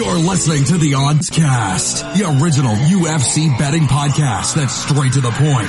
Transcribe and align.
You're 0.00 0.16
listening 0.16 0.64
to 0.64 0.78
the 0.78 0.94
Odds 0.94 1.28
Cast, 1.28 2.00
the 2.16 2.24
original 2.24 2.72
UFC 2.72 3.52
betting 3.58 3.82
podcast 3.82 4.54
that's 4.54 4.72
straight 4.72 5.12
to 5.12 5.20
the 5.20 5.28
point. 5.28 5.68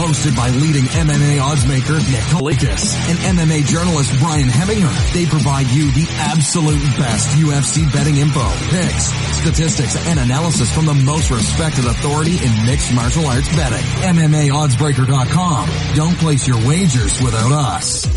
Hosted 0.00 0.34
by 0.34 0.48
leading 0.48 0.88
MMA 0.88 1.36
oddsmaker 1.36 2.00
Nick 2.08 2.24
Kalikas 2.32 2.96
and 3.12 3.36
MMA 3.36 3.66
journalist 3.66 4.16
Brian 4.18 4.48
Hemminger. 4.48 4.88
They 5.12 5.26
provide 5.26 5.66
you 5.76 5.92
the 5.92 6.08
absolute 6.32 6.80
best 6.96 7.36
UFC 7.36 7.84
betting 7.92 8.16
info, 8.16 8.48
picks, 8.72 9.12
statistics, 9.44 10.08
and 10.08 10.18
analysis 10.18 10.74
from 10.74 10.86
the 10.86 10.94
most 10.94 11.30
respected 11.30 11.84
authority 11.84 12.40
in 12.40 12.64
mixed 12.64 12.94
martial 12.94 13.26
arts 13.26 13.54
betting. 13.54 13.84
MMAoddsbreaker.com. 14.08 15.68
Don't 15.96 16.16
place 16.16 16.48
your 16.48 16.56
wagers 16.66 17.20
without 17.20 17.52
us. 17.52 18.08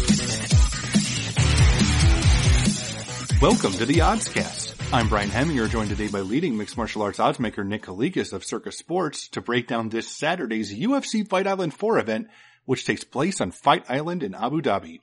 Welcome 3.41 3.73
to 3.73 3.85
the 3.85 3.99
Oddscast. 3.99 4.82
I'm 4.93 5.09
Brian 5.09 5.31
Hemminger, 5.31 5.71
joined 5.71 5.89
today 5.89 6.07
by 6.07 6.19
leading 6.19 6.55
mixed 6.55 6.77
martial 6.77 7.01
arts 7.01 7.17
oddsmaker 7.17 7.65
Nick 7.65 7.81
Kalikas 7.81 8.31
of 8.31 8.45
Circa 8.45 8.71
Sports 8.71 9.27
to 9.29 9.41
break 9.41 9.67
down 9.67 9.89
this 9.89 10.07
Saturday's 10.07 10.71
UFC 10.71 11.27
Fight 11.27 11.47
Island 11.47 11.73
4 11.73 11.97
event, 11.97 12.27
which 12.65 12.85
takes 12.85 13.03
place 13.03 13.41
on 13.41 13.49
Fight 13.49 13.85
Island 13.89 14.21
in 14.21 14.35
Abu 14.35 14.61
Dhabi. 14.61 14.99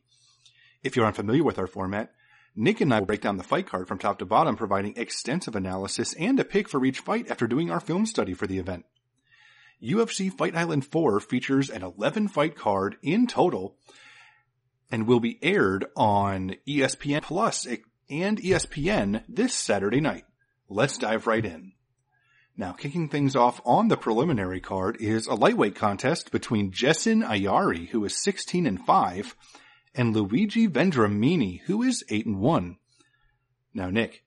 If 0.84 0.94
you're 0.94 1.08
unfamiliar 1.08 1.42
with 1.42 1.58
our 1.58 1.66
format, 1.66 2.12
Nick 2.54 2.80
and 2.80 2.94
I 2.94 3.00
will 3.00 3.06
break 3.06 3.20
down 3.20 3.36
the 3.36 3.42
fight 3.42 3.66
card 3.66 3.88
from 3.88 3.98
top 3.98 4.20
to 4.20 4.24
bottom, 4.24 4.54
providing 4.54 4.96
extensive 4.96 5.56
analysis 5.56 6.14
and 6.14 6.38
a 6.38 6.44
pick 6.44 6.68
for 6.68 6.84
each 6.84 7.00
fight 7.00 7.28
after 7.28 7.48
doing 7.48 7.72
our 7.72 7.80
film 7.80 8.06
study 8.06 8.32
for 8.32 8.46
the 8.46 8.60
event. 8.60 8.84
UFC 9.82 10.32
Fight 10.32 10.54
Island 10.54 10.86
4 10.86 11.18
features 11.18 11.68
an 11.68 11.82
11 11.82 12.28
fight 12.28 12.54
card 12.54 12.96
in 13.02 13.26
total 13.26 13.74
and 14.88 15.08
will 15.08 15.18
be 15.18 15.40
aired 15.42 15.86
on 15.96 16.54
ESPN 16.68 17.22
Plus 17.22 17.66
and 18.10 18.40
ESPN 18.40 19.22
this 19.28 19.54
Saturday 19.54 20.00
night. 20.00 20.24
Let's 20.68 20.98
dive 20.98 21.26
right 21.26 21.44
in. 21.44 21.72
Now, 22.56 22.72
kicking 22.72 23.08
things 23.08 23.36
off 23.36 23.60
on 23.64 23.88
the 23.88 23.96
preliminary 23.96 24.60
card 24.60 24.98
is 25.00 25.26
a 25.26 25.34
lightweight 25.34 25.76
contest 25.76 26.30
between 26.30 26.72
Jessin 26.72 27.22
Ayari, 27.24 27.88
who 27.88 28.04
is 28.04 28.22
16 28.22 28.66
and 28.66 28.84
5, 28.84 29.36
and 29.94 30.14
Luigi 30.14 30.68
Vendramini, 30.68 31.60
who 31.62 31.82
is 31.82 32.04
8 32.10 32.26
and 32.26 32.40
1. 32.40 32.76
Now, 33.72 33.88
Nick, 33.88 34.24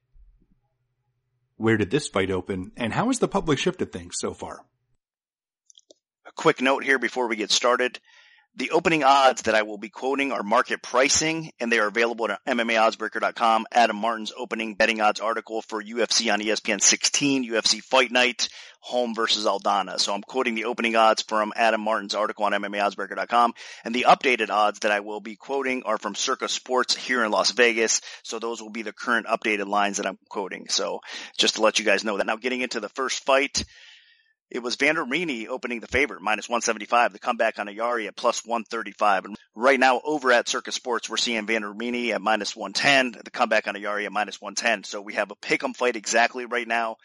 where 1.58 1.78
did 1.78 1.92
this 1.92 2.08
fight 2.08 2.32
open, 2.32 2.72
and 2.76 2.94
how 2.94 3.08
has 3.08 3.20
the 3.20 3.28
public 3.28 3.60
shifted 3.60 3.92
things 3.92 4.16
so 4.18 4.34
far? 4.34 4.66
A 6.26 6.32
quick 6.32 6.62
note 6.62 6.84
here 6.84 6.98
before 6.98 7.28
we 7.28 7.36
get 7.36 7.52
started. 7.52 8.00
The 8.56 8.70
opening 8.70 9.04
odds 9.04 9.42
that 9.44 9.56
I 9.56 9.64
will 9.64 9.80
be 9.80 9.90
quoting 9.90 10.32
are 10.32 10.44
market 10.44 10.84
pricing, 10.84 11.52
and 11.60 11.72
they 11.72 11.80
are 11.80 11.88
available 11.88 12.30
at 12.30 12.46
MMAOddsBreaker.com. 12.46 13.66
Adam 13.72 13.96
Martin's 13.96 14.32
opening 14.38 14.76
betting 14.76 15.02
odds 15.02 15.20
article 15.20 15.64
for 15.64 15.82
UFC 15.82 16.32
on 16.32 16.40
ESPN 16.40 16.80
16, 16.80 17.50
UFC 17.50 17.82
Fight 17.82 18.12
Night, 18.12 18.50
Holm 18.80 19.16
versus 19.16 19.46
Aldana. 19.46 20.00
So 20.00 20.14
I'm 20.14 20.22
quoting 20.22 20.54
the 20.54 20.66
opening 20.66 20.96
odds 20.96 21.24
from 21.24 21.52
Adam 21.56 21.82
Martin's 21.82 22.14
article 22.14 22.46
on 22.46 22.52
MMAOddsBreaker.com, 22.52 23.56
and 23.86 23.96
the 23.96 24.06
updated 24.08 24.52
odds 24.52 24.80
that 24.82 24.92
I 24.92 25.00
will 25.00 25.20
be 25.20 25.36
quoting 25.36 25.82
are 25.86 25.98
from 25.98 26.14
Circa 26.14 26.48
Sports 26.48 26.96
here 26.96 27.24
in 27.24 27.32
Las 27.32 27.54
Vegas. 27.54 28.02
So 28.22 28.38
those 28.38 28.62
will 28.62 28.70
be 28.70 28.84
the 28.84 28.94
current 28.94 29.26
updated 29.26 29.66
lines 29.66 29.98
that 29.98 30.06
I'm 30.06 30.20
quoting. 30.30 30.68
So 30.70 31.00
just 31.40 31.56
to 31.56 31.64
let 31.64 31.80
you 31.80 31.86
guys 31.86 32.04
know 32.04 32.18
that. 32.18 32.28
Now 32.28 32.36
getting 32.36 32.62
into 32.62 32.80
the 32.80 32.90
first 32.90 33.26
fight. 33.26 33.64
It 34.54 34.62
was 34.62 34.78
Vendramini 34.78 35.48
opening 35.48 35.80
the 35.80 35.88
favorite, 35.88 36.22
minus 36.22 36.48
175. 36.48 37.12
The 37.12 37.18
comeback 37.18 37.58
on 37.58 37.66
Ayari 37.66 38.06
at 38.06 38.16
plus 38.16 38.46
135. 38.46 39.26
And 39.26 39.36
right 39.56 39.80
now 39.80 40.00
over 40.06 40.32
at 40.32 40.48
Circa 40.48 40.72
Sports, 40.72 41.10
we're 41.10 41.18
seeing 41.18 41.48
Vendramini 41.48 42.12
at 42.12 42.22
minus 42.22 42.56
110. 42.56 43.20
The 43.24 43.32
comeback 43.32 43.68
on 43.68 43.74
Ayari 43.74 44.06
at 44.06 44.12
minus 44.12 44.40
110. 44.40 44.84
So 44.84 45.02
we 45.02 45.16
have 45.16 45.32
a 45.32 45.36
pick'em 45.36 45.76
fight 45.76 45.96
exactly 45.96 46.46
right 46.46 46.68
now. 46.68 46.98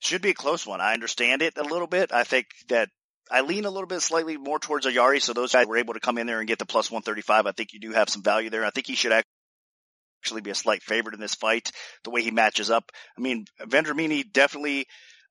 Should 0.00 0.20
be 0.20 0.28
a 0.28 0.34
close 0.34 0.66
one. 0.66 0.82
I 0.82 0.92
understand 0.92 1.40
it 1.40 1.56
a 1.56 1.62
little 1.62 1.86
bit. 1.86 2.12
I 2.12 2.24
think 2.24 2.48
that 2.68 2.90
I 3.30 3.40
lean 3.40 3.64
a 3.64 3.70
little 3.70 3.86
bit 3.86 4.02
slightly 4.02 4.36
more 4.36 4.58
towards 4.58 4.84
Ayari. 4.84 5.22
So 5.22 5.32
those 5.32 5.54
guys 5.54 5.66
were 5.66 5.78
able 5.78 5.94
to 5.94 6.00
come 6.00 6.18
in 6.18 6.26
there 6.26 6.40
and 6.40 6.48
get 6.48 6.58
the 6.58 6.66
plus 6.66 6.90
135. 6.90 7.46
I 7.46 7.52
think 7.52 7.72
you 7.72 7.80
do 7.80 7.92
have 7.92 8.10
some 8.10 8.22
value 8.22 8.50
there. 8.50 8.66
I 8.66 8.70
think 8.70 8.86
he 8.86 8.96
should 8.96 9.12
actually 10.22 10.42
be 10.42 10.50
a 10.50 10.54
slight 10.54 10.82
favorite 10.82 11.14
in 11.14 11.20
this 11.20 11.36
fight, 11.36 11.72
the 12.04 12.10
way 12.10 12.20
he 12.20 12.30
matches 12.30 12.68
up. 12.68 12.92
I 13.16 13.22
mean, 13.22 13.46
Vendramini 13.62 14.30
definitely 14.30 14.86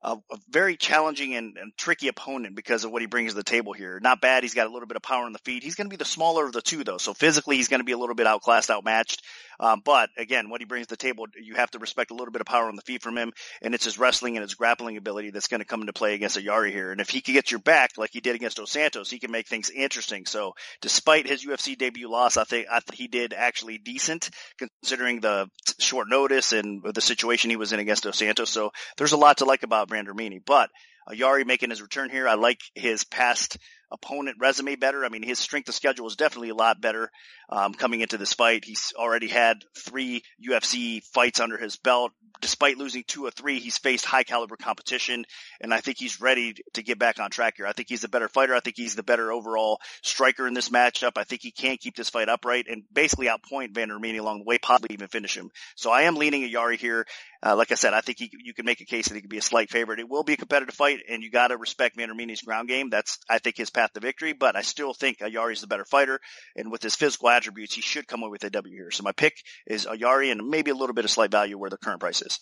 a, 0.05 0.17
a 0.31 0.37
very 0.49 0.77
challenging 0.77 1.35
and, 1.35 1.57
and, 1.57 1.71
tricky 1.77 2.07
opponent 2.07 2.55
because 2.55 2.85
of 2.85 2.91
what 2.91 3.01
he 3.01 3.07
brings 3.07 3.31
to 3.31 3.35
the 3.35 3.43
table 3.43 3.73
here. 3.73 3.99
Not 3.99 4.21
bad. 4.21 4.43
He's 4.43 4.53
got 4.53 4.67
a 4.67 4.69
little 4.69 4.87
bit 4.87 4.97
of 4.97 5.03
power 5.03 5.25
on 5.25 5.33
the 5.33 5.39
feet. 5.39 5.63
He's 5.63 5.75
going 5.75 5.87
to 5.87 5.93
be 5.93 5.97
the 5.97 6.05
smaller 6.05 6.45
of 6.45 6.53
the 6.53 6.61
two 6.61 6.83
though. 6.83 6.97
So 6.97 7.13
physically 7.13 7.57
he's 7.57 7.67
going 7.67 7.79
to 7.79 7.85
be 7.85 7.91
a 7.91 7.97
little 7.97 8.15
bit 8.15 8.27
outclassed, 8.27 8.69
outmatched. 8.69 9.23
Um, 9.59 9.81
but 9.83 10.09
again, 10.17 10.49
what 10.49 10.61
he 10.61 10.65
brings 10.65 10.87
to 10.87 10.93
the 10.93 10.97
table, 10.97 11.25
you 11.41 11.55
have 11.55 11.71
to 11.71 11.79
respect 11.79 12.11
a 12.11 12.13
little 12.13 12.31
bit 12.31 12.41
of 12.41 12.47
power 12.47 12.67
on 12.67 12.75
the 12.75 12.81
feet 12.81 13.01
from 13.01 13.17
him. 13.17 13.33
And 13.61 13.73
it's 13.73 13.85
his 13.85 13.97
wrestling 13.97 14.37
and 14.37 14.43
his 14.43 14.53
grappling 14.53 14.97
ability 14.97 15.31
that's 15.31 15.47
going 15.47 15.61
to 15.61 15.65
come 15.65 15.81
into 15.81 15.93
play 15.93 16.13
against 16.13 16.37
Ayari 16.37 16.71
here. 16.71 16.91
And 16.91 17.01
if 17.01 17.09
he 17.09 17.21
can 17.21 17.33
get 17.33 17.51
your 17.51 17.59
back 17.59 17.91
like 17.97 18.11
he 18.13 18.21
did 18.21 18.35
against 18.35 18.57
Dos 18.57 18.71
Santos, 18.71 19.09
he 19.09 19.19
can 19.19 19.31
make 19.31 19.47
things 19.47 19.69
interesting. 19.69 20.25
So 20.25 20.53
despite 20.81 21.27
his 21.27 21.45
UFC 21.45 21.77
debut 21.77 22.09
loss, 22.09 22.37
I 22.37 22.43
think, 22.43 22.67
I 22.71 22.79
think 22.79 22.95
he 22.95 23.07
did 23.07 23.33
actually 23.33 23.77
decent 23.77 24.29
considering 24.57 25.19
the 25.21 25.49
short 25.79 26.09
notice 26.09 26.51
and 26.51 26.83
the 26.83 27.01
situation 27.01 27.49
he 27.49 27.55
was 27.55 27.73
in 27.73 27.79
against 27.79 28.03
Dos 28.03 28.17
Santos. 28.17 28.49
So 28.49 28.71
there's 28.97 29.13
a 29.13 29.17
lot 29.17 29.37
to 29.37 29.45
like 29.45 29.63
about 29.63 29.89
Vendramini, 29.95 30.41
but 30.43 30.69
Ayari 31.09 31.45
making 31.45 31.69
his 31.69 31.81
return 31.81 32.09
here. 32.09 32.27
I 32.27 32.33
like 32.33 32.61
his 32.73 33.03
past 33.03 33.57
opponent 33.91 34.37
resume 34.39 34.75
better. 34.75 35.05
I 35.05 35.09
mean, 35.09 35.21
his 35.21 35.39
strength 35.39 35.69
of 35.69 35.75
schedule 35.75 36.07
is 36.07 36.15
definitely 36.15 36.49
a 36.49 36.55
lot 36.55 36.81
better 36.81 37.11
um, 37.49 37.73
coming 37.73 38.01
into 38.01 38.17
this 38.17 38.33
fight. 38.33 38.65
He's 38.65 38.93
already 38.97 39.27
had 39.27 39.63
three 39.77 40.23
UFC 40.43 41.03
fights 41.03 41.39
under 41.39 41.57
his 41.57 41.77
belt. 41.77 42.11
Despite 42.41 42.77
losing 42.77 43.03
two 43.07 43.25
or 43.25 43.31
three, 43.31 43.59
he's 43.59 43.77
faced 43.77 44.03
high 44.03 44.23
caliber 44.23 44.57
competition, 44.57 45.25
and 45.61 45.73
I 45.73 45.79
think 45.79 45.97
he's 45.97 46.19
ready 46.19 46.55
to 46.73 46.83
get 46.83 46.99
back 46.99 47.19
on 47.19 47.31
track 47.31 47.55
here. 47.55 47.65
I 47.65 47.71
think 47.71 47.87
he's 47.87 48.01
the 48.01 48.09
better 48.09 48.27
fighter. 48.27 48.53
I 48.53 48.59
think 48.59 48.75
he's 48.75 48.95
the 48.95 49.03
better 49.03 49.31
overall 49.31 49.79
striker 50.01 50.45
in 50.45 50.53
this 50.53 50.67
matchup. 50.67 51.13
I 51.15 51.23
think 51.23 51.41
he 51.41 51.51
can 51.51 51.77
keep 51.77 51.95
this 51.95 52.09
fight 52.09 52.27
upright 52.27 52.65
and 52.69 52.83
basically 52.91 53.27
outpoint 53.27 53.71
Vendramini 53.71 54.19
along 54.19 54.39
the 54.39 54.43
way, 54.43 54.57
possibly 54.57 54.93
even 54.93 55.07
finish 55.07 55.37
him. 55.37 55.49
So 55.75 55.91
I 55.91 56.01
am 56.03 56.17
leaning 56.17 56.41
Ayari 56.41 56.77
here. 56.77 57.05
Uh, 57.43 57.55
like 57.55 57.71
I 57.71 57.75
said, 57.75 57.93
I 57.93 58.01
think 58.01 58.19
he, 58.19 58.31
you 58.43 58.53
can 58.53 58.65
make 58.65 58.81
a 58.81 58.85
case 58.85 59.07
that 59.07 59.15
he 59.15 59.21
could 59.21 59.29
be 59.29 59.37
a 59.37 59.41
slight 59.41 59.69
favorite. 59.69 59.99
It 59.99 60.09
will 60.09 60.23
be 60.23 60.33
a 60.33 60.37
competitive 60.37 60.75
fight, 60.75 60.99
and 61.09 61.23
you 61.23 61.29
got 61.29 61.49
to 61.49 61.57
respect 61.57 61.97
Vendramini's 61.97 62.41
ground 62.41 62.67
game. 62.67 62.89
That's, 62.89 63.19
I 63.29 63.39
think, 63.39 63.57
his 63.57 63.69
path 63.69 63.93
to 63.93 63.99
victory. 63.99 64.33
But 64.33 64.55
I 64.55 64.61
still 64.61 64.93
think 64.93 65.19
Ayari's 65.19 65.61
the 65.61 65.67
better 65.67 65.85
fighter, 65.85 66.19
and 66.55 66.71
with 66.71 66.81
his 66.81 66.95
physical 66.95 67.29
attributes, 67.29 67.75
he 67.75 67.81
should 67.81 68.07
come 68.07 68.21
away 68.21 68.31
with 68.31 68.43
a 68.43 68.49
W 68.49 68.75
here. 68.75 68.91
So 68.91 69.03
my 69.03 69.11
pick 69.11 69.35
is 69.67 69.85
Ayari, 69.85 70.31
and 70.31 70.49
maybe 70.49 70.71
a 70.71 70.75
little 70.75 70.95
bit 70.95 71.05
of 71.05 71.11
slight 71.11 71.31
value 71.31 71.57
where 71.57 71.69
the 71.69 71.77
current 71.77 71.99
price 71.99 72.21
is. 72.21 72.39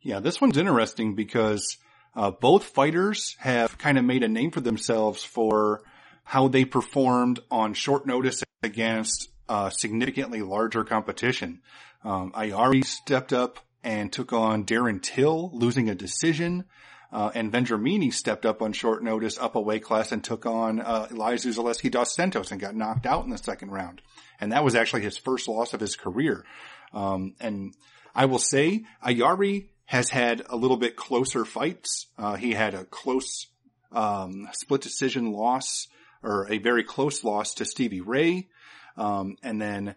Yeah, 0.00 0.20
this 0.20 0.40
one's 0.40 0.58
interesting 0.58 1.14
because 1.14 1.78
uh, 2.14 2.30
both 2.30 2.64
fighters 2.64 3.36
have 3.38 3.78
kind 3.78 3.98
of 3.98 4.04
made 4.04 4.22
a 4.22 4.28
name 4.28 4.50
for 4.50 4.60
themselves 4.60 5.24
for 5.24 5.82
how 6.24 6.48
they 6.48 6.64
performed 6.64 7.40
on 7.50 7.74
short 7.74 8.06
notice 8.06 8.42
against 8.62 9.28
uh, 9.48 9.70
significantly 9.70 10.42
larger 10.42 10.84
competition. 10.84 11.60
Um, 12.02 12.32
Ayari 12.32 12.84
stepped 12.84 13.32
up 13.32 13.60
and 13.84 14.12
took 14.12 14.32
on 14.32 14.64
Darren 14.64 15.00
Till, 15.00 15.50
losing 15.52 15.88
a 15.88 15.94
decision. 15.94 16.64
Uh, 17.12 17.30
and 17.34 17.52
Vendramini 17.52 18.12
stepped 18.12 18.44
up 18.44 18.60
on 18.60 18.72
short 18.72 19.04
notice, 19.04 19.38
up 19.38 19.54
a 19.54 19.60
weight 19.60 19.84
class, 19.84 20.10
and 20.10 20.24
took 20.24 20.46
on 20.46 20.80
uh, 20.80 21.06
Elizeu 21.12 21.54
Zaleski 21.54 21.88
dos 21.88 22.12
Santos 22.12 22.50
and 22.50 22.60
got 22.60 22.74
knocked 22.74 23.06
out 23.06 23.22
in 23.24 23.30
the 23.30 23.38
second 23.38 23.70
round. 23.70 24.02
And 24.40 24.50
that 24.50 24.64
was 24.64 24.74
actually 24.74 25.02
his 25.02 25.16
first 25.16 25.46
loss 25.46 25.74
of 25.74 25.80
his 25.80 25.94
career. 25.94 26.44
Um, 26.92 27.34
and 27.38 27.72
I 28.14 28.24
will 28.24 28.40
say, 28.40 28.84
Ayari 29.04 29.68
has 29.84 30.08
had 30.08 30.42
a 30.48 30.56
little 30.56 30.76
bit 30.76 30.96
closer 30.96 31.44
fights. 31.44 32.06
Uh, 32.18 32.34
he 32.34 32.52
had 32.52 32.74
a 32.74 32.84
close 32.84 33.46
um, 33.92 34.48
split 34.52 34.80
decision 34.80 35.30
loss, 35.30 35.86
or 36.22 36.50
a 36.50 36.58
very 36.58 36.82
close 36.82 37.22
loss 37.22 37.54
to 37.54 37.64
Stevie 37.64 38.00
Ray, 38.00 38.48
um, 38.96 39.36
and 39.42 39.60
then 39.60 39.94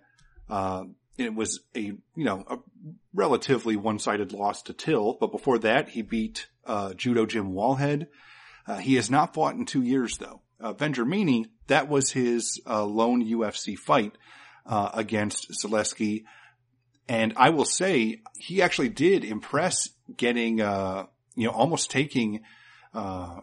uh, 0.50 0.84
it 1.18 1.34
was 1.34 1.62
a 1.76 1.82
you 1.82 2.02
know 2.16 2.44
a 2.48 2.58
relatively 3.14 3.76
one-sided 3.76 4.32
loss 4.32 4.64
to 4.64 4.74
Till, 4.74 5.18
but 5.20 5.32
before 5.32 5.60
that 5.60 5.90
he 5.90 6.02
beat 6.02 6.48
uh, 6.66 6.94
Judo 6.94 7.26
Jim 7.26 7.54
Wallhead. 7.54 8.08
Uh, 8.68 8.78
he 8.78 8.96
has 8.96 9.10
not 9.10 9.34
fought 9.34 9.56
in 9.56 9.66
two 9.66 9.82
years 9.82 10.18
though. 10.18 10.42
Uh, 10.60 10.74
Vendramini, 10.74 11.46
that 11.68 11.88
was 11.88 12.12
his 12.12 12.60
uh, 12.68 12.84
lone 12.84 13.24
UFC 13.24 13.78
fight 13.78 14.18
uh, 14.66 14.90
against 14.94 15.52
Zaleski, 15.52 16.24
and 17.08 17.34
I 17.38 17.52
will 17.52 17.66
say 17.66 18.22
he 18.38 18.62
actually 18.62 18.90
did 18.90 19.24
impress, 19.24 19.90
getting 20.16 20.62
uh, 20.62 21.06
you 21.36 21.46
know 21.48 21.54
almost 21.54 21.92
taking 21.92 22.42
uh, 22.94 23.40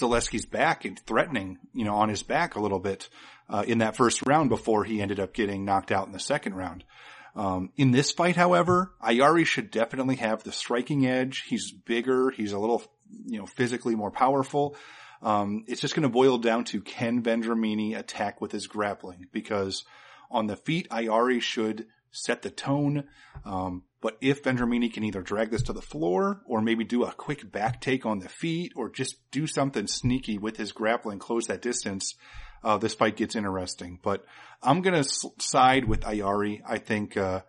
Zaleski's 0.00 0.46
back 0.46 0.84
and 0.84 0.98
threatening 0.98 1.58
you 1.72 1.84
know 1.84 1.96
on 1.96 2.08
his 2.08 2.22
back 2.22 2.54
a 2.54 2.60
little 2.60 2.80
bit 2.80 3.08
uh, 3.48 3.64
in 3.66 3.78
that 3.78 3.96
first 3.96 4.26
round 4.26 4.48
before 4.48 4.84
he 4.84 5.00
ended 5.00 5.20
up 5.20 5.34
getting 5.34 5.64
knocked 5.64 5.92
out 5.92 6.06
in 6.06 6.12
the 6.12 6.20
second 6.20 6.54
round. 6.54 6.84
Um, 7.34 7.70
in 7.76 7.90
this 7.90 8.12
fight, 8.12 8.36
however, 8.36 8.92
Ayari 9.02 9.44
should 9.44 9.70
definitely 9.70 10.16
have 10.16 10.42
the 10.42 10.52
striking 10.52 11.06
edge. 11.06 11.44
He's 11.46 11.70
bigger. 11.70 12.30
He's 12.30 12.52
a 12.52 12.58
little, 12.58 12.82
you 13.26 13.38
know, 13.38 13.46
physically 13.46 13.94
more 13.94 14.10
powerful. 14.10 14.74
Um, 15.22 15.64
it's 15.66 15.80
just 15.80 15.94
going 15.94 16.04
to 16.04 16.08
boil 16.08 16.38
down 16.38 16.64
to 16.64 16.80
can 16.80 17.22
Vendramini 17.22 17.96
attack 17.96 18.40
with 18.40 18.52
his 18.52 18.66
grappling 18.66 19.26
because 19.32 19.84
on 20.30 20.46
the 20.46 20.56
feet, 20.56 20.88
Ayari 20.90 21.40
should 21.40 21.86
set 22.10 22.42
the 22.42 22.50
tone. 22.50 23.04
Um, 23.44 23.82
but 24.00 24.16
if 24.20 24.42
Vendramini 24.42 24.92
can 24.92 25.04
either 25.04 25.22
drag 25.22 25.50
this 25.50 25.62
to 25.64 25.72
the 25.72 25.82
floor 25.82 26.42
or 26.46 26.60
maybe 26.60 26.84
do 26.84 27.04
a 27.04 27.12
quick 27.12 27.50
back 27.50 27.80
take 27.80 28.06
on 28.06 28.18
the 28.18 28.28
feet 28.28 28.72
or 28.76 28.90
just 28.90 29.16
do 29.30 29.46
something 29.46 29.86
sneaky 29.86 30.38
with 30.38 30.56
his 30.56 30.72
grappling, 30.72 31.18
close 31.18 31.46
that 31.46 31.62
distance, 31.62 32.14
uh, 32.62 32.78
this 32.78 32.94
fight 32.94 33.16
gets 33.16 33.36
interesting. 33.36 33.98
But 34.02 34.24
I'm 34.62 34.82
going 34.82 35.02
to 35.02 35.08
side 35.38 35.86
with 35.86 36.00
Ayari. 36.00 36.60
I 36.66 36.78
think, 36.78 37.16
uh, 37.16 37.40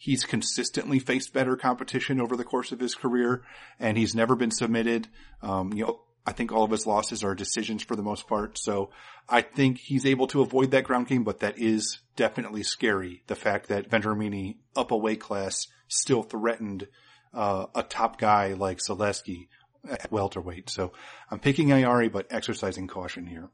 he's 0.00 0.24
consistently 0.24 0.98
faced 0.98 1.34
better 1.34 1.56
competition 1.56 2.22
over 2.22 2.34
the 2.34 2.44
course 2.44 2.72
of 2.72 2.80
his 2.80 2.94
career 2.94 3.42
and 3.78 3.98
he's 3.98 4.14
never 4.14 4.34
been 4.34 4.50
submitted. 4.50 5.06
Um, 5.42 5.74
you 5.74 5.84
know, 5.84 6.00
I 6.26 6.32
think 6.32 6.52
all 6.52 6.64
of 6.64 6.70
his 6.70 6.86
losses 6.86 7.24
are 7.24 7.34
decisions 7.34 7.82
for 7.82 7.96
the 7.96 8.02
most 8.02 8.28
part. 8.28 8.58
So 8.58 8.90
I 9.28 9.40
think 9.40 9.78
he's 9.78 10.04
able 10.04 10.26
to 10.28 10.42
avoid 10.42 10.70
that 10.70 10.84
ground 10.84 11.08
game, 11.08 11.24
but 11.24 11.40
that 11.40 11.58
is 11.58 12.00
definitely 12.16 12.62
scary. 12.62 13.22
The 13.26 13.34
fact 13.34 13.68
that 13.68 13.90
Vendramini 13.90 14.56
up 14.76 14.90
a 14.90 14.96
weight 14.96 15.20
class 15.20 15.66
still 15.88 16.22
threatened, 16.22 16.88
uh, 17.32 17.66
a 17.74 17.82
top 17.82 18.18
guy 18.18 18.52
like 18.52 18.78
Zaleski 18.78 19.48
at 19.88 20.12
welterweight. 20.12 20.68
So 20.68 20.92
I'm 21.30 21.40
picking 21.40 21.68
Ayari, 21.68 22.12
but 22.12 22.26
exercising 22.30 22.86
caution 22.86 23.26
here. 23.26 23.48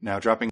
Now 0.00 0.18
dropping 0.18 0.50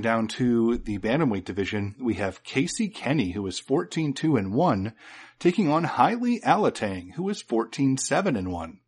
down 0.00 0.28
to 0.28 0.76
the 0.78 0.98
bantamweight 0.98 1.44
division, 1.44 1.94
we 1.98 2.14
have 2.14 2.42
Casey 2.42 2.88
Kenny, 2.88 3.30
who 3.30 3.46
is 3.46 3.60
14-2 3.60 4.38
and 4.38 4.52
1, 4.52 4.92
taking 5.38 5.70
on 5.70 5.84
Heili 5.84 6.42
Alateng, 6.42 7.12
who 7.14 7.28
is 7.28 7.42
14-7 7.42 8.36
and 8.36 8.52
1. 8.52 8.80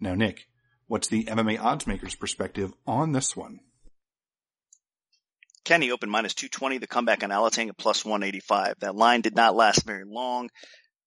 Now, 0.00 0.14
Nick, 0.14 0.46
what's 0.86 1.08
the 1.08 1.24
MMA 1.24 1.60
odds 1.60 1.86
makers 1.86 2.14
perspective 2.14 2.72
on 2.86 3.12
this 3.12 3.36
one? 3.36 3.60
Kenny 5.64 5.90
opened 5.90 6.10
minus 6.10 6.34
220, 6.34 6.78
the 6.78 6.86
comeback 6.86 7.22
on 7.22 7.30
Alateng 7.30 7.68
at 7.68 7.76
plus 7.76 8.04
185. 8.04 8.76
That 8.80 8.94
line 8.94 9.20
did 9.20 9.36
not 9.36 9.54
last 9.54 9.84
very 9.84 10.04
long. 10.06 10.48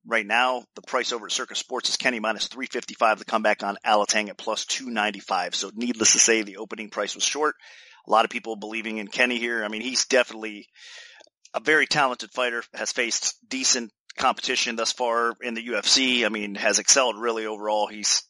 Right 0.06 0.26
now, 0.26 0.64
the 0.76 0.82
price 0.82 1.12
over 1.12 1.26
at 1.26 1.32
Circa 1.32 1.56
Sports 1.56 1.90
is 1.90 1.98
Kenny 1.98 2.20
minus 2.20 2.48
355, 2.48 3.20
the 3.20 3.26
comeback 3.26 3.64
on 3.64 3.78
Alateng 3.86 4.30
at 4.30 4.38
plus 4.38 4.66
295. 4.66 5.56
So 5.56 5.72
needless 5.74 6.12
to 6.14 6.20
say, 6.20 6.42
the 6.42 6.58
opening 6.58 6.90
price 6.90 7.16
was 7.16 7.24
short. 7.24 7.56
A 8.08 8.12
lot 8.12 8.26
of 8.26 8.32
people 8.32 8.56
believing 8.56 8.98
in 8.98 9.08
Kenny 9.08 9.38
here. 9.38 9.64
I 9.64 9.68
mean, 9.68 9.82
he's 9.82 10.06
definitely 10.06 10.68
a 11.54 11.60
very 11.60 11.86
talented 11.86 12.32
fighter, 12.32 12.64
has 12.74 12.92
faced 12.92 13.36
decent 13.48 13.92
competition 14.18 14.76
thus 14.76 14.92
far 14.92 15.34
in 15.42 15.54
the 15.54 15.68
UFC. 15.68 16.26
I 16.26 16.30
mean, 16.30 16.56
has 16.56 16.80
excelled 16.80 17.20
really 17.20 17.46
overall. 17.46 17.88
He's 17.88 18.24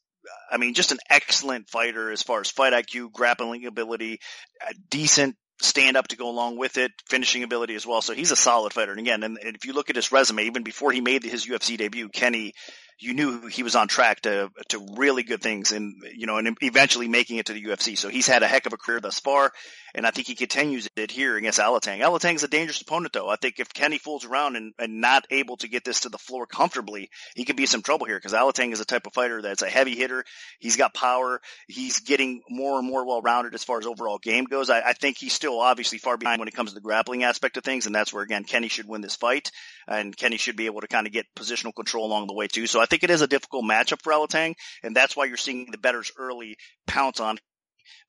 I 0.51 0.57
mean, 0.57 0.73
just 0.73 0.91
an 0.91 0.99
excellent 1.09 1.69
fighter 1.69 2.11
as 2.11 2.21
far 2.21 2.41
as 2.41 2.49
fight 2.49 2.73
IQ, 2.73 3.11
grappling 3.11 3.65
ability, 3.65 4.19
a 4.67 4.73
decent 4.89 5.35
stand 5.61 5.95
up 5.97 6.07
to 6.09 6.17
go 6.17 6.29
along 6.29 6.57
with 6.57 6.77
it, 6.77 6.91
finishing 7.07 7.43
ability 7.43 7.75
as 7.75 7.85
well. 7.85 8.01
So 8.01 8.13
he's 8.13 8.31
a 8.31 8.35
solid 8.35 8.73
fighter. 8.73 8.91
And 8.91 8.99
again, 8.99 9.23
and, 9.23 9.37
if 9.41 9.65
you 9.65 9.73
look 9.73 9.89
at 9.89 9.95
his 9.95 10.11
resume, 10.11 10.45
even 10.45 10.63
before 10.63 10.91
he 10.91 11.01
made 11.01 11.23
his 11.23 11.45
UFC 11.45 11.77
debut, 11.77 12.09
Kenny 12.09 12.53
you 13.01 13.15
knew 13.15 13.47
he 13.47 13.63
was 13.63 13.75
on 13.75 13.87
track 13.87 14.21
to 14.21 14.49
to 14.69 14.79
really 14.95 15.23
good 15.23 15.41
things 15.41 15.71
and 15.71 15.95
you 16.15 16.27
know 16.27 16.37
and 16.37 16.55
eventually 16.61 17.07
making 17.07 17.37
it 17.37 17.47
to 17.47 17.53
the 17.53 17.63
UFC. 17.63 17.97
So 17.97 18.09
he's 18.09 18.27
had 18.27 18.43
a 18.43 18.47
heck 18.47 18.67
of 18.67 18.73
a 18.73 18.77
career 18.77 18.99
thus 18.99 19.19
far, 19.19 19.51
and 19.95 20.05
I 20.05 20.11
think 20.11 20.27
he 20.27 20.35
continues 20.35 20.87
it 20.95 21.09
here 21.09 21.35
against 21.35 21.59
Alateng. 21.59 21.99
Alateng's 21.99 22.43
a 22.43 22.47
dangerous 22.47 22.81
opponent 22.81 23.13
though. 23.13 23.27
I 23.27 23.37
think 23.37 23.59
if 23.59 23.73
Kenny 23.73 23.97
fools 23.97 24.23
around 24.23 24.55
and, 24.55 24.73
and 24.77 25.01
not 25.01 25.25
able 25.31 25.57
to 25.57 25.67
get 25.67 25.83
this 25.83 26.01
to 26.01 26.09
the 26.09 26.19
floor 26.19 26.45
comfortably, 26.45 27.09
he 27.35 27.43
could 27.43 27.55
be 27.55 27.65
some 27.65 27.81
trouble 27.81 28.05
here 28.05 28.17
because 28.17 28.33
Alateng 28.33 28.71
is 28.71 28.81
a 28.81 28.85
type 28.85 29.07
of 29.07 29.13
fighter 29.13 29.41
that's 29.41 29.63
a 29.63 29.69
heavy 29.69 29.95
hitter. 29.95 30.23
He's 30.59 30.77
got 30.77 30.93
power. 30.93 31.41
He's 31.67 32.01
getting 32.01 32.41
more 32.49 32.77
and 32.77 32.87
more 32.87 33.05
well 33.05 33.21
rounded 33.21 33.55
as 33.55 33.63
far 33.63 33.79
as 33.79 33.87
overall 33.87 34.19
game 34.19 34.45
goes. 34.45 34.69
I, 34.69 34.81
I 34.81 34.93
think 34.93 35.17
he's 35.17 35.33
still 35.33 35.59
obviously 35.59 35.97
far 35.97 36.17
behind 36.17 36.39
when 36.39 36.47
it 36.47 36.53
comes 36.53 36.69
to 36.69 36.75
the 36.75 36.81
grappling 36.81 37.23
aspect 37.23 37.57
of 37.57 37.63
things, 37.63 37.87
and 37.87 37.95
that's 37.95 38.13
where 38.13 38.23
again 38.23 38.43
Kenny 38.43 38.67
should 38.67 38.87
win 38.87 39.01
this 39.01 39.15
fight, 39.15 39.51
and 39.87 40.15
Kenny 40.15 40.37
should 40.37 40.55
be 40.55 40.67
able 40.67 40.81
to 40.81 40.87
kind 40.87 41.07
of 41.07 41.13
get 41.13 41.25
positional 41.35 41.73
control 41.73 42.05
along 42.05 42.27
the 42.27 42.35
way 42.35 42.47
too. 42.47 42.67
So 42.67 42.79
I 42.79 42.85
think 42.91 43.03
it 43.03 43.09
is 43.09 43.21
a 43.21 43.27
difficult 43.27 43.63
matchup 43.63 44.01
for 44.01 44.11
Alateng, 44.11 44.55
and 44.83 44.95
that's 44.95 45.15
why 45.15 45.25
you're 45.25 45.37
seeing 45.37 45.67
the 45.71 45.77
betters 45.77 46.11
early 46.17 46.57
pounce 46.85 47.19
on 47.19 47.39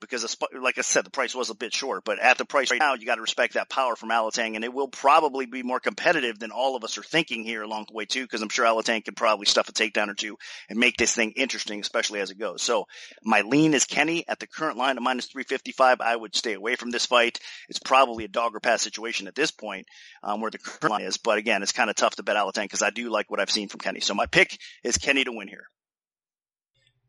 because 0.00 0.36
like 0.60 0.78
I 0.78 0.82
said, 0.82 1.04
the 1.04 1.10
price 1.10 1.34
was 1.34 1.50
a 1.50 1.54
bit 1.54 1.72
short, 1.72 2.04
but 2.04 2.18
at 2.18 2.38
the 2.38 2.44
price 2.44 2.70
right 2.70 2.80
now, 2.80 2.94
you 2.94 3.06
got 3.06 3.16
to 3.16 3.22
respect 3.22 3.54
that 3.54 3.68
power 3.68 3.96
from 3.96 4.10
Alateng 4.10 4.54
and 4.56 4.64
it 4.64 4.72
will 4.72 4.88
probably 4.88 5.46
be 5.46 5.62
more 5.62 5.80
competitive 5.80 6.38
than 6.38 6.50
all 6.50 6.76
of 6.76 6.84
us 6.84 6.98
are 6.98 7.02
thinking 7.02 7.44
here 7.44 7.62
along 7.62 7.86
the 7.88 7.94
way 7.94 8.04
too, 8.04 8.22
because 8.22 8.42
I'm 8.42 8.48
sure 8.48 8.66
Alateng 8.66 9.04
can 9.04 9.14
probably 9.14 9.46
stuff 9.46 9.68
a 9.68 9.72
takedown 9.72 10.08
or 10.08 10.14
two 10.14 10.36
and 10.68 10.78
make 10.78 10.96
this 10.96 11.14
thing 11.14 11.32
interesting, 11.32 11.80
especially 11.80 12.20
as 12.20 12.30
it 12.30 12.38
goes. 12.38 12.62
So 12.62 12.86
my 13.22 13.42
lean 13.42 13.74
is 13.74 13.84
Kenny 13.84 14.24
at 14.28 14.38
the 14.38 14.46
current 14.46 14.76
line 14.76 14.96
of 14.96 15.02
minus 15.02 15.26
355. 15.26 16.00
I 16.00 16.16
would 16.16 16.34
stay 16.34 16.54
away 16.54 16.76
from 16.76 16.90
this 16.90 17.06
fight. 17.06 17.38
It's 17.68 17.78
probably 17.78 18.24
a 18.24 18.28
dog 18.28 18.54
or 18.54 18.60
pass 18.60 18.82
situation 18.82 19.26
at 19.26 19.34
this 19.34 19.50
point, 19.50 19.86
um, 20.22 20.40
where 20.40 20.50
the 20.50 20.58
current 20.58 20.90
line 20.90 21.02
is, 21.02 21.16
but 21.16 21.38
again, 21.38 21.62
it's 21.62 21.72
kind 21.72 21.90
of 21.90 21.96
tough 21.96 22.16
to 22.16 22.22
bet 22.22 22.36
Alateng 22.36 22.64
because 22.64 22.82
I 22.82 22.90
do 22.90 23.10
like 23.10 23.30
what 23.30 23.40
I've 23.40 23.50
seen 23.50 23.68
from 23.68 23.80
Kenny. 23.80 24.00
So 24.00 24.14
my 24.14 24.26
pick 24.26 24.58
is 24.82 24.98
Kenny 24.98 25.24
to 25.24 25.32
win 25.32 25.48
here. 25.48 25.66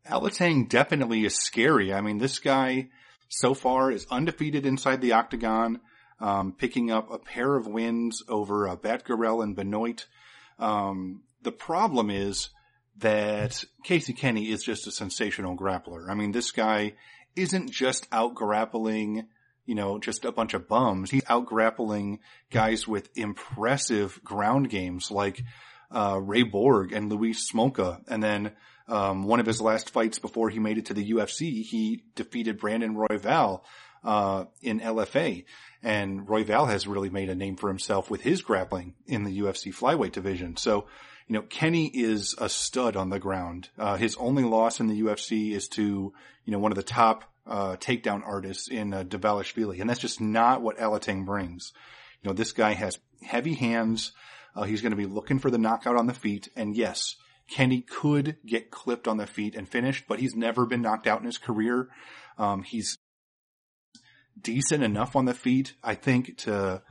Alateng 0.08 0.68
definitely 0.68 1.24
is 1.24 1.36
scary. 1.36 1.92
I 1.92 2.00
mean, 2.00 2.18
this 2.18 2.38
guy 2.38 2.88
so 3.28 3.54
far 3.54 3.90
is 3.90 4.06
undefeated 4.10 4.66
inside 4.66 5.00
the 5.00 5.12
octagon, 5.12 5.80
um, 6.20 6.52
picking 6.52 6.90
up 6.90 7.10
a 7.10 7.18
pair 7.18 7.56
of 7.56 7.66
wins 7.66 8.22
over 8.28 8.68
uh, 8.68 8.76
Batgerel 8.76 9.42
and 9.42 9.56
Benoit. 9.56 10.06
Um, 10.58 11.22
the 11.42 11.52
problem 11.52 12.10
is 12.10 12.50
that 12.98 13.64
Casey 13.82 14.12
Kenny 14.12 14.50
is 14.50 14.62
just 14.62 14.86
a 14.86 14.92
sensational 14.92 15.56
grappler. 15.56 16.08
I 16.08 16.14
mean, 16.14 16.32
this 16.32 16.52
guy 16.52 16.94
isn't 17.34 17.72
just 17.72 18.06
out 18.12 18.34
grappling, 18.34 19.26
you 19.66 19.74
know, 19.74 19.98
just 19.98 20.24
a 20.24 20.32
bunch 20.32 20.54
of 20.54 20.68
bums. 20.68 21.10
He's 21.10 21.24
out 21.28 21.46
grappling 21.46 22.20
guys 22.50 22.86
with 22.86 23.10
impressive 23.16 24.20
ground 24.22 24.70
games 24.70 25.10
like, 25.10 25.42
uh, 25.90 26.20
Ray 26.22 26.42
Borg 26.42 26.92
and 26.92 27.10
Luis 27.10 27.50
Smolka. 27.50 28.00
And 28.06 28.22
then, 28.22 28.52
um, 28.88 29.24
one 29.24 29.40
of 29.40 29.46
his 29.46 29.60
last 29.60 29.90
fights 29.90 30.18
before 30.18 30.50
he 30.50 30.58
made 30.58 30.78
it 30.78 30.86
to 30.86 30.94
the 30.94 31.12
UFC, 31.12 31.62
he 31.62 32.04
defeated 32.14 32.58
Brandon 32.58 32.94
Royval, 32.94 33.62
uh, 34.04 34.44
in 34.60 34.80
LFA. 34.80 35.44
And 35.82 36.26
Royval 36.26 36.68
has 36.68 36.86
really 36.86 37.10
made 37.10 37.30
a 37.30 37.34
name 37.34 37.56
for 37.56 37.68
himself 37.68 38.10
with 38.10 38.20
his 38.20 38.42
grappling 38.42 38.94
in 39.06 39.24
the 39.24 39.40
UFC 39.40 39.74
flyweight 39.74 40.12
division. 40.12 40.56
So, 40.56 40.86
you 41.26 41.34
know, 41.34 41.42
Kenny 41.42 41.86
is 41.86 42.34
a 42.38 42.48
stud 42.48 42.96
on 42.96 43.10
the 43.10 43.18
ground. 43.18 43.70
Uh, 43.78 43.96
his 43.96 44.16
only 44.16 44.44
loss 44.44 44.80
in 44.80 44.88
the 44.88 45.00
UFC 45.02 45.52
is 45.52 45.68
to, 45.68 46.12
you 46.44 46.52
know, 46.52 46.58
one 46.58 46.72
of 46.72 46.76
the 46.76 46.82
top, 46.82 47.24
uh, 47.46 47.76
takedown 47.76 48.22
artists 48.24 48.68
in, 48.68 48.94
uh, 48.94 49.04
Dvalishvili. 49.04 49.80
And 49.80 49.88
that's 49.88 50.00
just 50.00 50.20
not 50.20 50.62
what 50.62 50.78
Alateng 50.78 51.26
brings. 51.26 51.72
You 52.22 52.30
know, 52.30 52.34
this 52.34 52.52
guy 52.52 52.72
has 52.72 52.98
heavy 53.22 53.54
hands. 53.54 54.12
Uh, 54.54 54.62
he's 54.62 54.80
going 54.80 54.92
to 54.92 54.96
be 54.96 55.06
looking 55.06 55.38
for 55.38 55.50
the 55.50 55.58
knockout 55.58 55.96
on 55.96 56.06
the 56.06 56.14
feet. 56.14 56.48
And 56.56 56.76
yes, 56.76 57.16
Kenny 57.48 57.82
could 57.82 58.36
get 58.46 58.70
clipped 58.70 59.06
on 59.06 59.16
the 59.16 59.26
feet 59.26 59.54
and 59.54 59.68
finished, 59.68 60.04
but 60.08 60.18
he's 60.18 60.34
never 60.34 60.66
been 60.66 60.82
knocked 60.82 61.06
out 61.06 61.20
in 61.20 61.26
his 61.26 61.38
career. 61.38 61.88
Um, 62.38 62.62
he's 62.62 62.98
decent 64.40 64.82
enough 64.82 65.14
on 65.14 65.26
the 65.26 65.34
feet, 65.34 65.74
I 65.82 65.94
think, 65.94 66.38
to 66.38 66.82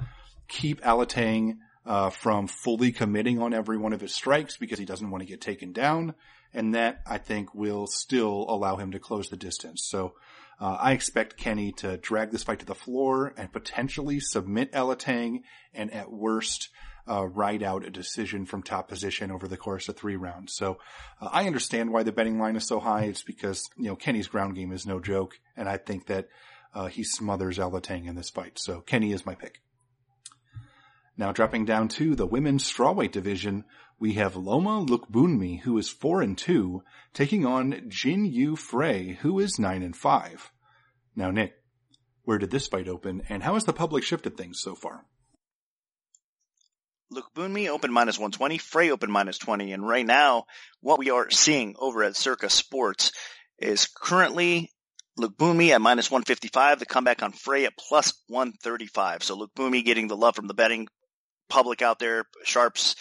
keep 0.48 0.82
Alateng 0.82 1.58
uh, 1.86 2.10
from 2.10 2.48
fully 2.48 2.92
committing 2.92 3.42
on 3.42 3.54
every 3.54 3.78
one 3.78 3.94
of 3.94 4.02
his 4.02 4.14
strikes 4.14 4.58
because 4.58 4.80
he 4.80 4.86
doesn't 4.86 5.10
want 5.10 5.22
to 5.22 5.28
get 5.28 5.42
taken 5.42 5.74
down. 5.74 6.14
And 6.54 6.76
that 6.76 7.02
I 7.08 7.18
think 7.18 7.54
will 7.56 7.88
still 7.88 8.46
allow 8.48 8.78
him 8.78 8.92
to 8.92 9.00
close 9.00 9.30
the 9.30 9.38
distance. 9.38 9.88
So 9.90 10.14
uh, 10.62 10.78
I 10.80 10.92
expect 10.94 11.38
Kenny 11.38 11.72
to 11.78 11.98
drag 11.98 12.32
this 12.32 12.44
fight 12.44 12.60
to 12.60 12.66
the 12.66 12.76
floor 12.76 13.34
and 13.38 13.52
potentially 13.52 14.20
submit 14.20 14.72
Alateng 14.72 15.42
and 15.74 15.92
at 15.92 16.12
worst 16.12 16.70
uh, 17.10 17.26
ride 17.26 17.64
out 17.64 17.86
a 17.86 17.90
decision 17.90 18.46
from 18.46 18.64
top 18.64 18.88
position 18.88 19.32
over 19.32 19.48
the 19.48 19.58
course 19.58 19.90
of 19.90 19.98
three 19.98 20.16
rounds. 20.16 20.54
So 20.56 20.78
uh, 21.22 21.30
I 21.32 21.48
understand 21.48 21.92
why 21.92 22.04
the 22.04 22.12
betting 22.12 22.40
line 22.40 22.56
is 22.56 22.66
so 22.66 22.80
high. 22.80 23.04
It's 23.04 23.24
because 23.24 23.70
you 23.78 23.86
know 23.86 23.96
Kenny's 23.96 24.28
ground 24.28 24.56
game 24.56 24.72
is 24.72 24.86
no 24.86 25.00
joke, 25.00 25.38
and 25.58 25.68
I 25.68 25.78
think 25.78 26.08
that 26.08 26.28
uh, 26.74 26.88
he 26.88 27.04
smothers 27.04 27.58
Alateng 27.58 28.08
in 28.08 28.16
this 28.16 28.30
fight. 28.30 28.58
So 28.58 28.82
Kenny 28.82 29.12
is 29.12 29.26
my 29.26 29.36
pick. 29.36 29.62
Now 31.18 31.32
dropping 31.32 31.66
down 31.66 31.90
to 31.90 32.16
the 32.16 32.26
women's 32.26 32.64
strawweight 32.64 33.12
division, 33.12 33.66
we 34.00 34.14
have 34.14 34.36
Loma 34.36 34.84
Lookboonmee, 34.84 35.62
who 35.62 35.78
is 35.78 35.90
four 35.90 36.22
and 36.22 36.38
two, 36.38 36.84
taking 37.14 37.46
on 37.46 37.84
Jin 37.88 38.26
Yu 38.26 38.56
Frey, 38.56 39.20
who 39.22 39.40
is 39.40 39.60
nine 39.60 39.84
and 39.84 39.96
five. 39.96 40.52
Now 41.16 41.30
Nick, 41.30 41.54
where 42.24 42.40
did 42.40 42.50
this 42.50 42.68
fight 42.68 42.88
open, 42.88 43.22
and 43.30 43.44
how 43.44 43.54
has 43.54 43.66
the 43.66 43.74
public 43.74 44.04
shifted 44.04 44.36
things 44.38 44.60
so 44.60 44.74
far? 44.74 45.06
Lookboonmee 47.14 47.70
open 47.70 47.92
minus 47.92 48.18
120, 48.18 48.58
Frey 48.58 48.92
open 48.92 49.12
minus 49.12 49.38
20. 49.38 49.72
And 49.72 49.88
right 49.88 50.06
now, 50.06 50.46
what 50.82 51.00
we 51.00 51.10
are 51.10 51.30
seeing 51.30 51.76
over 51.78 52.04
at 52.04 52.16
Circa 52.16 52.50
Sports 52.50 53.12
is 53.60 53.88
currently 53.88 54.72
Lookboonmee 55.20 55.70
at 55.70 55.82
minus 55.82 56.10
155, 56.10 56.80
the 56.80 56.86
comeback 56.86 57.22
on 57.22 57.32
Frey 57.32 57.66
at 57.66 57.78
plus 57.78 58.14
135. 58.28 59.24
So 59.24 59.38
Lookboonmee 59.38 59.86
getting 59.86 60.08
the 60.08 60.18
love 60.18 60.36
from 60.36 60.48
the 60.48 60.54
betting 60.54 60.88
public 61.50 61.82
out 61.82 62.00
there, 62.00 62.26
sharps 62.44 62.96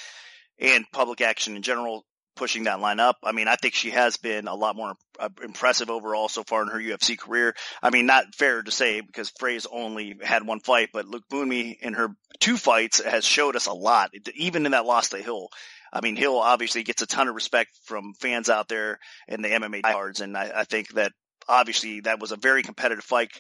and 0.58 0.84
public 0.92 1.20
action 1.20 1.56
in 1.56 1.62
general, 1.62 2.04
pushing 2.36 2.64
that 2.64 2.80
line 2.80 3.00
up. 3.00 3.18
I 3.22 3.32
mean, 3.32 3.48
I 3.48 3.56
think 3.56 3.74
she 3.74 3.90
has 3.90 4.16
been 4.16 4.48
a 4.48 4.54
lot 4.54 4.76
more 4.76 4.94
uh, 5.18 5.28
impressive 5.42 5.90
overall 5.90 6.28
so 6.28 6.42
far 6.42 6.62
in 6.62 6.68
her 6.68 6.78
UFC 6.78 7.18
career. 7.18 7.54
I 7.82 7.90
mean, 7.90 8.06
not 8.06 8.34
fair 8.34 8.62
to 8.62 8.70
say 8.70 9.00
because 9.00 9.30
Frey's 9.38 9.66
only 9.70 10.16
had 10.22 10.46
one 10.46 10.60
fight, 10.60 10.90
but 10.92 11.06
Lookboonmee 11.06 11.78
in 11.80 11.94
her 11.94 12.08
two 12.40 12.56
fights 12.56 13.00
has 13.02 13.24
showed 13.24 13.56
us 13.56 13.66
a 13.66 13.72
lot, 13.72 14.10
even 14.34 14.66
in 14.66 14.72
that 14.72 14.86
loss 14.86 15.10
to 15.10 15.18
Hill. 15.18 15.48
I 15.92 16.00
mean, 16.00 16.16
Hill 16.16 16.38
obviously 16.38 16.82
gets 16.84 17.02
a 17.02 17.06
ton 17.06 17.28
of 17.28 17.34
respect 17.34 17.70
from 17.84 18.14
fans 18.14 18.48
out 18.48 18.68
there 18.68 18.98
in 19.28 19.42
the 19.42 19.48
MMA 19.48 19.82
cards, 19.82 20.20
and 20.20 20.36
I, 20.36 20.50
I 20.56 20.64
think 20.64 20.88
that 20.94 21.12
obviously 21.48 22.00
that 22.00 22.18
was 22.18 22.32
a 22.32 22.36
very 22.36 22.62
competitive 22.62 23.04
fight 23.04 23.30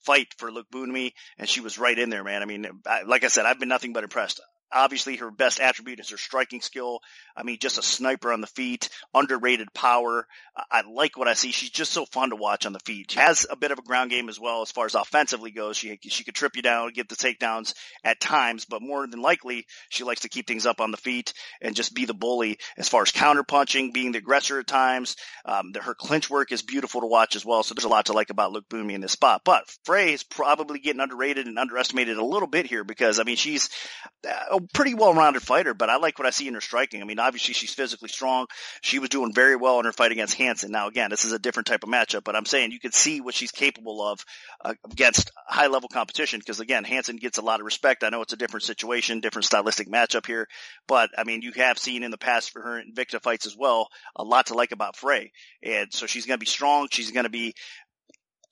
fight 0.00 0.28
for 0.38 0.50
Lookboonmee, 0.50 1.12
and 1.38 1.48
she 1.48 1.60
was 1.60 1.78
right 1.78 1.98
in 1.98 2.10
there, 2.10 2.24
man. 2.24 2.42
I 2.42 2.46
mean, 2.46 2.66
I, 2.86 3.02
like 3.02 3.24
I 3.24 3.28
said, 3.28 3.46
I've 3.46 3.60
been 3.60 3.68
nothing 3.68 3.92
but 3.92 4.04
impressed. 4.04 4.40
Obviously, 4.72 5.16
her 5.16 5.30
best 5.30 5.60
attribute 5.60 6.00
is 6.00 6.10
her 6.10 6.16
striking 6.16 6.60
skill. 6.60 7.00
I 7.36 7.42
mean, 7.42 7.58
just 7.58 7.78
a 7.78 7.82
sniper 7.82 8.32
on 8.32 8.40
the 8.40 8.46
feet, 8.46 8.88
underrated 9.14 9.72
power. 9.74 10.26
I 10.70 10.82
like 10.82 11.16
what 11.16 11.28
I 11.28 11.34
see. 11.34 11.52
She's 11.52 11.70
just 11.70 11.92
so 11.92 12.04
fun 12.06 12.30
to 12.30 12.36
watch 12.36 12.66
on 12.66 12.72
the 12.72 12.80
feet. 12.80 13.10
She 13.10 13.18
has 13.18 13.46
a 13.48 13.56
bit 13.56 13.70
of 13.70 13.78
a 13.78 13.82
ground 13.82 14.10
game 14.10 14.28
as 14.28 14.38
well 14.38 14.62
as 14.62 14.70
far 14.70 14.86
as 14.86 14.94
offensively 14.94 15.50
goes. 15.50 15.76
She 15.76 15.98
she 16.02 16.24
could 16.24 16.34
trip 16.34 16.56
you 16.56 16.62
down, 16.62 16.92
get 16.92 17.08
the 17.08 17.16
takedowns 17.16 17.74
at 18.04 18.20
times, 18.20 18.64
but 18.64 18.82
more 18.82 19.06
than 19.06 19.20
likely, 19.20 19.66
she 19.88 20.04
likes 20.04 20.22
to 20.22 20.28
keep 20.28 20.46
things 20.46 20.66
up 20.66 20.80
on 20.80 20.90
the 20.90 20.96
feet 20.96 21.32
and 21.60 21.74
just 21.74 21.94
be 21.94 22.04
the 22.04 22.14
bully 22.14 22.58
as 22.76 22.88
far 22.88 23.02
as 23.02 23.10
counter 23.10 23.42
punching, 23.42 23.92
being 23.92 24.12
the 24.12 24.18
aggressor 24.18 24.60
at 24.60 24.66
times. 24.66 25.16
Um, 25.44 25.72
the, 25.72 25.80
her 25.80 25.94
clinch 25.94 26.30
work 26.30 26.52
is 26.52 26.62
beautiful 26.62 27.00
to 27.00 27.06
watch 27.06 27.36
as 27.36 27.44
well. 27.44 27.62
So 27.62 27.74
there's 27.74 27.84
a 27.84 27.88
lot 27.88 28.06
to 28.06 28.12
like 28.12 28.30
about 28.30 28.52
Lookboonmee 28.52 28.92
in 28.92 29.00
this 29.00 29.12
spot. 29.12 29.42
But 29.44 29.64
Frey 29.84 30.12
is 30.12 30.22
probably 30.22 30.78
getting 30.78 31.00
underrated 31.00 31.46
and 31.46 31.58
underestimated 31.58 32.16
a 32.16 32.24
little 32.24 32.48
bit 32.48 32.66
here 32.66 32.84
because 32.84 33.18
I 33.18 33.24
mean 33.24 33.36
she's 33.36 33.68
uh, 34.28 34.59
pretty 34.72 34.94
well-rounded 34.94 35.42
fighter, 35.42 35.74
but 35.74 35.90
I 35.90 35.96
like 35.96 36.18
what 36.18 36.26
I 36.26 36.30
see 36.30 36.48
in 36.48 36.54
her 36.54 36.60
striking. 36.60 37.02
I 37.02 37.04
mean, 37.04 37.18
obviously 37.18 37.54
she's 37.54 37.74
physically 37.74 38.08
strong. 38.08 38.46
She 38.82 38.98
was 38.98 39.08
doing 39.08 39.32
very 39.34 39.56
well 39.56 39.78
in 39.78 39.84
her 39.84 39.92
fight 39.92 40.12
against 40.12 40.34
Hansen. 40.34 40.70
Now, 40.70 40.88
again, 40.88 41.10
this 41.10 41.24
is 41.24 41.32
a 41.32 41.38
different 41.38 41.66
type 41.66 41.82
of 41.82 41.88
matchup, 41.88 42.24
but 42.24 42.36
I'm 42.36 42.46
saying 42.46 42.72
you 42.72 42.80
can 42.80 42.92
see 42.92 43.20
what 43.20 43.34
she's 43.34 43.52
capable 43.52 44.02
of 44.06 44.24
uh, 44.64 44.74
against 44.90 45.30
high-level 45.46 45.88
competition 45.88 46.40
because, 46.40 46.60
again, 46.60 46.84
Hansen 46.84 47.16
gets 47.16 47.38
a 47.38 47.42
lot 47.42 47.60
of 47.60 47.66
respect. 47.66 48.04
I 48.04 48.10
know 48.10 48.22
it's 48.22 48.32
a 48.32 48.36
different 48.36 48.64
situation, 48.64 49.20
different 49.20 49.46
stylistic 49.46 49.88
matchup 49.88 50.26
here, 50.26 50.46
but 50.86 51.10
I 51.16 51.24
mean, 51.24 51.42
you 51.42 51.52
have 51.56 51.78
seen 51.78 52.02
in 52.02 52.10
the 52.10 52.18
past 52.18 52.50
for 52.50 52.62
her 52.62 52.82
Invicta 52.82 53.20
fights 53.20 53.46
as 53.46 53.56
well 53.56 53.88
a 54.16 54.24
lot 54.24 54.46
to 54.46 54.54
like 54.54 54.72
about 54.72 54.96
Frey, 54.96 55.32
and 55.62 55.92
so 55.92 56.06
she's 56.06 56.26
going 56.26 56.38
to 56.38 56.44
be 56.44 56.46
strong. 56.46 56.88
She's 56.90 57.10
going 57.10 57.24
to 57.24 57.30
be 57.30 57.54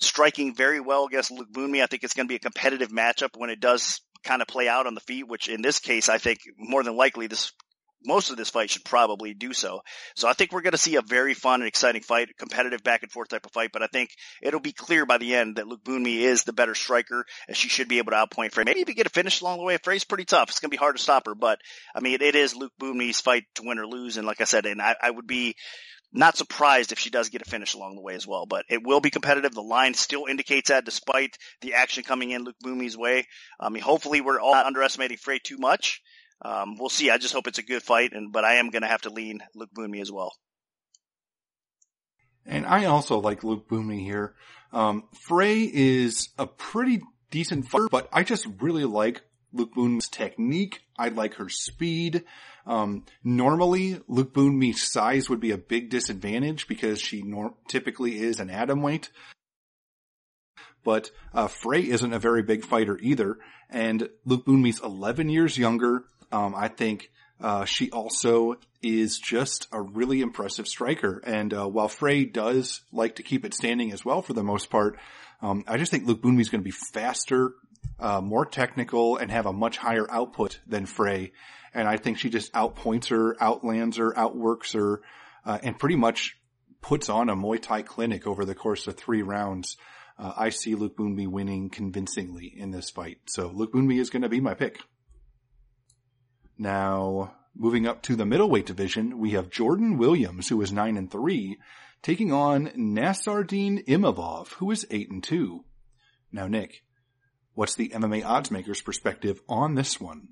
striking 0.00 0.54
very 0.54 0.80
well 0.80 1.06
against 1.06 1.32
Lookboonmee. 1.32 1.82
I 1.82 1.86
think 1.86 2.04
it's 2.04 2.14
going 2.14 2.26
to 2.26 2.32
be 2.32 2.36
a 2.36 2.40
competitive 2.40 2.90
matchup 2.90 3.30
when 3.36 3.50
it 3.50 3.60
does 3.60 4.00
kind 4.24 4.42
of 4.42 4.48
play 4.48 4.68
out 4.68 4.86
on 4.86 4.94
the 4.94 5.00
feet, 5.00 5.28
which 5.28 5.48
in 5.48 5.62
this 5.62 5.78
case, 5.78 6.08
I 6.08 6.18
think 6.18 6.40
more 6.58 6.82
than 6.82 6.96
likely 6.96 7.26
this 7.26 7.52
most 8.04 8.30
of 8.30 8.36
this 8.36 8.50
fight 8.50 8.70
should 8.70 8.84
probably 8.84 9.34
do 9.34 9.52
so. 9.52 9.80
So 10.14 10.28
I 10.28 10.32
think 10.32 10.52
we're 10.52 10.62
going 10.62 10.72
to 10.72 10.78
see 10.78 10.96
a 10.96 11.02
very 11.02 11.34
fun 11.34 11.60
and 11.60 11.68
exciting 11.68 12.02
fight, 12.02 12.28
competitive 12.38 12.82
back 12.82 13.02
and 13.02 13.10
forth 13.10 13.28
type 13.28 13.44
of 13.44 13.52
fight. 13.52 13.70
But 13.72 13.82
I 13.82 13.86
think 13.88 14.10
it'll 14.42 14.60
be 14.60 14.72
clear 14.72 15.06
by 15.06 15.18
the 15.18 15.34
end 15.34 15.56
that 15.56 15.66
Lookboonmee 15.66 16.20
is 16.20 16.44
the 16.44 16.52
better 16.52 16.74
striker, 16.74 17.24
and 17.46 17.56
she 17.56 17.68
should 17.68 17.88
be 17.88 17.98
able 17.98 18.12
to 18.12 18.16
outpoint 18.16 18.52
Frey. 18.52 18.64
Maybe 18.64 18.80
even 18.80 18.94
get 18.94 19.06
a 19.06 19.10
finish 19.10 19.40
along 19.40 19.58
the 19.58 19.64
way. 19.64 19.78
Frey's 19.78 20.04
pretty 20.04 20.24
tough. 20.24 20.50
It's 20.50 20.60
going 20.60 20.70
to 20.70 20.76
be 20.76 20.78
hard 20.78 20.96
to 20.96 21.02
stop 21.02 21.26
her, 21.26 21.34
but 21.34 21.60
I 21.94 22.00
mean, 22.00 22.14
it, 22.20 22.34
is 22.34 22.54
Lookboonmee's 22.54 23.20
fight 23.20 23.44
to 23.56 23.62
win 23.64 23.78
or 23.78 23.86
lose. 23.86 24.16
And 24.16 24.26
like 24.26 24.40
I 24.40 24.44
said, 24.44 24.66
and 24.66 24.80
I, 24.80 24.94
I 25.02 25.10
would 25.10 25.26
be 25.26 25.56
not 26.12 26.36
surprised 26.36 26.92
if 26.92 26.98
she 26.98 27.10
does 27.10 27.28
get 27.28 27.42
a 27.42 27.44
finish 27.44 27.74
along 27.74 27.94
the 27.94 28.02
way 28.02 28.14
as 28.14 28.26
well, 28.26 28.46
but 28.46 28.64
it 28.68 28.82
will 28.82 29.00
be 29.00 29.10
competitive. 29.10 29.54
The 29.54 29.62
line 29.62 29.94
still 29.94 30.26
indicates 30.26 30.68
that 30.68 30.84
despite 30.84 31.36
the 31.60 31.74
action 31.74 32.02
coming 32.02 32.30
in 32.30 32.46
Lookboonmee's 32.46 32.96
way. 32.96 33.26
I 33.60 33.68
mean, 33.68 33.82
hopefully 33.82 34.20
we're 34.20 34.40
all 34.40 34.54
not 34.54 34.66
underestimating 34.66 35.18
Frey 35.18 35.38
too 35.38 35.58
much. 35.58 36.00
Um, 36.40 36.76
we'll 36.78 36.88
see. 36.88 37.10
I 37.10 37.18
just 37.18 37.34
hope 37.34 37.46
it's 37.46 37.58
a 37.58 37.64
good 37.64 37.82
fight, 37.82 38.12
and 38.12 38.32
but 38.32 38.44
I 38.44 38.54
am 38.54 38.70
going 38.70 38.82
to 38.82 38.88
have 38.88 39.02
to 39.02 39.10
lean 39.10 39.40
Lookboonmee 39.56 40.00
as 40.00 40.12
well. 40.12 40.32
And 42.46 42.64
I 42.64 42.86
also 42.86 43.18
like 43.18 43.42
Lookboonmee 43.42 44.02
here. 44.02 44.34
Um, 44.72 45.08
Frey 45.12 45.70
is 45.72 46.30
a 46.38 46.46
pretty 46.46 47.00
decent 47.30 47.68
fighter, 47.68 47.88
but 47.90 48.08
I 48.12 48.22
just 48.22 48.46
really 48.60 48.84
like 48.84 49.22
Lookboonmee's 49.54 50.08
technique. 50.08 50.80
I 50.96 51.08
like 51.08 51.34
her 51.34 51.48
speed. 51.48 52.24
Um, 52.68 53.06
normally, 53.24 53.94
Lookboonmee's 54.10 54.92
size 54.92 55.30
would 55.30 55.40
be 55.40 55.52
a 55.52 55.58
big 55.58 55.88
disadvantage 55.88 56.68
because 56.68 57.00
she 57.00 57.22
nor- 57.22 57.54
typically 57.66 58.20
is 58.20 58.40
an 58.40 58.50
atom 58.50 58.82
weight. 58.82 59.10
But 60.84 61.10
uh, 61.32 61.48
Frey 61.48 61.80
isn't 61.80 62.12
a 62.12 62.18
very 62.18 62.42
big 62.42 62.64
fighter 62.64 62.98
either, 63.00 63.38
and 63.70 64.10
Lookboonmee's 64.26 64.80
11 64.82 65.30
years 65.30 65.56
younger. 65.56 66.04
Um, 66.30 66.54
I 66.54 66.68
think 66.68 67.10
uh, 67.40 67.64
she 67.64 67.90
also 67.90 68.56
is 68.82 69.18
just 69.18 69.66
a 69.72 69.80
really 69.80 70.20
impressive 70.20 70.68
striker. 70.68 71.22
And 71.24 71.54
uh, 71.54 71.66
while 71.66 71.88
Frey 71.88 72.26
does 72.26 72.82
like 72.92 73.16
to 73.16 73.22
keep 73.22 73.46
it 73.46 73.54
standing 73.54 73.92
as 73.92 74.04
well 74.04 74.20
for 74.20 74.34
the 74.34 74.44
most 74.44 74.68
part, 74.68 74.98
um, 75.40 75.64
I 75.66 75.78
just 75.78 75.90
think 75.90 76.04
Lookboonmee's 76.04 76.50
going 76.50 76.60
to 76.60 76.70
be 76.70 76.76
faster, 76.92 77.54
uh, 77.98 78.20
more 78.20 78.44
technical, 78.44 79.16
and 79.16 79.30
have 79.30 79.46
a 79.46 79.52
much 79.54 79.78
higher 79.78 80.06
output 80.10 80.60
than 80.66 80.84
Frey 80.84 81.32
and 81.74 81.88
I 81.88 81.96
think 81.96 82.18
she 82.18 82.30
just 82.30 82.52
outpoints 82.52 83.08
her, 83.08 83.36
outlands 83.40 83.96
her, 83.96 84.16
outworks 84.18 84.72
her, 84.72 85.02
uh, 85.44 85.58
and 85.62 85.78
pretty 85.78 85.96
much 85.96 86.36
puts 86.80 87.08
on 87.08 87.28
a 87.28 87.36
Muay 87.36 87.60
Thai 87.60 87.82
clinic 87.82 88.26
over 88.26 88.44
the 88.44 88.54
course 88.54 88.86
of 88.86 88.96
three 88.96 89.22
rounds. 89.22 89.76
Uh, 90.18 90.32
I 90.36 90.48
see 90.50 90.74
Lookboonmee 90.74 91.28
winning 91.28 91.70
convincingly 91.70 92.52
in 92.56 92.70
this 92.70 92.90
fight. 92.90 93.18
So 93.26 93.50
Lookboonmee 93.50 94.00
is 94.00 94.10
going 94.10 94.22
to 94.22 94.28
be 94.28 94.40
my 94.40 94.54
pick. 94.54 94.80
Now, 96.56 97.34
moving 97.56 97.86
up 97.86 98.02
to 98.02 98.16
the 98.16 98.26
middleweight 98.26 98.66
division, 98.66 99.18
we 99.18 99.32
have 99.32 99.50
Jordan 99.50 99.96
Williams, 99.96 100.48
who 100.48 100.60
is 100.60 100.72
9 100.72 100.96
and 100.96 101.10
3, 101.10 101.58
taking 102.02 102.32
on 102.32 102.68
Nassourdine 102.68 103.84
Imavov, 103.86 104.48
who 104.54 104.70
is 104.70 104.86
8 104.90 105.10
and 105.10 105.22
2. 105.22 105.64
Now, 106.32 106.48
Nick, 106.48 106.82
what's 107.54 107.76
the 107.76 107.90
MMA 107.90 108.22
oddsmaker's 108.24 108.82
perspective 108.82 109.40
on 109.48 109.74
this 109.74 110.00
one? 110.00 110.28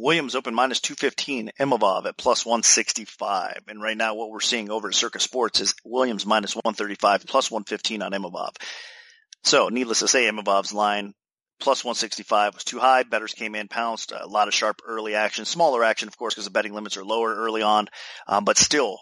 Williams 0.00 0.36
open 0.36 0.54
minus 0.54 0.80
215, 0.80 1.50
Imavov 1.58 2.06
at 2.06 2.16
plus 2.16 2.46
165. 2.46 3.62
And 3.66 3.82
right 3.82 3.96
now 3.96 4.14
what 4.14 4.30
we're 4.30 4.38
seeing 4.38 4.70
over 4.70 4.88
at 4.88 4.94
Circa 4.94 5.18
Sports 5.18 5.60
is 5.60 5.74
Williams 5.84 6.24
minus 6.24 6.54
135, 6.54 7.26
plus 7.26 7.50
115 7.50 8.02
on 8.02 8.12
Imavov. 8.12 8.50
So 9.42 9.68
needless 9.68 9.98
to 9.98 10.08
say, 10.08 10.30
Imavov's 10.30 10.72
line 10.72 11.14
plus 11.60 11.84
165 11.84 12.54
was 12.54 12.64
too 12.64 12.78
high. 12.78 13.02
Betters 13.02 13.34
came 13.34 13.56
in, 13.56 13.66
pounced. 13.66 14.12
A 14.12 14.28
lot 14.28 14.46
of 14.46 14.54
sharp 14.54 14.80
early 14.86 15.16
action, 15.16 15.44
smaller 15.44 15.82
action, 15.82 16.06
of 16.06 16.16
course, 16.16 16.34
because 16.34 16.44
the 16.44 16.52
betting 16.52 16.74
limits 16.74 16.96
are 16.96 17.04
lower 17.04 17.34
early 17.34 17.62
on. 17.62 17.88
Um, 18.28 18.44
but 18.44 18.56
still, 18.56 19.00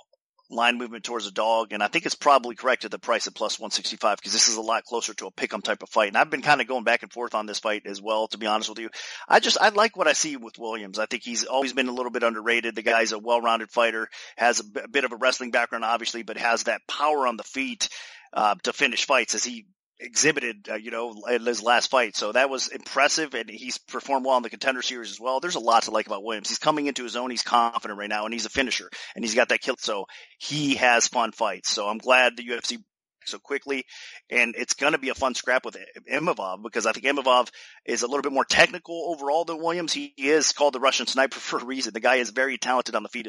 line 0.50 0.78
movement 0.78 1.04
towards 1.04 1.26
a 1.26 1.32
dog, 1.32 1.72
and 1.72 1.82
I 1.82 1.88
think 1.88 2.06
it's 2.06 2.14
probably 2.14 2.54
correct 2.54 2.84
at 2.84 2.90
the 2.90 2.98
price 2.98 3.26
at 3.26 3.34
plus 3.34 3.58
165 3.58 4.18
because 4.18 4.32
this 4.32 4.48
is 4.48 4.56
a 4.56 4.60
lot 4.62 4.84
closer 4.84 5.14
to 5.14 5.26
a 5.26 5.32
pick'em 5.32 5.62
type 5.62 5.82
of 5.82 5.88
fight. 5.88 6.08
And 6.08 6.16
I've 6.16 6.30
been 6.30 6.42
kind 6.42 6.60
of 6.60 6.66
going 6.66 6.84
back 6.84 7.02
and 7.02 7.12
forth 7.12 7.34
on 7.34 7.46
this 7.46 7.58
fight 7.58 7.86
as 7.86 8.00
well, 8.00 8.28
to 8.28 8.38
be 8.38 8.46
honest 8.46 8.68
with 8.68 8.78
you. 8.78 8.90
I 9.28 9.40
just, 9.40 9.58
I 9.60 9.70
like 9.70 9.96
what 9.96 10.08
I 10.08 10.12
see 10.12 10.36
with 10.36 10.58
Williams. 10.58 10.98
I 10.98 11.06
think 11.06 11.22
he's 11.22 11.44
always 11.44 11.72
been 11.72 11.88
a 11.88 11.92
little 11.92 12.12
bit 12.12 12.22
underrated. 12.22 12.74
The 12.74 12.82
guy's 12.82 13.12
a 13.12 13.18
well-rounded 13.18 13.70
fighter, 13.70 14.08
has 14.36 14.60
a 14.60 14.64
b- 14.64 14.80
bit 14.90 15.04
of 15.04 15.12
a 15.12 15.16
wrestling 15.16 15.50
background, 15.50 15.84
obviously, 15.84 16.22
but 16.22 16.38
has 16.38 16.64
that 16.64 16.86
power 16.86 17.26
on 17.26 17.36
the 17.36 17.44
feet. 17.44 17.88
Uh, 18.32 18.54
to 18.64 18.72
finish 18.72 19.06
fights 19.06 19.34
as 19.34 19.44
he 19.44 19.64
exhibited, 19.98 20.68
uh, 20.70 20.74
you 20.74 20.90
know, 20.90 21.14
in 21.30 21.44
his 21.44 21.62
last 21.62 21.90
fight. 21.90 22.16
So 22.16 22.32
that 22.32 22.50
was 22.50 22.68
impressive, 22.68 23.34
and 23.34 23.48
he's 23.48 23.78
performed 23.78 24.26
well 24.26 24.36
in 24.36 24.42
the 24.42 24.50
contender 24.50 24.82
series 24.82 25.10
as 25.10 25.20
well. 25.20 25.40
There's 25.40 25.54
a 25.54 25.60
lot 25.60 25.84
to 25.84 25.90
like 25.90 26.06
about 26.06 26.22
Williams. 26.22 26.48
He's 26.48 26.58
coming 26.58 26.86
into 26.86 27.04
his 27.04 27.16
own. 27.16 27.30
He's 27.30 27.42
confident 27.42 27.98
right 27.98 28.08
now, 28.08 28.24
and 28.24 28.32
he's 28.32 28.46
a 28.46 28.50
finisher, 28.50 28.90
and 29.14 29.24
he's 29.24 29.34
got 29.34 29.48
that 29.48 29.60
kill. 29.60 29.76
So 29.78 30.06
he 30.38 30.76
has 30.76 31.08
fun 31.08 31.32
fights. 31.32 31.70
So 31.70 31.88
I'm 31.88 31.98
glad 31.98 32.36
the 32.36 32.46
UFC 32.46 32.78
so 33.28 33.38
quickly, 33.38 33.84
and 34.30 34.54
it's 34.56 34.74
going 34.74 34.92
to 34.92 34.98
be 34.98 35.08
a 35.08 35.14
fun 35.14 35.34
scrap 35.34 35.64
with 35.64 35.76
Imavov 36.10 36.62
because 36.62 36.86
I 36.86 36.92
think 36.92 37.06
Imavov 37.06 37.50
is 37.84 38.02
a 38.02 38.06
little 38.06 38.22
bit 38.22 38.32
more 38.32 38.44
technical 38.44 39.12
overall 39.12 39.44
than 39.44 39.58
Williams. 39.58 39.92
He 39.92 40.14
is 40.16 40.52
called 40.52 40.74
the 40.74 40.80
Russian 40.80 41.06
sniper 41.06 41.36
for 41.40 41.58
a 41.58 41.64
reason. 41.64 41.92
The 41.92 42.00
guy 42.00 42.16
is 42.16 42.30
very 42.30 42.58
talented 42.58 42.94
on 42.94 43.02
the 43.02 43.08
feet. 43.08 43.26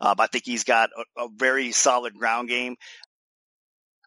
Uh, 0.00 0.14
I 0.18 0.26
think 0.26 0.44
he's 0.46 0.64
got 0.64 0.90
a, 0.96 1.24
a, 1.24 1.28
very 1.34 1.72
solid 1.72 2.14
ground 2.14 2.48
game. 2.48 2.76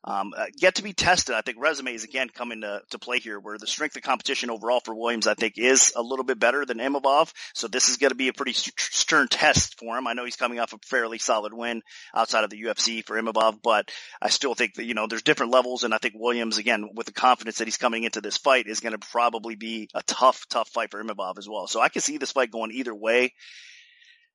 Um, 0.08 0.34
uh, 0.38 0.72
to 0.72 0.84
be 0.84 0.94
tested. 0.94 1.36
I 1.36 1.42
think 1.42 1.58
resumes 1.60 2.06
again 2.06 2.30
come 2.34 2.54
into 2.54 2.82
to 2.92 2.98
play 2.98 3.20
here, 3.20 3.42
where 3.42 3.58
the 3.58 3.68
strength 3.68 3.98
of 3.98 4.04
competition 4.04 4.50
overall 4.50 4.80
for 4.80 4.96
Williams, 4.96 5.28
I 5.28 5.34
think, 5.34 5.56
is 5.58 5.92
a 5.98 6.02
little 6.02 6.24
bit 6.24 6.40
better 6.40 6.66
than 6.66 6.78
Imavov. 6.78 7.34
So 7.54 7.68
this 7.68 7.90
is 7.90 7.98
going 7.98 8.12
to 8.12 8.16
be 8.16 8.30
a 8.30 8.34
pretty 8.34 8.54
stern 8.54 9.28
test 9.28 9.78
for 9.78 9.98
him. 9.98 10.08
I 10.08 10.14
know 10.14 10.24
he's 10.24 10.38
coming 10.38 10.62
off 10.62 10.72
a 10.72 10.78
fairly 10.86 11.18
solid 11.18 11.54
win 11.54 11.82
outside 12.16 12.46
of 12.46 12.50
the 12.50 12.64
UFC 12.64 13.06
for 13.06 13.22
Imavov, 13.22 13.60
but 13.62 13.92
I 14.22 14.30
still 14.30 14.56
think 14.56 14.76
that 14.76 14.86
you 14.86 14.94
know 14.94 15.08
there's 15.08 15.24
different 15.24 15.52
levels, 15.52 15.84
and 15.84 15.94
I 15.94 15.98
think 15.98 16.14
Williams, 16.18 16.58
again, 16.58 16.88
with 16.96 17.08
the 17.08 17.12
confidence 17.12 17.58
that 17.58 17.68
he's 17.68 17.76
coming 17.76 18.06
into 18.06 18.22
this 18.22 18.38
fight, 18.38 18.68
is 18.68 18.80
going 18.80 18.98
to 18.98 19.08
probably 19.12 19.56
be 19.56 19.90
a 19.94 20.04
tough, 20.04 20.46
tough 20.50 20.70
fight 20.70 20.90
for 20.90 21.04
Imavov 21.04 21.38
as 21.38 21.50
well. 21.50 21.68
So 21.68 21.82
I 21.82 21.90
can 21.90 22.02
see 22.02 22.18
this 22.18 22.32
fight 22.32 22.50
going 22.50 22.72
either 22.72 22.96
way. 22.96 23.34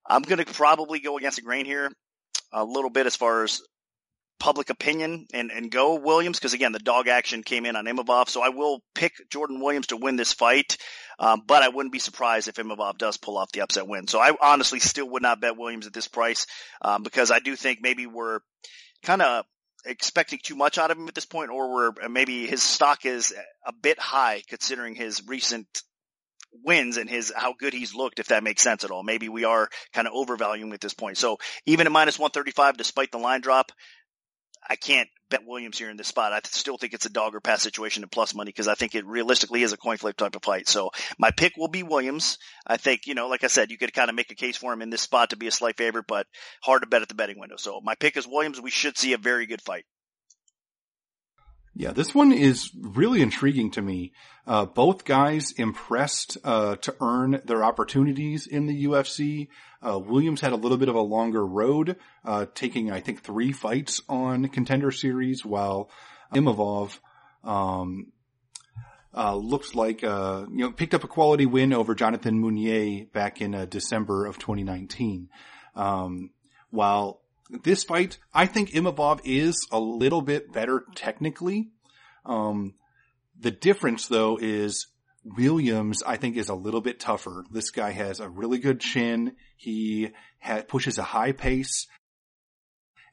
I'm 0.07 0.21
going 0.21 0.45
to 0.45 0.53
probably 0.53 1.01
go 1.01 1.17
against 1.17 1.37
the 1.37 1.43
grain 1.43 1.65
here 1.65 1.91
a 2.53 2.63
little 2.63 2.91
bit 2.91 3.07
as 3.07 3.17
far 3.17 3.45
as 3.45 3.63
public 4.43 4.71
opinion 4.71 5.25
and, 5.33 5.53
and 5.53 5.71
go 5.71 5.95
Williams 5.95 6.37
because 6.37 6.53
again 6.53 6.73
the 6.73 6.81
dog 6.81 7.07
action 7.07 7.45
came 7.45 7.65
in 7.65 7.77
on 7.77 7.85
Imavov, 7.85 8.29
so 8.29 8.43
I 8.43 8.49
will 8.49 8.83
pick 8.93 9.13
Jordan 9.31 9.61
Williams 9.61 9.87
to 9.89 9.97
win 9.97 10.17
this 10.17 10.33
fight. 10.33 10.79
Um, 11.21 11.43
but 11.47 11.63
I 11.63 11.69
wouldn't 11.69 11.93
be 11.93 12.01
surprised 12.01 12.49
if 12.49 12.57
Imavov 12.57 12.99
does 12.99 13.17
pull 13.17 13.39
off 13.39 13.53
the 13.53 13.61
upset 13.61 13.87
win. 13.87 14.09
So 14.09 14.19
I 14.19 14.33
honestly 14.43 14.81
still 14.81 15.09
would 15.11 15.23
not 15.23 15.41
bet 15.41 15.57
Williams 15.57 15.87
at 15.87 15.93
this 15.93 16.09
price 16.09 16.49
um, 16.81 17.05
because 17.05 17.31
I 17.31 17.39
do 17.39 17.55
think 17.55 17.79
maybe 17.81 18.07
we're 18.07 18.41
kind 19.05 19.23
of 19.23 19.45
expecting 19.87 20.41
too 20.43 20.57
much 20.57 20.77
out 20.77 20.91
of 20.91 20.99
him 20.99 21.07
at 21.07 21.15
this 21.15 21.25
point, 21.27 21.51
or 21.51 21.73
we're 21.73 22.09
maybe 22.09 22.45
his 22.49 22.65
stock 22.65 23.07
is 23.07 23.33
a 23.65 23.73
bit 23.73 24.01
high 24.01 24.43
considering 24.49 24.97
his 24.97 25.23
recent 25.29 25.69
wins 26.65 26.97
and 26.97 27.09
his 27.09 27.33
how 27.35 27.55
good 27.57 27.73
he's 27.73 27.95
looked, 27.95 28.19
if 28.19 28.29
that 28.29 28.43
makes 28.43 28.63
sense 28.63 28.83
at 28.83 28.91
all. 28.91 29.05
Maybe 29.05 29.29
we 29.29 29.45
are 29.45 29.69
kind 29.93 30.09
of 30.09 30.15
overvaluing 30.15 30.73
at 30.73 30.81
this 30.81 30.95
point. 30.95 31.17
So 31.17 31.39
even 31.65 31.87
at 31.87 31.93
minus 31.93 32.19
135, 32.19 32.77
despite 32.77 33.13
the 33.13 33.19
line 33.19 33.41
drop, 33.41 33.71
I 34.69 34.77
can't 34.77 35.09
bet 35.29 35.47
Williams 35.47 35.79
here 35.79 35.91
in 35.91 35.97
this 35.97 36.09
spot. 36.09 36.33
I 36.33 36.41
still 36.45 36.77
think 36.77 36.93
it's 36.93 37.07
a 37.07 37.11
dog 37.11 37.35
or 37.35 37.41
pass 37.41 37.63
situation 37.63 38.05
at 38.05 38.11
plus 38.11 38.35
money 38.35 38.51
because 38.51 38.69
I 38.69 38.75
think 38.75 38.95
it 38.95 39.07
realistically 39.07 39.63
is 39.63 39.73
a 39.73 39.77
coin 39.77 39.97
flip 39.97 40.17
type 40.17 40.37
of 40.37 40.43
fight. 40.43 40.69
So 40.69 40.91
my 41.19 41.31
pick 41.31 41.57
will 41.57 41.69
be 41.69 41.83
Williams. 41.83 42.39
I 42.67 42.77
think, 42.77 43.07
you 43.07 43.15
know, 43.15 43.29
like 43.29 43.43
I 43.43 43.49
said, 43.49 43.71
you 43.71 43.79
could 43.79 43.93
kind 43.93 44.11
of 44.11 44.17
make 44.17 44.31
a 44.31 44.37
case 44.37 44.57
for 44.57 44.73
him 44.73 44.83
in 44.83 44.91
this 44.91 45.03
spot 45.03 45.31
to 45.31 45.37
be 45.37 45.47
a 45.47 45.53
slight 45.53 45.77
favorite, 45.77 46.07
but 46.07 46.27
hard 46.63 46.83
to 46.83 46.89
bet 46.89 47.03
at 47.03 47.09
the 47.09 47.15
betting 47.15 47.41
window. 47.41 47.57
So 47.57 47.81
my 47.83 47.95
pick 47.95 48.17
is 48.17 48.27
Williams. 48.27 48.61
We 48.61 48.71
should 48.71 48.97
see 48.97 49.15
a 49.15 49.19
very 49.19 49.47
good 49.47 49.63
fight. 49.63 49.85
Yeah, 51.75 51.93
this 51.93 52.15
one 52.15 52.33
is 52.33 52.71
really 52.79 53.23
intriguing 53.23 53.71
to 53.73 53.83
me. 53.83 54.13
Uh, 54.47 54.67
both 54.67 55.07
guys 55.07 55.53
impressed 55.53 56.37
uh, 56.45 56.77
to 56.77 56.95
earn 57.01 57.41
their 57.47 57.65
opportunities 57.65 58.47
in 58.47 58.67
the 58.67 58.85
UFC. 58.85 59.49
Uh, 59.85 59.99
Williams 59.99 60.41
had 60.41 60.53
a 60.53 60.57
little 60.57 60.79
bit 60.79 60.89
of 60.89 60.95
a 60.95 61.01
longer 61.01 61.45
road, 61.45 61.97
uh, 62.25 62.47
taking 62.55 62.91
I 62.91 63.01
think 63.01 63.23
three 63.23 63.53
fights 63.53 64.01
on 64.09 64.49
Contender 64.49 64.91
Series, 64.91 65.45
while 65.45 65.91
Imavov 66.35 66.99
um, 67.43 68.13
uh, 69.15 69.35
looks 69.35 69.75
like 69.75 70.05
uh, 70.05 70.47
you 70.51 70.65
know 70.65 70.73
picked 70.73 70.95
up 70.95 71.05
a 71.05 71.09
quality 71.09 71.47
win 71.47 71.73
over 71.73 71.95
Jonathan 71.95 72.41
Meunier 72.41 73.07
back 73.13 73.41
in 73.41 73.67
December 73.69 74.27
of 74.27 74.39
2019. 74.39 75.29
Um, 75.75 76.31
while 76.71 77.23
this 77.63 77.85
fight, 77.85 78.19
I 78.33 78.47
think 78.47 78.71
Imavov 78.71 79.21
is 79.25 79.67
a 79.71 79.81
little 79.81 80.23
bit 80.23 80.53
better 80.53 80.85
technically. 80.95 81.71
Um, 82.25 82.75
the 83.39 83.51
difference 83.51 84.07
though 84.07 84.39
is 84.41 84.87
Williams, 85.25 86.03
I 86.03 86.17
think, 86.17 86.37
is 86.37 86.49
a 86.49 86.55
little 86.55 86.81
bit 86.81 86.99
tougher. 86.99 87.45
This 87.51 87.71
guy 87.71 87.91
has 87.91 88.21
a 88.21 88.29
really 88.29 88.59
good 88.59 88.81
chin. 88.81 89.37
He 89.57 90.11
ha- 90.41 90.63
pushes 90.67 90.99
a 90.99 91.03
high 91.03 91.33
pace. 91.33 91.87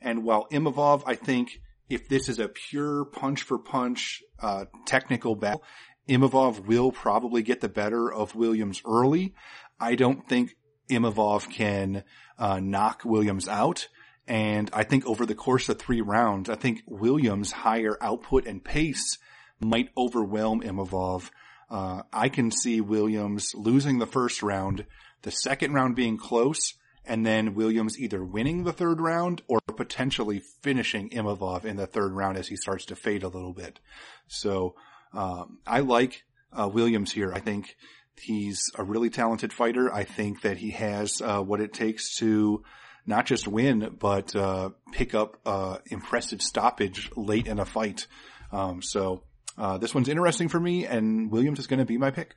And 0.02 0.24
while 0.24 0.48
Imavov, 0.52 1.04
I 1.06 1.16
think, 1.16 1.60
if 1.90 2.08
this 2.08 2.30
is 2.30 2.40
a 2.40 2.48
pure 2.48 3.06
punch 3.06 3.44
for 3.44 3.60
punch, 3.60 4.22
uh, 4.40 4.66
technical 4.86 5.36
battle, 5.36 5.64
Imavov 6.08 6.66
will 6.66 6.92
probably 6.92 7.44
get 7.44 7.62
the 7.62 7.70
better 7.70 8.12
of 8.12 8.36
Williams 8.36 8.82
early. 8.86 9.36
I 9.80 9.96
don't 9.96 10.28
think 10.28 10.56
Imavov 10.90 11.52
can, 11.52 12.04
uh, 12.38 12.60
knock 12.60 13.04
Williams 13.06 13.48
out. 13.48 13.88
And 14.26 14.70
I 14.74 14.84
think 14.84 15.06
over 15.06 15.26
the 15.26 15.36
course 15.36 15.70
of 15.70 15.80
three 15.80 16.02
rounds, 16.02 16.50
I 16.50 16.56
think 16.56 16.82
Williams' 16.86 17.52
higher 17.52 17.98
output 18.02 18.46
and 18.46 18.64
pace 18.64 19.18
might 19.60 19.90
overwhelm 19.98 20.62
Imavov. 20.62 21.32
Uh, 21.70 22.04
I 22.12 22.30
can 22.30 22.52
see 22.52 22.82
Williams 22.82 23.54
losing 23.56 24.00
the 24.00 24.08
first 24.08 24.42
round, 24.42 24.86
the 25.22 25.32
second 25.32 25.74
round 25.74 25.96
being 25.96 26.18
close, 26.18 26.74
and 27.06 27.26
then 27.26 27.56
Williams 27.56 28.00
either 28.00 28.24
winning 28.24 28.64
the 28.64 28.74
third 28.74 29.00
round 29.00 29.42
or 29.48 29.60
potentially 29.76 30.42
finishing 30.62 31.10
Imavov 31.10 31.66
in 31.66 31.76
the 31.76 31.88
third 31.88 32.12
round 32.14 32.38
as 32.38 32.48
he 32.48 32.56
starts 32.56 32.86
to 32.86 32.96
fade 32.96 33.24
a 33.24 33.28
little 33.28 33.54
bit. 33.54 33.80
So 34.28 34.76
um, 35.14 35.60
I 35.66 35.80
like 35.80 36.24
uh, 36.52 36.68
Williams 36.68 37.12
here. 37.12 37.32
I 37.34 37.40
think 37.40 37.76
he's 38.20 38.72
a 38.76 38.84
really 38.84 39.10
talented 39.10 39.54
fighter. 39.54 39.94
I 39.94 40.04
think 40.04 40.42
that 40.42 40.58
he 40.58 40.72
has 40.72 41.22
uh, 41.22 41.42
what 41.42 41.62
it 41.62 41.74
takes 41.74 42.18
to 42.18 42.64
not 43.06 43.26
just 43.26 43.48
win, 43.48 43.96
but 44.00 44.36
uh, 44.36 44.70
pick 44.92 45.16
up 45.16 45.38
uh, 45.46 45.78
impressive 45.88 46.42
stoppage 46.42 47.10
late 47.16 47.48
in 47.48 47.60
a 47.60 47.66
fight. 47.66 48.08
Um, 48.52 48.82
so 48.82 49.24
uh, 49.60 49.78
this 49.78 49.94
one's 49.94 50.08
interesting 50.08 50.48
for 50.48 50.60
me, 50.60 50.86
and 50.86 51.30
Williams 51.30 51.60
is 51.60 51.68
going 51.68 51.80
to 51.80 51.86
be 51.86 51.98
my 51.98 52.12
pick. 52.12 52.34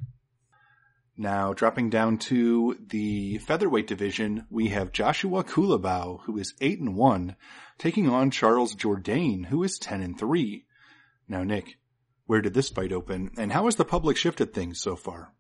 Now, 1.17 1.53
dropping 1.53 1.89
down 1.89 2.19
to 2.19 2.77
the 2.85 3.39
featherweight 3.39 3.87
division, 3.87 4.47
we 4.51 4.69
have 4.69 4.91
Joshua 4.91 5.45
Culibao, 5.45 6.23
who 6.25 6.37
is 6.37 6.55
eight 6.61 6.81
and 6.81 6.97
one, 6.97 7.37
taking 7.79 8.09
on 8.09 8.33
Charles 8.33 8.75
Jourdain, 8.75 9.47
who 9.47 9.63
is 9.63 9.79
ten 9.79 10.03
and 10.03 10.19
three. 10.19 10.65
Now, 11.29 11.45
Nick, 11.45 11.77
where 12.27 12.41
did 12.41 12.55
this 12.55 12.71
fight 12.71 12.93
open, 12.93 13.31
and 13.39 13.53
how 13.53 13.67
has 13.67 13.77
the 13.77 13.85
public 13.85 14.17
shifted 14.17 14.53
things 14.53 14.81
so 14.81 14.97
far? 14.97 15.33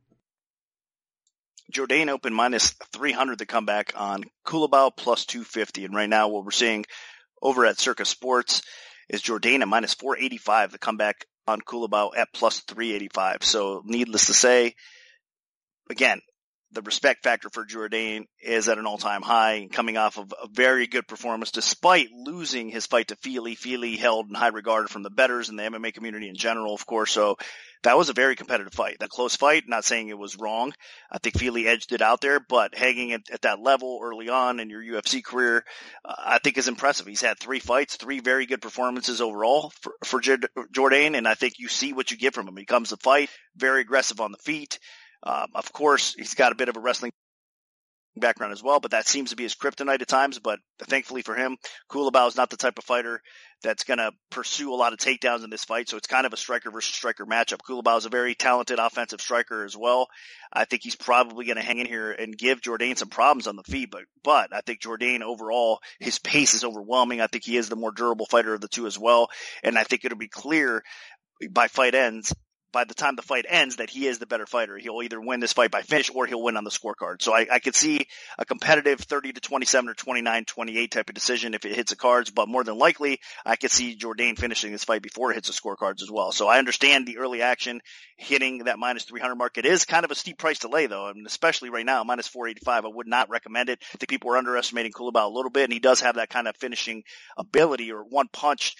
Jourdain 1.72 2.10
open 2.10 2.34
minus 2.34 2.70
300 2.92 3.38
to 3.38 3.46
come 3.46 3.64
back 3.64 3.92
on 3.96 4.24
Culibao 4.46 4.94
plus 4.94 5.24
250. 5.24 5.86
And 5.86 5.94
right 5.94 6.08
now 6.08 6.28
what 6.28 6.44
we're 6.44 6.50
seeing 6.50 6.84
over 7.40 7.64
at 7.64 7.78
Circa 7.78 8.04
Sports 8.04 8.62
is 9.08 9.22
Jourdain 9.22 9.62
at 9.62 9.68
minus 9.68 9.94
485 9.94 10.72
to 10.72 10.78
come 10.78 10.98
back 10.98 11.24
on 11.46 11.60
Culibao 11.60 12.10
at 12.16 12.32
plus 12.32 12.60
385. 12.60 13.42
So 13.42 13.82
needless 13.84 14.26
to 14.26 14.34
say, 14.34 14.74
again, 15.90 16.20
the 16.72 16.82
respect 16.82 17.22
factor 17.22 17.50
for 17.50 17.64
Jourdain 17.64 18.24
is 18.42 18.68
at 18.68 18.78
an 18.78 18.86
all-time 18.86 19.22
high 19.22 19.68
coming 19.72 19.96
off 19.96 20.18
of 20.18 20.32
a 20.42 20.48
very 20.48 20.86
good 20.86 21.06
performance 21.06 21.50
despite 21.50 22.08
losing 22.12 22.70
his 22.70 22.86
fight 22.86 23.08
to 23.08 23.16
Fili. 23.16 23.54
Fili 23.54 23.96
held 23.96 24.28
in 24.28 24.34
high 24.34 24.48
regard 24.48 24.88
from 24.88 25.02
the 25.02 25.10
betters 25.10 25.48
and 25.48 25.58
the 25.58 25.64
MMA 25.64 25.92
community 25.92 26.28
in 26.28 26.34
general, 26.34 26.74
of 26.74 26.86
course. 26.86 27.12
So 27.12 27.36
that 27.82 27.98
was 27.98 28.08
a 28.08 28.14
very 28.14 28.36
competitive 28.36 28.72
fight. 28.72 28.98
That 29.00 29.10
close 29.10 29.34
fight, 29.34 29.64
not 29.66 29.84
saying 29.84 30.08
it 30.08 30.18
was 30.18 30.38
wrong. 30.38 30.72
I 31.10 31.18
think 31.18 31.36
Fili 31.36 31.66
edged 31.66 31.92
it 31.92 32.00
out 32.00 32.20
there, 32.20 32.38
but 32.38 32.74
hanging 32.74 33.12
at, 33.12 33.22
at 33.30 33.42
that 33.42 33.60
level 33.60 34.00
early 34.02 34.28
on 34.28 34.60
in 34.60 34.70
your 34.70 34.82
UFC 34.82 35.22
career, 35.22 35.64
uh, 36.04 36.14
I 36.16 36.38
think 36.38 36.58
is 36.58 36.68
impressive. 36.68 37.06
He's 37.06 37.20
had 37.20 37.38
three 37.38 37.58
fights, 37.58 37.96
three 37.96 38.20
very 38.20 38.46
good 38.46 38.62
performances 38.62 39.20
overall 39.20 39.72
for, 39.80 39.94
for 40.04 40.20
Jourdain, 40.20 41.16
and 41.16 41.26
I 41.26 41.34
think 41.34 41.54
you 41.58 41.68
see 41.68 41.92
what 41.92 42.10
you 42.10 42.16
get 42.16 42.34
from 42.34 42.46
him. 42.46 42.56
He 42.56 42.64
comes 42.64 42.90
to 42.90 42.96
fight, 42.96 43.30
very 43.56 43.80
aggressive 43.80 44.20
on 44.20 44.32
the 44.32 44.38
feet. 44.38 44.78
Um, 45.22 45.48
of 45.54 45.72
course, 45.72 46.14
he's 46.14 46.34
got 46.34 46.52
a 46.52 46.56
bit 46.56 46.68
of 46.68 46.76
a 46.76 46.80
wrestling 46.80 47.12
background 48.16 48.52
as 48.52 48.62
well, 48.62 48.80
but 48.80 48.90
that 48.90 49.06
seems 49.06 49.30
to 49.30 49.36
be 49.36 49.44
his 49.44 49.54
kryptonite 49.54 50.02
at 50.02 50.08
times. 50.08 50.38
But 50.38 50.58
thankfully 50.82 51.22
for 51.22 51.34
him, 51.34 51.56
Culibao 51.90 52.28
is 52.28 52.36
not 52.36 52.50
the 52.50 52.56
type 52.56 52.78
of 52.78 52.84
fighter 52.84 53.22
that's 53.62 53.84
going 53.84 53.98
to 53.98 54.12
pursue 54.30 54.72
a 54.72 54.76
lot 54.76 54.92
of 54.92 54.98
takedowns 54.98 55.44
in 55.44 55.50
this 55.50 55.64
fight. 55.64 55.88
So 55.88 55.96
it's 55.96 56.08
kind 56.08 56.26
of 56.26 56.32
a 56.32 56.36
striker 56.36 56.70
versus 56.70 56.94
striker 56.94 57.24
matchup. 57.24 57.60
Culibao 57.66 57.98
is 57.98 58.06
a 58.06 58.10
very 58.10 58.34
talented 58.34 58.78
offensive 58.78 59.20
striker 59.20 59.64
as 59.64 59.76
well. 59.76 60.08
I 60.52 60.64
think 60.64 60.82
he's 60.82 60.96
probably 60.96 61.46
going 61.46 61.56
to 61.56 61.62
hang 61.62 61.78
in 61.78 61.86
here 61.86 62.10
and 62.10 62.36
give 62.36 62.60
Jourdain 62.60 62.98
some 62.98 63.08
problems 63.08 63.46
on 63.46 63.56
the 63.56 63.62
feet, 63.62 63.90
but, 63.90 64.02
but 64.22 64.52
I 64.52 64.60
think 64.60 64.80
Jourdain 64.82 65.22
overall, 65.22 65.78
his 66.00 66.18
pace 66.18 66.54
is 66.54 66.64
overwhelming. 66.64 67.20
I 67.20 67.28
think 67.28 67.44
he 67.44 67.56
is 67.56 67.68
the 67.68 67.76
more 67.76 67.92
durable 67.92 68.26
fighter 68.26 68.52
of 68.52 68.60
the 68.60 68.68
two 68.68 68.86
as 68.86 68.98
well. 68.98 69.28
And 69.62 69.78
I 69.78 69.84
think 69.84 70.04
it'll 70.04 70.18
be 70.18 70.28
clear 70.28 70.82
by 71.50 71.68
fight 71.68 71.94
ends 71.94 72.34
by 72.72 72.84
the 72.84 72.94
time 72.94 73.16
the 73.16 73.22
fight 73.22 73.44
ends 73.48 73.76
that 73.76 73.90
he 73.90 74.06
is 74.06 74.18
the 74.18 74.26
better 74.26 74.46
fighter. 74.46 74.78
He'll 74.78 75.02
either 75.02 75.20
win 75.20 75.40
this 75.40 75.52
fight 75.52 75.70
by 75.70 75.82
finish 75.82 76.10
or 76.14 76.26
he'll 76.26 76.42
win 76.42 76.56
on 76.56 76.64
the 76.64 76.70
scorecard. 76.70 77.22
So 77.22 77.34
I, 77.34 77.46
I 77.50 77.58
could 77.58 77.74
see 77.74 78.06
a 78.38 78.44
competitive 78.44 79.00
30 79.00 79.34
to 79.34 79.40
27 79.40 79.90
or 79.90 79.94
29, 79.94 80.44
28 80.44 80.90
type 80.90 81.08
of 81.08 81.14
decision 81.14 81.54
if 81.54 81.64
it 81.64 81.74
hits 81.74 81.90
the 81.90 81.96
cards, 81.96 82.30
but 82.30 82.48
more 82.48 82.64
than 82.64 82.78
likely 82.78 83.20
I 83.44 83.56
could 83.56 83.70
see 83.70 83.96
Jourdain 83.96 84.38
finishing 84.38 84.72
this 84.72 84.84
fight 84.84 85.02
before 85.02 85.30
it 85.30 85.34
hits 85.34 85.48
the 85.48 85.54
scorecards 85.54 86.02
as 86.02 86.10
well. 86.10 86.32
So 86.32 86.48
I 86.48 86.58
understand 86.58 87.06
the 87.06 87.18
early 87.18 87.42
action 87.42 87.80
hitting 88.16 88.64
that 88.64 88.78
minus 88.78 89.04
300 89.04 89.34
mark. 89.34 89.58
It 89.58 89.66
is 89.66 89.84
kind 89.84 90.04
of 90.04 90.10
a 90.10 90.14
steep 90.14 90.38
price 90.38 90.60
to 90.60 90.68
lay 90.68 90.86
though, 90.86 91.08
and 91.08 91.26
especially 91.26 91.70
right 91.70 91.86
now, 91.86 92.04
minus 92.04 92.28
485. 92.28 92.84
I 92.84 92.88
would 92.88 93.06
not 93.06 93.30
recommend 93.30 93.68
it. 93.68 93.78
I 93.94 93.98
think 93.98 94.08
people 94.08 94.30
are 94.30 94.38
underestimating 94.38 94.92
Culibao 94.92 95.26
a 95.26 95.34
little 95.34 95.50
bit 95.50 95.64
and 95.64 95.72
he 95.72 95.80
does 95.80 96.00
have 96.00 96.16
that 96.16 96.30
kind 96.30 96.48
of 96.48 96.56
finishing 96.56 97.02
ability 97.36 97.92
or 97.92 98.02
one 98.02 98.28
punch 98.32 98.76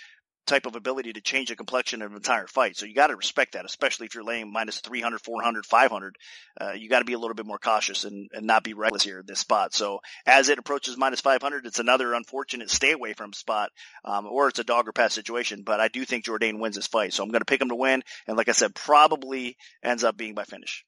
type 0.47 0.67
of 0.67 0.75
ability 0.75 1.13
to 1.13 1.21
change 1.21 1.49
the 1.49 1.57
complexion 1.57 2.03
of 2.03 2.11
an 2.11 2.17
entire 2.17 2.47
fight. 2.47 2.77
So 2.77 2.87
you 2.87 2.95
got 2.95 3.09
to 3.09 3.17
respect 3.17 3.53
that, 3.53 3.65
especially 3.65 4.07
if 4.07 4.15
you're 4.15 4.25
laying 4.25 4.53
minus 4.53 4.81
300, 4.81 5.21
400, 5.21 5.65
500. 5.65 6.17
Uh, 6.61 6.73
you 6.73 6.89
got 6.89 6.99
to 6.99 7.05
be 7.05 7.13
a 7.13 7.19
little 7.19 7.35
bit 7.35 7.47
more 7.47 7.59
cautious 7.59 8.05
and, 8.05 8.29
and 8.33 8.47
not 8.47 8.65
be 8.65 8.75
reckless 8.75 9.03
here 9.03 9.23
this 9.25 9.41
spot. 9.41 9.73
So 9.73 10.01
as 10.27 10.49
it 10.49 10.59
approaches 10.59 10.97
minus 10.97 11.21
500, 11.21 11.67
it's 11.67 11.79
another 11.79 12.15
unfortunate 12.15 12.71
stay 12.71 12.93
away 12.93 13.13
from 13.13 13.33
spot, 13.33 13.71
um, 14.05 14.27
or 14.27 14.49
it's 14.49 14.59
a 14.59 14.65
dog 14.65 14.89
or 14.89 14.93
pass 14.93 15.15
situation. 15.15 15.63
But 15.63 15.81
I 15.81 15.89
do 15.89 16.05
think 16.05 16.25
Jourdain 16.25 16.59
wins 16.59 16.77
this 16.77 16.87
fight. 16.87 17.13
So 17.13 17.23
I'm 17.23 17.31
going 17.31 17.41
to 17.41 17.47
pick 17.47 17.61
him 17.61 17.69
to 17.69 17.77
win. 17.77 18.03
And 18.27 18.37
like 18.37 18.49
I 18.49 18.53
said, 18.53 18.75
probably 18.75 19.57
ends 19.83 20.05
up 20.05 20.17
being 20.17 20.35
by 20.35 20.45
finish. 20.45 20.85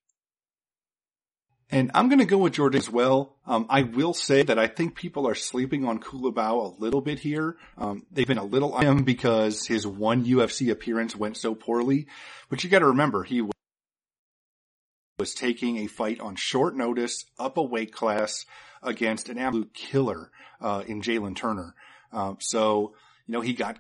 And 1.71 1.91
I'm 1.95 2.09
going 2.09 2.19
to 2.19 2.25
go 2.25 2.39
with 2.39 2.55
Jourdain 2.55 2.77
as 2.77 2.91
well. 2.91 3.37
Um, 3.47 3.67
I 3.69 3.83
will 3.83 4.15
say 4.15 4.43
that 4.43 4.59
I 4.59 4.67
think 4.67 4.95
people 4.95 5.27
are 5.27 5.35
sleeping 5.35 5.85
on 5.85 5.99
Culibao 5.99 6.77
a 6.77 6.81
little 6.81 7.01
bit 7.01 7.19
here. 7.19 7.57
Um, 7.79 8.05
they've 8.13 8.27
been 8.27 8.39
a 8.39 8.45
little 8.45 8.75
on 8.75 8.85
him 8.85 9.05
because 9.05 9.67
his 9.67 9.87
one 9.87 10.25
UFC 10.25 10.71
appearance 10.71 11.17
went 11.17 11.37
so 11.37 11.55
poorly. 11.55 12.07
But 12.49 12.63
you 12.63 12.71
got 12.71 12.81
to 12.81 12.89
remember, 12.89 13.25
he 13.25 13.43
was 15.19 15.35
taking 15.35 15.79
a 15.79 15.87
fight 15.87 16.21
on 16.21 16.37
short 16.37 16.77
notice, 16.77 17.25
up 17.39 17.57
a 17.57 17.63
weight 17.63 17.93
class 17.93 18.45
against 18.83 19.29
an 19.29 19.39
absolute 19.39 19.73
killer 19.73 20.31
uh, 20.61 20.85
in 20.87 21.01
Jalin 21.01 21.35
Turner. 21.35 21.75
Um, 22.13 22.37
so 22.41 22.95
you 23.27 23.33
know, 23.33 23.41
he 23.41 23.55
got 23.55 23.79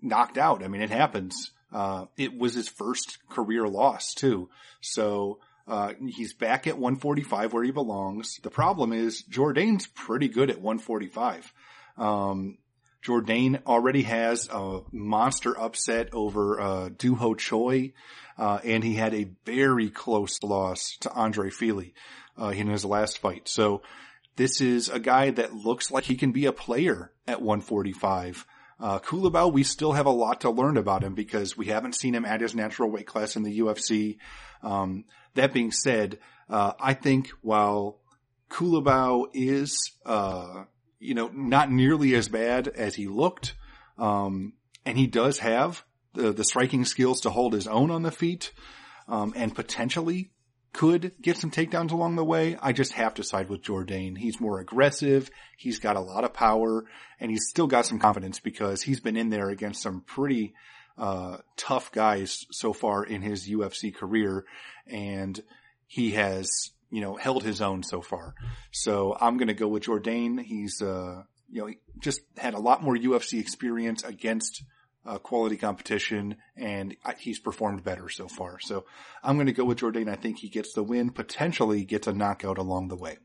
knocked 0.00 0.38
out. 0.38 0.62
I 0.62 0.68
mean, 0.68 0.82
it 0.82 0.90
happens. 0.90 1.52
Uh, 1.72 2.06
it 2.16 2.36
was 2.36 2.54
his 2.54 2.68
first 2.68 3.18
career 3.28 3.66
loss 3.66 4.14
too. 4.14 4.50
So, 4.80 5.38
uh, 5.66 5.92
he's 6.08 6.34
back 6.34 6.66
at 6.66 6.78
145 6.78 7.52
where 7.52 7.64
he 7.64 7.70
belongs. 7.70 8.38
The 8.42 8.50
problem 8.50 8.92
is 8.92 9.22
Jourdain's 9.30 9.86
pretty 9.86 10.28
good 10.28 10.50
at 10.50 10.60
145. 10.60 11.52
Um, 11.96 12.58
Jourdain 13.02 13.64
already 13.66 14.02
has 14.02 14.48
a 14.50 14.80
monster 14.92 15.58
upset 15.58 16.08
over, 16.12 16.60
uh, 16.60 16.88
Doo 16.96 17.16
Ho 17.16 17.34
Choi, 17.34 17.92
uh, 18.38 18.60
and 18.64 18.84
he 18.84 18.94
had 18.94 19.14
a 19.14 19.30
very 19.44 19.90
close 19.90 20.42
loss 20.42 20.96
to 21.00 21.12
Andre 21.12 21.50
Fili, 21.50 21.94
uh, 22.40 22.48
in 22.48 22.68
his 22.68 22.84
last 22.84 23.18
fight. 23.18 23.48
So 23.48 23.82
this 24.36 24.60
is 24.60 24.88
a 24.88 25.00
guy 25.00 25.30
that 25.30 25.54
looks 25.54 25.90
like 25.90 26.04
he 26.04 26.16
can 26.16 26.32
be 26.32 26.46
a 26.46 26.52
player 26.52 27.12
at 27.26 27.42
145. 27.42 28.46
Uh, 28.82 28.98
Culibao, 28.98 29.52
we 29.52 29.62
still 29.62 29.92
have 29.92 30.06
a 30.06 30.10
lot 30.10 30.40
to 30.40 30.50
learn 30.50 30.76
about 30.76 31.04
him 31.04 31.14
because 31.14 31.56
we 31.56 31.66
haven't 31.66 31.94
seen 31.94 32.16
him 32.16 32.24
at 32.24 32.40
his 32.40 32.52
natural 32.52 32.90
weight 32.90 33.06
class 33.06 33.36
in 33.36 33.44
the 33.44 33.60
UFC. 33.60 34.18
Um, 34.60 35.04
that 35.34 35.52
being 35.52 35.70
said, 35.70 36.18
uh, 36.50 36.72
I 36.80 36.94
think 36.94 37.30
while 37.42 38.00
Culibao 38.50 39.26
is, 39.32 39.78
uh, 40.04 40.64
you 40.98 41.14
know, 41.14 41.30
not 41.32 41.70
nearly 41.70 42.16
as 42.16 42.28
bad 42.28 42.66
as 42.66 42.96
he 42.96 43.06
looked, 43.06 43.54
um, 43.98 44.54
and 44.84 44.98
he 44.98 45.06
does 45.06 45.38
have 45.38 45.84
the, 46.14 46.32
the 46.32 46.44
striking 46.44 46.84
skills 46.84 47.20
to 47.20 47.30
hold 47.30 47.52
his 47.52 47.68
own 47.68 47.92
on 47.92 48.02
the 48.02 48.10
feet, 48.10 48.52
um, 49.06 49.32
and 49.36 49.54
potentially 49.54 50.32
could 50.72 51.12
get 51.20 51.36
some 51.36 51.50
takedowns 51.50 51.92
along 51.92 52.16
the 52.16 52.24
way. 52.24 52.56
I 52.60 52.72
just 52.72 52.92
have 52.92 53.14
to 53.14 53.24
side 53.24 53.48
with 53.48 53.62
Jourdain. 53.62 54.16
He's 54.16 54.40
more 54.40 54.58
aggressive. 54.58 55.30
He's 55.58 55.78
got 55.78 55.96
a 55.96 56.00
lot 56.00 56.24
of 56.24 56.32
power 56.32 56.84
and 57.20 57.30
he's 57.30 57.46
still 57.48 57.66
got 57.66 57.86
some 57.86 57.98
confidence 57.98 58.40
because 58.40 58.82
he's 58.82 59.00
been 59.00 59.16
in 59.16 59.28
there 59.28 59.50
against 59.50 59.82
some 59.82 60.00
pretty, 60.00 60.54
uh, 60.96 61.38
tough 61.56 61.92
guys 61.92 62.46
so 62.50 62.72
far 62.72 63.04
in 63.04 63.22
his 63.22 63.48
UFC 63.48 63.94
career 63.94 64.44
and 64.86 65.42
he 65.86 66.12
has, 66.12 66.48
you 66.90 67.00
know, 67.00 67.16
held 67.16 67.42
his 67.42 67.60
own 67.60 67.82
so 67.82 68.00
far. 68.00 68.34
So 68.70 69.16
I'm 69.20 69.36
going 69.36 69.48
to 69.48 69.54
go 69.54 69.68
with 69.68 69.84
Jourdain. 69.84 70.42
He's, 70.42 70.80
uh, 70.80 71.22
you 71.50 71.60
know, 71.60 71.66
he 71.66 71.78
just 72.00 72.20
had 72.38 72.54
a 72.54 72.58
lot 72.58 72.82
more 72.82 72.96
UFC 72.96 73.38
experience 73.40 74.04
against 74.04 74.64
uh, 75.04 75.18
quality 75.18 75.56
competition 75.56 76.36
and 76.56 76.96
he's 77.18 77.38
performed 77.38 77.84
better 77.84 78.08
so 78.08 78.28
far. 78.28 78.58
So 78.60 78.84
I'm 79.22 79.36
going 79.36 79.46
to 79.46 79.52
go 79.52 79.64
with 79.64 79.78
Jourdain. 79.78 80.08
I 80.08 80.16
think 80.16 80.38
he 80.38 80.48
gets 80.48 80.72
the 80.72 80.82
win, 80.82 81.10
potentially 81.10 81.84
gets 81.84 82.06
a 82.06 82.12
knockout 82.12 82.58
along 82.58 82.88
the 82.88 82.96
way. 82.96 83.18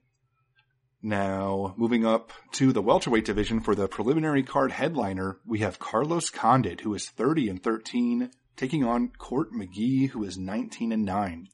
Now, 1.01 1.75
moving 1.77 2.05
up 2.05 2.33
to 2.53 2.73
the 2.73 2.81
welterweight 2.81 3.25
division 3.25 3.59
for 3.59 3.75
the 3.75 3.87
preliminary 3.87 4.41
card 4.41 4.71
headliner, 4.71 5.37
we 5.45 5.59
have 5.59 5.77
Carlos 5.77 6.31
Condit, 6.31 6.81
who 6.81 6.93
is 6.95 7.07
30 7.07 7.49
and 7.49 7.63
13, 7.63 8.31
taking 8.55 8.83
on 8.83 9.09
Court 9.09 9.51
McGee, 9.53 10.09
who 10.09 10.23
is 10.23 10.39
19 10.39 10.91
and 10.91 11.05
9. 11.05 11.47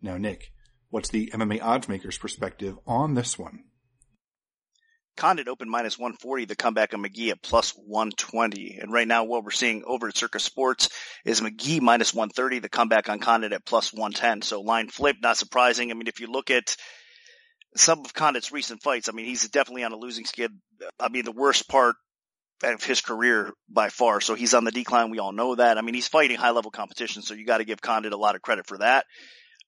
Now, 0.00 0.16
Nick, 0.16 0.50
what's 0.88 1.10
the 1.10 1.30
MMA 1.34 1.60
oddsmaker's 1.60 2.16
perspective 2.16 2.78
on 2.86 3.14
this 3.14 3.38
one? 3.38 3.64
Condit 5.16 5.48
open 5.48 5.68
minus 5.68 5.98
140, 5.98 6.44
the 6.44 6.56
comeback 6.56 6.92
of 6.92 7.00
McGee 7.00 7.30
at 7.30 7.42
plus 7.42 7.70
120. 7.70 8.78
And 8.80 8.92
right 8.92 9.08
now 9.08 9.24
what 9.24 9.44
we're 9.44 9.50
seeing 9.50 9.82
over 9.86 10.08
at 10.08 10.16
Circa 10.16 10.38
Sports 10.38 10.90
is 11.24 11.40
McGee 11.40 11.80
minus 11.80 12.14
130, 12.14 12.60
the 12.60 12.68
comeback 12.68 13.08
on 13.08 13.18
Condit 13.18 13.52
at 13.52 13.64
plus 13.64 13.92
110. 13.92 14.42
So 14.42 14.60
line 14.60 14.88
flip, 14.88 15.16
not 15.22 15.36
surprising. 15.36 15.90
I 15.90 15.94
mean, 15.94 16.06
if 16.06 16.20
you 16.20 16.26
look 16.30 16.50
at 16.50 16.76
some 17.76 18.00
of 18.00 18.14
Condit's 18.14 18.52
recent 18.52 18.82
fights, 18.82 19.08
I 19.08 19.12
mean, 19.12 19.26
he's 19.26 19.48
definitely 19.48 19.84
on 19.84 19.92
a 19.92 19.96
losing 19.96 20.24
skid. 20.24 20.52
I 21.00 21.08
mean, 21.08 21.24
the 21.24 21.32
worst 21.32 21.68
part 21.68 21.96
of 22.62 22.84
his 22.84 23.00
career 23.00 23.52
by 23.68 23.88
far. 23.88 24.20
So 24.20 24.34
he's 24.34 24.54
on 24.54 24.64
the 24.64 24.70
decline. 24.70 25.10
We 25.10 25.18
all 25.18 25.32
know 25.32 25.54
that. 25.54 25.78
I 25.78 25.82
mean, 25.82 25.94
he's 25.94 26.08
fighting 26.08 26.36
high 26.36 26.52
level 26.52 26.70
competition. 26.70 27.22
So 27.22 27.34
you 27.34 27.44
got 27.44 27.58
to 27.58 27.64
give 27.64 27.80
Condit 27.80 28.12
a 28.12 28.18
lot 28.18 28.34
of 28.34 28.42
credit 28.42 28.66
for 28.66 28.78
that 28.78 29.04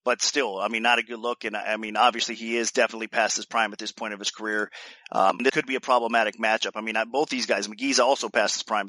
but 0.08 0.22
still, 0.22 0.58
I 0.58 0.68
mean, 0.68 0.82
not 0.82 0.98
a 0.98 1.02
good 1.02 1.18
look. 1.18 1.44
And 1.44 1.54
I 1.54 1.76
mean, 1.76 1.94
obviously 1.94 2.34
he 2.34 2.56
is 2.56 2.72
definitely 2.72 3.08
past 3.08 3.36
his 3.36 3.44
prime 3.44 3.74
at 3.74 3.78
this 3.78 3.92
point 3.92 4.14
of 4.14 4.18
his 4.18 4.30
career. 4.30 4.70
Um, 5.12 5.36
this 5.38 5.50
could 5.50 5.66
be 5.66 5.74
a 5.74 5.80
problematic 5.80 6.38
matchup. 6.38 6.70
I 6.76 6.80
mean, 6.80 6.96
both 7.12 7.28
these 7.28 7.44
guys, 7.44 7.68
McGee's 7.68 8.00
also 8.00 8.30
past 8.30 8.54
his 8.54 8.62
prime 8.62 8.88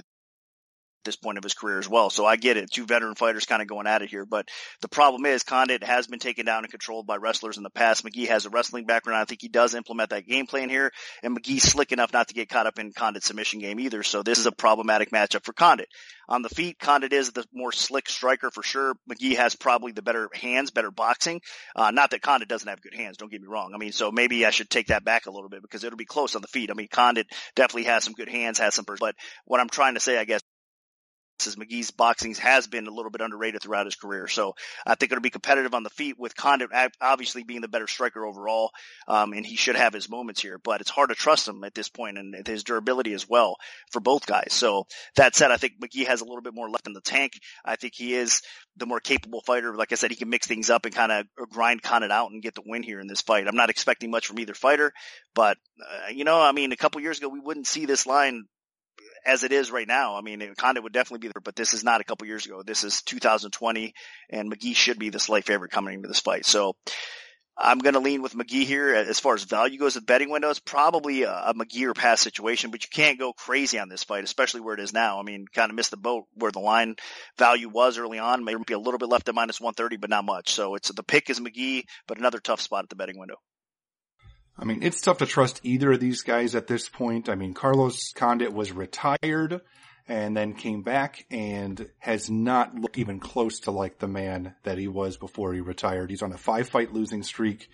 this 1.03 1.15
point 1.15 1.37
of 1.37 1.43
his 1.43 1.53
career 1.53 1.79
as 1.79 1.87
well. 1.87 2.09
So 2.09 2.25
I 2.25 2.35
get 2.35 2.57
it. 2.57 2.71
Two 2.71 2.85
veteran 2.85 3.15
fighters 3.15 3.45
kind 3.45 3.61
of 3.61 3.67
going 3.67 3.87
at 3.87 4.01
it 4.01 4.09
here. 4.09 4.25
But 4.25 4.47
the 4.81 4.87
problem 4.87 5.25
is 5.25 5.43
Condit 5.43 5.83
has 5.83 6.07
been 6.07 6.19
taken 6.19 6.45
down 6.45 6.63
and 6.63 6.71
controlled 6.71 7.07
by 7.07 7.17
wrestlers 7.17 7.57
in 7.57 7.63
the 7.63 7.69
past. 7.69 8.05
McGee 8.05 8.27
has 8.27 8.45
a 8.45 8.49
wrestling 8.49 8.85
background. 8.85 9.21
I 9.21 9.25
think 9.25 9.41
he 9.41 9.47
does 9.47 9.75
implement 9.75 10.11
that 10.11 10.27
game 10.27 10.45
plan 10.45 10.69
here. 10.69 10.91
And 11.23 11.37
McGee's 11.37 11.63
slick 11.63 11.91
enough 11.91 12.13
not 12.13 12.27
to 12.29 12.33
get 12.33 12.49
caught 12.49 12.67
up 12.67 12.79
in 12.79 12.91
Condit's 12.91 13.27
submission 13.27 13.59
game 13.59 13.79
either. 13.79 14.03
So 14.03 14.23
this 14.23 14.39
is 14.39 14.45
a 14.45 14.51
problematic 14.51 15.11
matchup 15.11 15.43
for 15.43 15.53
Condit. 15.53 15.87
On 16.27 16.41
the 16.43 16.49
feet, 16.49 16.77
Condit 16.79 17.11
is 17.11 17.31
the 17.31 17.45
more 17.51 17.71
slick 17.71 18.07
striker 18.07 18.51
for 18.51 18.61
sure. 18.61 18.93
McGee 19.09 19.35
has 19.35 19.55
probably 19.55 19.91
the 19.93 20.03
better 20.03 20.29
hands, 20.33 20.69
better 20.69 20.91
boxing. 20.91 21.41
Uh, 21.75 21.91
not 21.91 22.11
that 22.11 22.21
Condit 22.21 22.47
doesn't 22.47 22.69
have 22.69 22.81
good 22.81 22.93
hands. 22.93 23.17
Don't 23.17 23.31
get 23.31 23.41
me 23.41 23.47
wrong. 23.47 23.71
I 23.73 23.77
mean, 23.77 23.91
so 23.91 24.11
maybe 24.11 24.45
I 24.45 24.51
should 24.51 24.69
take 24.69 24.87
that 24.87 25.03
back 25.03 25.25
a 25.25 25.31
little 25.31 25.49
bit 25.49 25.61
because 25.61 25.83
it'll 25.83 25.97
be 25.97 26.05
close 26.05 26.35
on 26.35 26.41
the 26.41 26.47
feet. 26.47 26.69
I 26.69 26.75
mean, 26.75 26.87
Condit 26.91 27.27
definitely 27.55 27.85
has 27.85 28.03
some 28.03 28.13
good 28.13 28.29
hands, 28.29 28.59
has 28.59 28.75
some, 28.75 28.85
but 28.99 29.15
what 29.45 29.59
I'm 29.59 29.69
trying 29.69 29.95
to 29.95 29.99
say, 29.99 30.17
I 30.17 30.25
guess, 30.25 30.41
as 31.47 31.55
McGee's 31.55 31.91
boxing 31.91 32.33
has 32.35 32.67
been 32.67 32.87
a 32.87 32.91
little 32.91 33.11
bit 33.11 33.21
underrated 33.21 33.61
throughout 33.61 33.85
his 33.85 33.95
career. 33.95 34.27
So 34.27 34.55
I 34.85 34.95
think 34.95 35.11
it'll 35.11 35.21
be 35.21 35.29
competitive 35.29 35.73
on 35.73 35.83
the 35.83 35.89
feet 35.89 36.19
with 36.19 36.35
Condit 36.35 36.69
obviously 37.01 37.43
being 37.43 37.61
the 37.61 37.67
better 37.67 37.87
striker 37.87 38.25
overall. 38.25 38.71
Um, 39.07 39.33
and 39.33 39.45
he 39.45 39.55
should 39.55 39.75
have 39.75 39.93
his 39.93 40.09
moments 40.09 40.41
here, 40.41 40.59
but 40.63 40.81
it's 40.81 40.89
hard 40.89 41.09
to 41.09 41.15
trust 41.15 41.47
him 41.47 41.63
at 41.63 41.73
this 41.73 41.89
point 41.89 42.17
and 42.17 42.47
his 42.47 42.63
durability 42.63 43.13
as 43.13 43.27
well 43.27 43.57
for 43.91 43.99
both 43.99 44.25
guys. 44.25 44.53
So 44.53 44.85
that 45.15 45.35
said, 45.35 45.51
I 45.51 45.57
think 45.57 45.73
McGee 45.79 46.07
has 46.07 46.21
a 46.21 46.25
little 46.25 46.41
bit 46.41 46.55
more 46.55 46.69
left 46.69 46.87
in 46.87 46.93
the 46.93 47.01
tank. 47.01 47.33
I 47.63 47.75
think 47.75 47.93
he 47.95 48.13
is 48.13 48.41
the 48.77 48.85
more 48.85 48.99
capable 48.99 49.41
fighter. 49.41 49.75
Like 49.75 49.91
I 49.91 49.95
said, 49.95 50.11
he 50.11 50.17
can 50.17 50.29
mix 50.29 50.47
things 50.47 50.69
up 50.69 50.85
and 50.85 50.95
kind 50.95 51.11
of 51.11 51.25
grind 51.49 51.81
Condit 51.81 52.11
out 52.11 52.31
and 52.31 52.41
get 52.41 52.55
the 52.55 52.63
win 52.65 52.83
here 52.83 52.99
in 52.99 53.07
this 53.07 53.21
fight. 53.21 53.47
I'm 53.47 53.55
not 53.55 53.69
expecting 53.69 54.11
much 54.11 54.27
from 54.27 54.39
either 54.39 54.53
fighter, 54.53 54.93
but 55.35 55.57
uh, 55.81 56.09
you 56.09 56.23
know, 56.23 56.39
I 56.41 56.51
mean, 56.51 56.71
a 56.71 56.77
couple 56.77 57.01
years 57.01 57.17
ago, 57.17 57.29
we 57.29 57.39
wouldn't 57.39 57.67
see 57.67 57.85
this 57.85 58.05
line 58.05 58.45
as 59.25 59.43
it 59.43 59.51
is 59.51 59.71
right 59.71 59.87
now. 59.87 60.15
I 60.15 60.21
mean, 60.21 60.53
Condit 60.57 60.83
would 60.83 60.93
definitely 60.93 61.27
be 61.27 61.31
there, 61.33 61.41
but 61.43 61.55
this 61.55 61.73
is 61.73 61.83
not 61.83 62.01
a 62.01 62.03
couple 62.03 62.27
years 62.27 62.45
ago. 62.45 62.63
This 62.63 62.83
is 62.83 63.01
2020 63.03 63.93
and 64.29 64.51
McGee 64.51 64.75
should 64.75 64.99
be 64.99 65.09
the 65.09 65.19
slight 65.19 65.45
favorite 65.45 65.71
coming 65.71 65.95
into 65.95 66.07
this 66.07 66.19
fight. 66.19 66.45
So 66.45 66.75
I'm 67.61 67.79
going 67.79 67.93
to 67.93 67.99
lean 67.99 68.21
with 68.21 68.33
McGee 68.33 68.63
here 68.63 68.95
as 68.95 69.19
far 69.19 69.33
as 69.33 69.43
value 69.43 69.77
goes 69.77 69.97
at 69.97 70.05
betting 70.05 70.29
windows. 70.29 70.59
Probably 70.59 71.23
a, 71.23 71.31
a 71.31 71.53
McGee 71.53 71.89
or 71.89 71.93
pass 71.93 72.21
situation, 72.21 72.71
but 72.71 72.83
you 72.83 72.89
can't 72.91 73.19
go 73.19 73.33
crazy 73.33 73.77
on 73.77 73.89
this 73.89 74.03
fight, 74.03 74.23
especially 74.23 74.61
where 74.61 74.75
it 74.75 74.79
is 74.79 74.93
now. 74.93 75.19
I 75.19 75.23
mean, 75.23 75.45
kind 75.53 75.69
of 75.69 75.75
missed 75.75 75.91
the 75.91 75.97
boat 75.97 76.23
where 76.35 76.51
the 76.51 76.59
line 76.59 76.95
value 77.37 77.67
was 77.67 77.97
early 77.97 78.17
on. 78.17 78.45
Maybe 78.45 78.61
be 78.65 78.73
a 78.73 78.79
little 78.79 78.97
bit 78.97 79.09
left 79.09 79.27
at 79.27 79.35
minus 79.35 79.59
130, 79.59 79.97
but 79.97 80.09
not 80.09 80.23
much. 80.23 80.53
So 80.53 80.75
it's 80.75 80.89
the 80.89 81.03
pick 81.03 81.29
is 81.29 81.41
McGee, 81.41 81.83
but 82.07 82.17
another 82.17 82.39
tough 82.39 82.61
spot 82.61 82.83
at 82.83 82.89
the 82.89 82.95
betting 82.95 83.19
window. 83.19 83.35
I 84.61 84.65
mean, 84.65 84.83
it's 84.83 84.99
tough 84.99 85.19
to 85.19 85.25
trust 85.25 85.61
either 85.63 85.93
of 85.93 86.01
these 86.01 86.23
guys 86.23 86.53
at 86.53 86.67
this 86.67 86.89
point. 86.89 87.29
I 87.29 87.35
mean, 87.35 87.53
Carlos 87.53 88.11
Condit 88.13 88.51
was 88.51 88.73
retired 88.73 89.61
and 90.07 90.35
then 90.35 90.53
came 90.53 90.81
back 90.81 91.25
and 91.31 91.87
has 91.99 92.29
not 92.29 92.75
looked 92.75 92.97
even 92.97 93.19
close 93.19 93.61
to 93.61 93.71
like 93.71 93.99
the 93.99 94.07
man 94.07 94.55
that 94.63 94.77
he 94.77 94.89
was 94.89 95.15
before 95.15 95.53
he 95.53 95.61
retired. 95.61 96.09
He's 96.09 96.23
on 96.23 96.33
a 96.33 96.37
five 96.37 96.67
fight 96.67 96.91
losing 96.91 97.23
streak. 97.23 97.69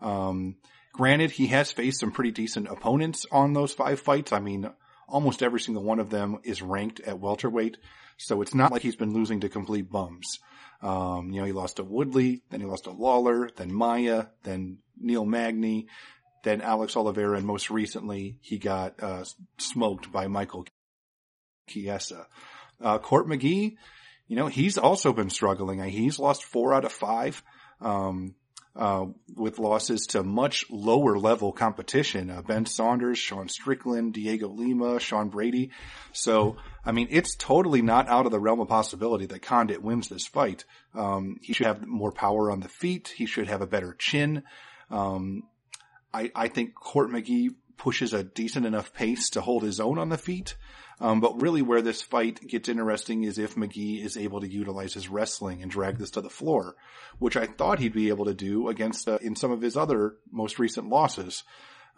Um, 0.00 0.56
granted, 0.94 1.32
he 1.32 1.48
has 1.48 1.70
faced 1.70 2.00
some 2.00 2.12
pretty 2.12 2.30
decent 2.30 2.68
opponents 2.68 3.26
on 3.30 3.52
those 3.52 3.74
five 3.74 4.00
fights. 4.00 4.32
I 4.32 4.40
mean, 4.40 4.70
almost 5.06 5.42
every 5.42 5.60
single 5.60 5.82
one 5.82 6.00
of 6.00 6.08
them 6.08 6.38
is 6.44 6.62
ranked 6.62 7.00
at 7.00 7.20
welterweight. 7.20 7.76
So 8.16 8.40
it's 8.40 8.54
not 8.54 8.72
like 8.72 8.82
he's 8.82 8.96
been 8.96 9.12
losing 9.12 9.40
to 9.40 9.50
complete 9.50 9.90
bums. 9.90 10.38
Um, 10.80 11.30
you 11.30 11.40
know, 11.40 11.46
he 11.46 11.52
lost 11.52 11.76
to 11.76 11.84
Woodley, 11.84 12.42
then 12.50 12.60
he 12.60 12.66
lost 12.66 12.84
to 12.84 12.90
Lawler, 12.90 13.50
then 13.56 13.72
Maya, 13.72 14.26
then 14.42 14.78
Neil 14.98 15.24
Magny, 15.24 15.86
then 16.42 16.60
Alex 16.60 16.96
Oliveira, 16.96 17.36
and 17.36 17.46
most 17.46 17.70
recently 17.70 18.38
he 18.40 18.58
got 18.58 19.02
uh, 19.02 19.24
smoked 19.58 20.10
by 20.10 20.26
Michael 20.26 20.66
Chiesa. 21.68 22.26
Uh, 22.80 22.98
Court 22.98 23.26
McGee, 23.28 23.76
you 24.26 24.36
know, 24.36 24.46
he's 24.46 24.78
also 24.78 25.12
been 25.12 25.30
struggling. 25.30 25.82
He's 25.84 26.18
lost 26.18 26.44
four 26.44 26.74
out 26.74 26.84
of 26.84 26.92
five. 26.92 27.42
Um, 27.80 28.34
uh, 28.74 29.06
with 29.36 29.58
losses 29.58 30.06
to 30.06 30.22
much 30.22 30.64
lower 30.70 31.18
level 31.18 31.52
competition. 31.52 32.30
Uh, 32.30 32.42
ben 32.42 32.64
Saunders, 32.64 33.18
Sean 33.18 33.48
Strickland, 33.48 34.14
Diego 34.14 34.48
Lima, 34.48 34.98
Sean 34.98 35.28
Brady. 35.28 35.70
So, 36.12 36.56
I 36.84 36.92
mean, 36.92 37.08
it's 37.10 37.36
totally 37.36 37.82
not 37.82 38.08
out 38.08 38.24
of 38.24 38.32
the 38.32 38.40
realm 38.40 38.60
of 38.60 38.68
possibility 38.68 39.26
that 39.26 39.42
Condit 39.42 39.82
wins 39.82 40.08
this 40.08 40.26
fight. 40.26 40.64
Um, 40.94 41.36
he 41.42 41.52
should 41.52 41.66
have 41.66 41.86
more 41.86 42.12
power 42.12 42.50
on 42.50 42.60
the 42.60 42.68
feet. 42.68 43.12
He 43.14 43.26
should 43.26 43.48
have 43.48 43.60
a 43.60 43.66
better 43.66 43.94
chin. 43.98 44.42
Um, 44.90 45.42
I, 46.12 46.30
I 46.34 46.48
think 46.48 46.74
Court 46.74 47.10
McGee 47.10 47.54
pushes 47.76 48.12
a 48.12 48.22
decent 48.22 48.66
enough 48.66 48.92
pace 48.92 49.30
to 49.30 49.40
hold 49.40 49.62
his 49.62 49.80
own 49.80 49.98
on 49.98 50.08
the 50.08 50.18
feet. 50.18 50.56
Um, 51.00 51.20
but 51.20 51.42
really 51.42 51.62
where 51.62 51.82
this 51.82 52.02
fight 52.02 52.40
gets 52.46 52.68
interesting 52.68 53.24
is 53.24 53.38
if 53.38 53.56
McGee 53.56 54.04
is 54.04 54.16
able 54.16 54.40
to 54.40 54.48
utilize 54.48 54.94
his 54.94 55.08
wrestling 55.08 55.62
and 55.62 55.70
drag 55.70 55.98
this 55.98 56.10
to 56.12 56.20
the 56.20 56.30
floor, 56.30 56.76
which 57.18 57.36
I 57.36 57.46
thought 57.46 57.80
he'd 57.80 57.92
be 57.92 58.08
able 58.10 58.26
to 58.26 58.34
do 58.34 58.68
against, 58.68 59.08
uh, 59.08 59.18
in 59.20 59.34
some 59.34 59.50
of 59.50 59.62
his 59.62 59.76
other 59.76 60.16
most 60.30 60.58
recent 60.58 60.88
losses, 60.88 61.42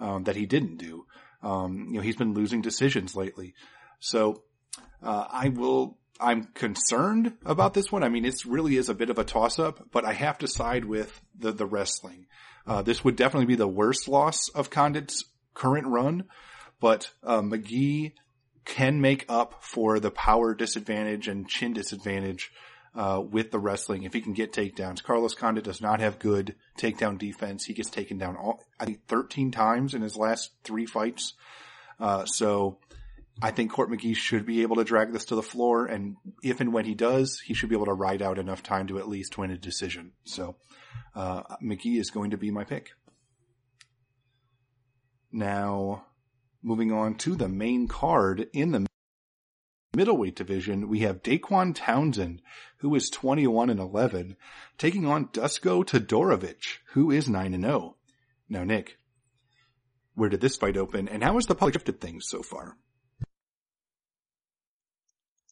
um, 0.01 0.25
that 0.25 0.37
he 0.37 0.47
didn't 0.47 0.79
do. 0.79 1.05
Um, 1.43 1.89
you 1.91 1.97
know, 1.97 2.03
he's 2.03 2.17
been 2.17 2.35
losing 2.35 2.63
decisions 2.63 3.15
lately. 3.15 3.55
So 4.01 4.43
Uh, 5.03 5.27
I 5.31 5.51
will, 5.51 5.99
I'm 6.25 6.45
concerned 6.55 7.35
about 7.45 7.75
this 7.75 7.93
one. 7.93 8.03
I 8.03 8.09
mean, 8.09 8.25
it 8.25 8.45
really 8.47 8.77
is 8.77 8.89
a 8.89 8.95
bit 8.95 9.11
of 9.11 9.19
a 9.19 9.25
toss 9.25 9.59
up, 9.59 9.91
but 9.93 10.05
I 10.05 10.13
have 10.13 10.39
to 10.39 10.49
side 10.49 10.85
with 10.85 11.21
the, 11.39 11.53
the 11.53 11.67
wrestling. 11.67 12.27
Uh, 12.67 12.83
this 12.83 13.05
would 13.05 13.17
definitely 13.17 13.47
be 13.47 13.57
the 13.57 13.69
worst 13.69 14.09
loss 14.09 14.49
of 14.55 14.71
Condit's 14.71 15.25
current 15.53 15.87
run, 15.87 16.25
but, 16.81 17.11
uh, 17.23 17.43
McGee 17.43 18.13
can 18.65 19.01
make 19.01 19.27
up 19.29 19.63
for 19.63 20.01
the 20.01 20.11
power 20.11 20.55
disadvantage 20.55 21.29
and 21.29 21.49
chin 21.49 21.75
disadvantage 21.75 22.51
uh, 22.95 23.21
with 23.21 23.51
the 23.51 23.59
wrestling 23.59 24.05
if 24.05 24.13
he 24.13 24.21
can 24.21 24.33
get 24.33 24.53
takedowns. 24.53 25.03
Carlos 25.03 25.35
Condit 25.35 25.65
does 25.65 25.81
not 25.81 26.01
have 26.01 26.19
good 26.19 26.55
takedown 26.79 27.19
defense. 27.19 27.65
He 27.65 27.75
gets 27.75 27.91
taken 27.91 28.19
down 28.19 28.37
all, 28.37 28.65
I 28.79 28.85
think 28.87 29.07
13 29.09 29.51
times 29.51 29.95
in 29.95 30.03
his 30.03 30.17
last 30.17 30.51
three 30.63 30.87
fights. 30.87 31.35
Uh, 32.01 32.25
so 32.25 32.79
I 33.43 33.51
think 33.51 33.73
Court 33.73 33.91
McGee 33.91 34.17
should 34.17 34.47
be 34.47 34.63
able 34.63 34.77
to 34.77 34.85
drag 34.85 35.13
this 35.13 35.25
to 35.27 35.35
the 35.35 35.43
floor. 35.43 35.87
And 35.87 36.17
if 36.43 36.61
and 36.61 36.73
when 36.73 36.85
he 36.85 36.95
does, 36.95 37.41
he 37.41 37.55
should 37.55 37.69
be 37.69 37.75
able 37.75 37.87
to 37.87 37.93
ride 37.93 38.23
out 38.23 38.39
enough 38.39 38.63
time 38.63 38.87
to 38.89 38.99
at 38.99 39.09
least 39.09 39.37
win 39.37 39.51
a 39.51 39.59
decision. 39.59 40.13
So, 40.25 40.57
uh, 41.15 41.43
McGee 41.63 41.99
is 41.99 42.11
going 42.11 42.31
to 42.31 42.37
be 42.39 42.51
my 42.51 42.65
pick. 42.65 42.91
Now, 45.33 46.07
moving 46.63 46.93
on 46.93 47.17
to 47.17 47.35
the 47.35 47.49
main 47.49 47.89
card 47.89 48.47
in 48.53 48.71
the 48.71 48.87
middleweight 49.95 50.37
division, 50.37 50.89
we 50.89 51.01
have 51.01 51.23
Dequan 51.23 51.75
Townsend, 51.75 52.41
who 52.79 52.95
is 52.95 53.11
21 53.11 53.71
and 53.71 53.81
11, 53.81 54.37
taking 54.79 55.07
on 55.07 55.29
Dusko 55.29 55.85
Todorovic, 55.85 56.79
who 56.93 57.11
is 57.11 57.29
9 57.29 57.55
and 57.55 57.65
0. 57.65 57.97
Now, 58.49 58.63
Nick, 58.63 58.99
where 60.15 60.29
did 60.29 60.41
this 60.41 60.57
fight 60.57 60.77
open, 60.77 61.09
and 61.09 61.25
how 61.25 61.35
has 61.35 61.47
the 61.47 61.55
public 61.55 61.75
shifted 61.75 62.01
things 62.01 62.27
so 62.29 62.43
far? 62.43 62.77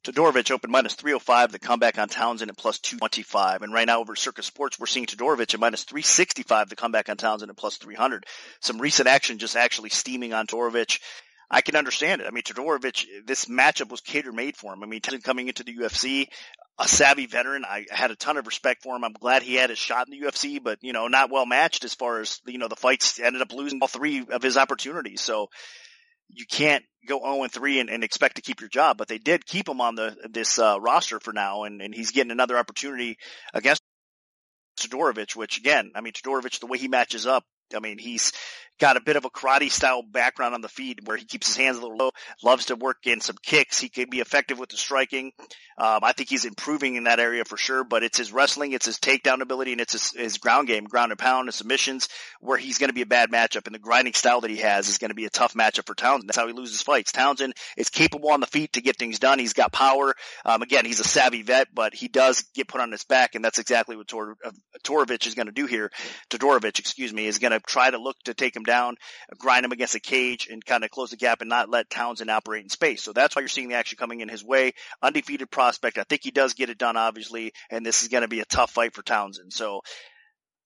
Todorovic 0.05 0.51
opened 0.51 0.73
minus 0.73 0.95
305, 0.95 1.53
the 1.53 1.59
comeback 1.59 1.97
on 1.99 2.09
Townsend 2.09 2.51
at 2.51 2.57
plus 2.57 2.79
225. 2.81 3.63
And 3.63 3.73
right 3.73 3.87
now 3.87 4.01
over 4.01 4.17
Circa 4.17 4.43
Sports, 4.43 4.79
we're 4.79 4.87
seeing 4.87 5.07
Todorovic 5.07 5.55
at 5.55 5.61
minus 5.61 5.85
365, 5.85 6.69
the 6.69 6.77
comeback 6.77 7.09
on 7.09 7.17
Townsend 7.17 7.51
at 7.51 7.57
plus 7.57 7.77
300. 7.77 8.27
Some 8.61 8.81
recent 8.81 9.09
action 9.09 9.39
just 9.39 9.57
actually 9.57 9.91
steaming 9.91 10.33
on 10.33 10.47
Todorovic. 10.47 10.99
I 11.51 11.61
can 11.61 11.77
understand 11.77 12.21
it. 12.21 12.27
I 12.27 12.31
mean, 12.31 12.43
Todorovic, 12.43 13.07
this 13.27 13.45
matchup 13.45 13.91
was 13.91 14.01
cater 14.01 14.33
made 14.33 14.57
for 14.57 14.73
him. 14.73 14.83
I 14.83 14.87
mean, 14.87 15.01
coming 15.01 15.49
into 15.49 15.63
the 15.63 15.77
UFC, 15.77 16.27
a 16.79 16.89
savvy 16.89 17.27
veteran. 17.27 17.65
I 17.65 17.87
had 17.91 18.11
a 18.11 18.17
ton 18.17 18.37
of 18.37 18.47
respect 18.47 18.83
for 18.83 18.97
him. 18.97 19.05
I'm 19.05 19.13
glad 19.13 19.43
he 19.43 19.55
had 19.55 19.71
his 19.71 19.79
shot 19.79 20.09
in 20.09 20.19
the 20.19 20.27
UFC, 20.27 20.63
but 20.63 20.79
you 20.83 20.93
know, 20.93 21.07
not 21.09 21.31
well 21.31 21.47
matched 21.47 21.85
as 21.85 21.95
far 21.95 22.21
as 22.21 22.41
you 22.47 22.59
know 22.59 22.69
the 22.69 22.77
fights. 22.77 23.21
Ended 23.21 23.43
up 23.43 23.53
losing 23.53 23.81
all 23.81 23.89
three 23.89 24.27
of 24.31 24.43
his 24.43 24.57
opportunities. 24.57 25.21
So 25.21 25.49
you 26.33 26.47
can't 26.47 26.85
go 27.07 27.21
0 27.21 27.43
and 27.43 27.53
3 27.53 27.81
and, 27.81 28.05
expect 28.05 28.37
to 28.37 28.43
keep 28.43 28.61
your 28.61 28.69
job. 28.69 28.97
But 28.97 29.09
they 29.09 29.19
did 29.19 29.47
keep 29.47 29.69
him 29.69 29.81
on 29.81 29.95
the 29.95 30.17
this 30.31 30.59
uh, 30.59 30.79
roster 30.81 31.21
for 31.21 31.33
now, 31.33 31.65
and, 31.65 31.81
and 31.81 31.95
he's 31.95 32.11
getting 32.11 32.31
another 32.31 32.59
opportunity 32.59 33.19
against 33.53 33.83
Todorovic. 34.81 35.37
Which 35.37 35.59
again, 35.59 35.93
I 35.95 36.01
mean, 36.01 36.13
Todorovic, 36.13 36.59
the 36.61 36.67
way 36.67 36.79
he 36.79 36.89
matches 36.89 37.27
up, 37.27 37.45
I 37.75 37.81
mean, 37.81 37.99
he's 37.99 38.33
got 38.81 38.97
a 38.97 39.01
bit 39.01 39.17
of 39.17 39.25
a 39.25 39.31
karate 39.31 39.71
style 39.71 40.03
background 40.03 40.55
on 40.55 40.61
the 40.61 40.69
feet 40.69 41.01
where 41.05 41.17
he 41.17 41.25
keeps 41.25 41.47
his 41.47 41.57
hands 41.57 41.79
a 41.79 41.81
little 41.81 41.97
low, 41.97 42.11
loves 42.43 42.67
to 42.67 42.75
work 42.75 43.07
in 43.07 43.21
some 43.21 43.37
kicks. 43.41 43.79
He 43.79 43.89
can 43.89 44.11
be 44.11 44.21
effective 44.21 44.59
with 44.59 44.71
the 44.71 44.77
striking. 44.77 45.33
Um, 45.79 46.01
I 46.03 46.13
think 46.13 46.29
he's 46.29 46.45
improving 46.45 46.97
in 46.97 47.05
that 47.05 47.21
area 47.21 47.45
for 47.45 47.57
sure, 47.57 47.85
but 47.85 48.03
it's 48.03 48.19
his 48.19 48.33
wrestling, 48.33 48.73
it's 48.73 48.87
his 48.87 48.99
takedown 48.99 49.41
ability, 49.41 49.73
and 49.73 49.81
it's 49.81 49.93
his, 49.93 50.11
his 50.11 50.39
ground 50.39 50.69
game, 50.69 50.85
ground 50.85 51.13
and 51.13 51.19
pound 51.19 51.49
and 51.49 51.55
submissions 51.55 52.09
where 52.41 52.59
he's 52.59 52.79
going 52.79 52.91
to 52.91 52.95
be 52.95 53.03
a 53.03 53.07
bad 53.07 53.31
matchup. 53.31 53.67
And 53.67 53.75
the 53.75 53.79
grinding 53.79 54.13
style 54.15 54.41
that 54.43 54.51
he 54.51 54.59
has 54.59 54.89
is 54.89 54.99
going 54.99 55.11
to 55.11 55.15
be 55.15 55.25
a 55.25 55.31
tough 55.31 55.55
matchup 55.55 55.87
for 55.87 55.95
Townsend. 55.95 56.29
That's 56.29 56.37
how 56.37 56.47
he 56.47 56.53
loses 56.53 56.83
fights. 56.83 57.13
Townsend 57.13 57.55
is 57.77 57.89
capable 57.89 58.31
on 58.31 58.41
the 58.41 58.47
feet 58.47 58.75
to 58.75 58.83
get 58.83 58.99
things 58.99 59.19
done. 59.19 59.39
He's 59.39 59.55
got 59.55 59.73
power. 59.73 60.15
Um, 60.45 60.63
again, 60.63 60.85
he's 60.85 61.01
a 61.01 61.05
savvy 61.05 61.43
vet, 61.43 61.69
but 61.73 61.95
he 61.95 62.09
does 62.09 62.43
get 62.55 62.69
put 62.69 62.81
on 62.81 62.93
his 62.93 63.05
back, 63.05 63.35
and 63.35 63.45
that's 63.45 63.59
exactly 63.59 63.97
what 63.97 64.09
Tor, 64.09 64.37
uh, 64.45 64.51
Torovic 64.85 65.27
is 65.27 65.35
going 65.35 65.47
to 65.47 65.53
do 65.53 65.67
here. 65.67 65.91
Todorovic, 66.31 66.79
excuse 66.79 67.13
me, 67.13 67.27
is 67.27 67.39
going 67.39 67.53
to 67.53 67.61
try 67.67 67.91
to 67.91 67.99
look 67.99 68.19
to 68.25 68.35
take 68.35 68.55
him 68.57 68.65
down, 68.65 68.97
grind 69.39 69.65
him 69.65 69.73
against 69.73 69.95
a 69.95 70.01
cage, 70.01 70.49
and 70.51 70.65
kind 70.65 70.85
of 70.85 70.91
close 70.91 71.11
the 71.11 71.17
gap 71.17 71.41
and 71.41 71.51
not 71.51 71.71
let 71.71 71.91
Townsend 71.91 72.31
operate 72.31 72.65
in 72.65 72.69
space. 72.69 73.03
So 73.03 73.13
that's 73.13 73.35
why 73.35 73.41
you're 73.41 73.49
seeing 73.49 73.69
the 73.69 73.77
action 73.77 73.99
coming 73.99 74.21
in 74.21 74.29
his 74.29 74.45
way. 74.45 74.73
Undefeated 75.03 75.51
prospect. 75.51 75.99
I 75.99 76.05
think 76.05 76.23
he 76.25 76.31
does 76.31 76.55
get 76.55 76.71
it 76.71 76.79
done, 76.79 76.97
obviously, 76.97 77.53
and 77.71 77.85
this 77.85 78.03
is 78.03 78.09
going 78.09 78.23
to 78.23 78.29
be 78.29 78.41
a 78.41 78.45
tough 78.45 78.71
fight 78.71 78.95
for 78.95 79.03
Townsend. 79.03 79.53
So 79.53 79.83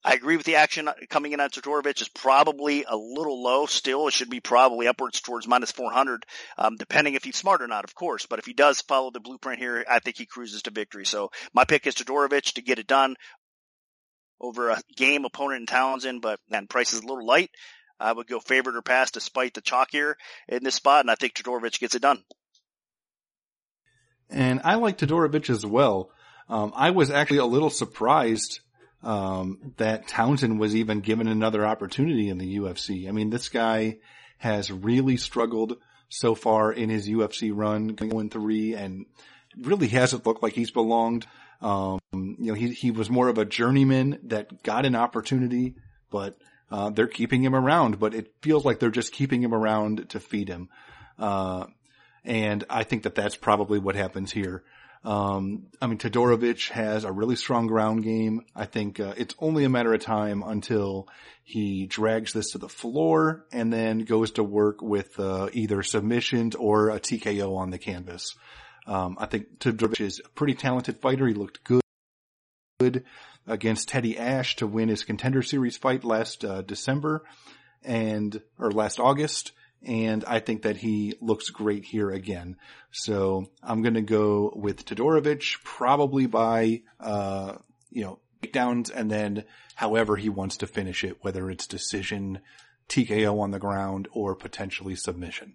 I 0.07 0.15
agree 0.15 0.37
with 0.37 0.47
the 0.47 0.55
action 0.55 0.89
coming 1.11 1.33
in 1.33 1.41
on 1.41 1.51
Todorovic 1.51 2.01
is 2.01 2.09
probably 2.09 2.85
a 2.85 2.97
little 2.97 3.43
low 3.43 3.67
still. 3.67 4.07
It 4.07 4.13
should 4.13 4.31
be 4.31 4.39
probably 4.39 4.87
upwards 4.87 5.21
towards 5.21 5.49
minus 5.49 5.73
400, 5.73 6.25
um, 6.59 6.77
depending 6.77 7.15
if 7.15 7.25
he's 7.25 7.35
smart 7.35 7.61
or 7.61 7.67
not, 7.67 7.83
of 7.83 7.93
course. 7.97 8.25
But 8.25 8.39
if 8.39 8.45
he 8.45 8.53
does 8.53 8.81
follow 8.81 9.11
the 9.11 9.19
blueprint 9.19 9.59
here, 9.59 9.85
I 9.91 9.99
think 9.99 10.17
he 10.17 10.25
cruises 10.25 10.63
to 10.63 10.71
victory. 10.71 11.07
So 11.07 11.33
my 11.53 11.65
pick 11.65 11.89
is 11.89 11.97
Todorovic 11.97 12.55
to 12.55 12.63
get 12.63 12.79
it 12.79 12.87
done 12.87 13.17
over 14.41 14.71
a 14.71 14.81
game 14.97 15.25
opponent 15.25 15.61
in 15.61 15.67
Townsend, 15.67 16.23
but 16.23 16.41
man, 16.49 16.67
price 16.67 16.93
is 16.93 17.01
a 17.01 17.07
little 17.07 17.27
light. 17.27 17.51
I 17.99 18.13
would 18.13 18.27
go 18.27 18.41
favorite 18.41 18.77
or 18.77 18.83
pass 18.83 19.11
despite 19.11 19.55
the 19.55 19.61
chalk 19.61 19.89
here 19.91 20.17
in 20.49 20.63
this 20.63 20.75
spot, 20.75 21.01
and 21.01 21.11
I 21.11 21.15
think 21.15 21.35
Todorovic 21.35 21.79
gets 21.79 21.95
it 21.95 22.03
done. 22.03 22.23
And 24.29 24.61
I 24.65 24.75
like 24.75 24.99
Todorovic 24.99 25.49
as 25.51 25.65
well. 25.65 26.11
Um, 26.49 26.73
I 26.77 26.91
was 26.91 27.11
actually 27.11 27.39
a 27.39 27.47
little 27.47 27.71
surprised 27.71 28.61
um, 29.03 29.73
that 29.77 30.09
Townsend 30.09 30.59
was 30.59 30.75
even 30.75 31.01
given 31.01 31.29
another 31.29 31.65
opportunity 31.65 32.29
in 32.29 32.39
the 32.39 32.59
UFC. 32.59 33.09
I 33.09 33.13
mean, 33.13 33.31
this 33.31 33.49
guy 33.49 33.99
has 34.39 34.71
really 34.71 35.17
struggled 35.17 35.77
so 36.09 36.35
far 36.35 36.73
in 36.73 36.89
his 36.89 37.09
UFC 37.09 37.51
run, 37.55 37.89
going 37.89 38.31
three, 38.31 38.75
and 38.75 39.07
really 39.57 39.89
hasn't 39.89 40.27
looked 40.27 40.43
like 40.43 40.53
he's 40.53 40.71
belonged. 40.71 41.27
Um, 41.61 41.99
you 42.13 42.37
know, 42.39 42.55
he 42.55 42.73
he 42.73 42.91
was 42.91 43.11
more 43.11 43.29
of 43.29 43.39
a 43.39 43.45
journeyman 43.45 44.19
that 44.25 44.63
got 44.63 44.87
an 44.87 44.95
opportunity, 44.95 45.77
but 46.11 46.37
uh, 46.71 46.91
they're 46.91 47.07
keeping 47.07 47.43
him 47.43 47.55
around. 47.55 47.99
But 47.99 48.15
it 48.15 48.33
feels 48.43 48.65
like 48.65 48.79
they're 48.79 48.91
just 48.91 49.13
keeping 49.13 49.43
him 49.43 49.55
around 49.55 50.11
to 50.11 50.21
feed 50.21 50.49
him. 50.49 50.69
Uh, 51.19 51.67
and 52.25 52.65
I 52.69 52.83
think 52.83 53.05
that 53.05 53.15
that's 53.15 53.37
probably 53.37 53.79
what 53.79 53.95
happens 53.95 54.33
here. 54.33 54.65
Um, 55.05 55.69
I 55.81 55.87
mean, 55.87 55.99
Todorovic 55.99 56.71
has 56.71 57.05
a 57.05 57.13
really 57.13 57.37
strong 57.37 57.69
ground 57.69 58.03
game. 58.03 58.45
I 58.57 58.67
think 58.67 58.99
uh, 58.99 59.15
it's 59.17 59.37
only 59.39 59.63
a 59.63 59.69
matter 59.69 59.95
of 59.95 60.01
time 60.01 60.43
until 60.45 61.09
he 61.45 61.87
drags 61.87 62.33
this 62.33 62.51
to 62.51 62.59
the 62.59 62.69
floor 62.69 63.47
and 63.53 63.73
then 63.73 64.01
goes 64.01 64.33
to 64.33 64.43
work 64.43 64.83
with 64.83 65.19
uh, 65.21 65.49
either 65.53 65.85
submissions 65.85 66.57
or 66.57 66.91
a 66.91 66.99
TKO 66.99 67.57
on 67.57 67.71
the 67.71 67.79
canvas. 67.79 68.35
Um, 68.87 69.17
I 69.19 69.27
think 69.27 69.59
Todorovic 69.59 70.01
is 70.01 70.21
a 70.25 70.29
pretty 70.31 70.55
talented 70.55 70.99
fighter. 70.99 71.27
He 71.27 71.35
looked 71.35 71.65
good, 71.65 71.83
good 72.79 73.05
against 73.47 73.89
Teddy 73.89 74.19
Ash 74.19 74.57
to 74.57 74.67
win 74.67 74.89
his 74.89 75.05
contender 75.05 75.43
series 75.43 75.77
fight 75.77 76.05
last 76.05 76.45
uh, 76.45 76.63
December 76.63 77.25
and 77.83 78.41
or 78.59 78.71
last 78.71 79.01
August 79.01 79.53
and 79.87 80.25
I 80.25 80.41
think 80.41 80.63
that 80.63 80.77
he 80.77 81.15
looks 81.21 81.51
great 81.51 81.85
here 81.85 82.11
again. 82.11 82.57
So 82.91 83.47
I'm 83.63 83.83
going 83.83 83.95
to 83.95 84.03
go 84.03 84.53
with 84.55 84.85
Todorovic, 84.85 85.63
probably 85.63 86.27
by, 86.27 86.83
uh, 86.99 87.55
you 87.91 88.05
know, 88.05 88.19
takedowns 88.43 88.91
and 88.95 89.11
then 89.11 89.45
however 89.75 90.17
he 90.17 90.29
wants 90.29 90.59
to 90.59 90.67
finish 90.67 91.05
it, 91.05 91.19
whether 91.23 91.51
it's 91.51 91.67
decision, 91.67 92.41
TKO 92.89 93.41
on 93.41 93.51
the 93.51 93.59
ground, 93.59 94.09
or 94.13 94.35
potentially 94.35 94.97
submission. 94.97 95.55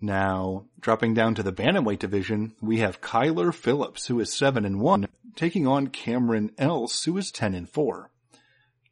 Now, 0.00 0.66
dropping 0.80 1.14
down 1.14 1.34
to 1.34 1.42
the 1.42 1.52
bantamweight 1.52 1.98
division, 1.98 2.54
we 2.60 2.78
have 2.78 3.00
Kyler 3.00 3.52
Phillips, 3.52 4.06
who 4.06 4.20
is 4.20 4.32
7 4.32 4.64
and 4.64 4.80
1, 4.80 5.08
taking 5.34 5.66
on 5.66 5.88
Cameron 5.88 6.52
Else, 6.56 7.04
who 7.04 7.16
is 7.16 7.32
10 7.32 7.54
and 7.54 7.68
4. 7.68 8.10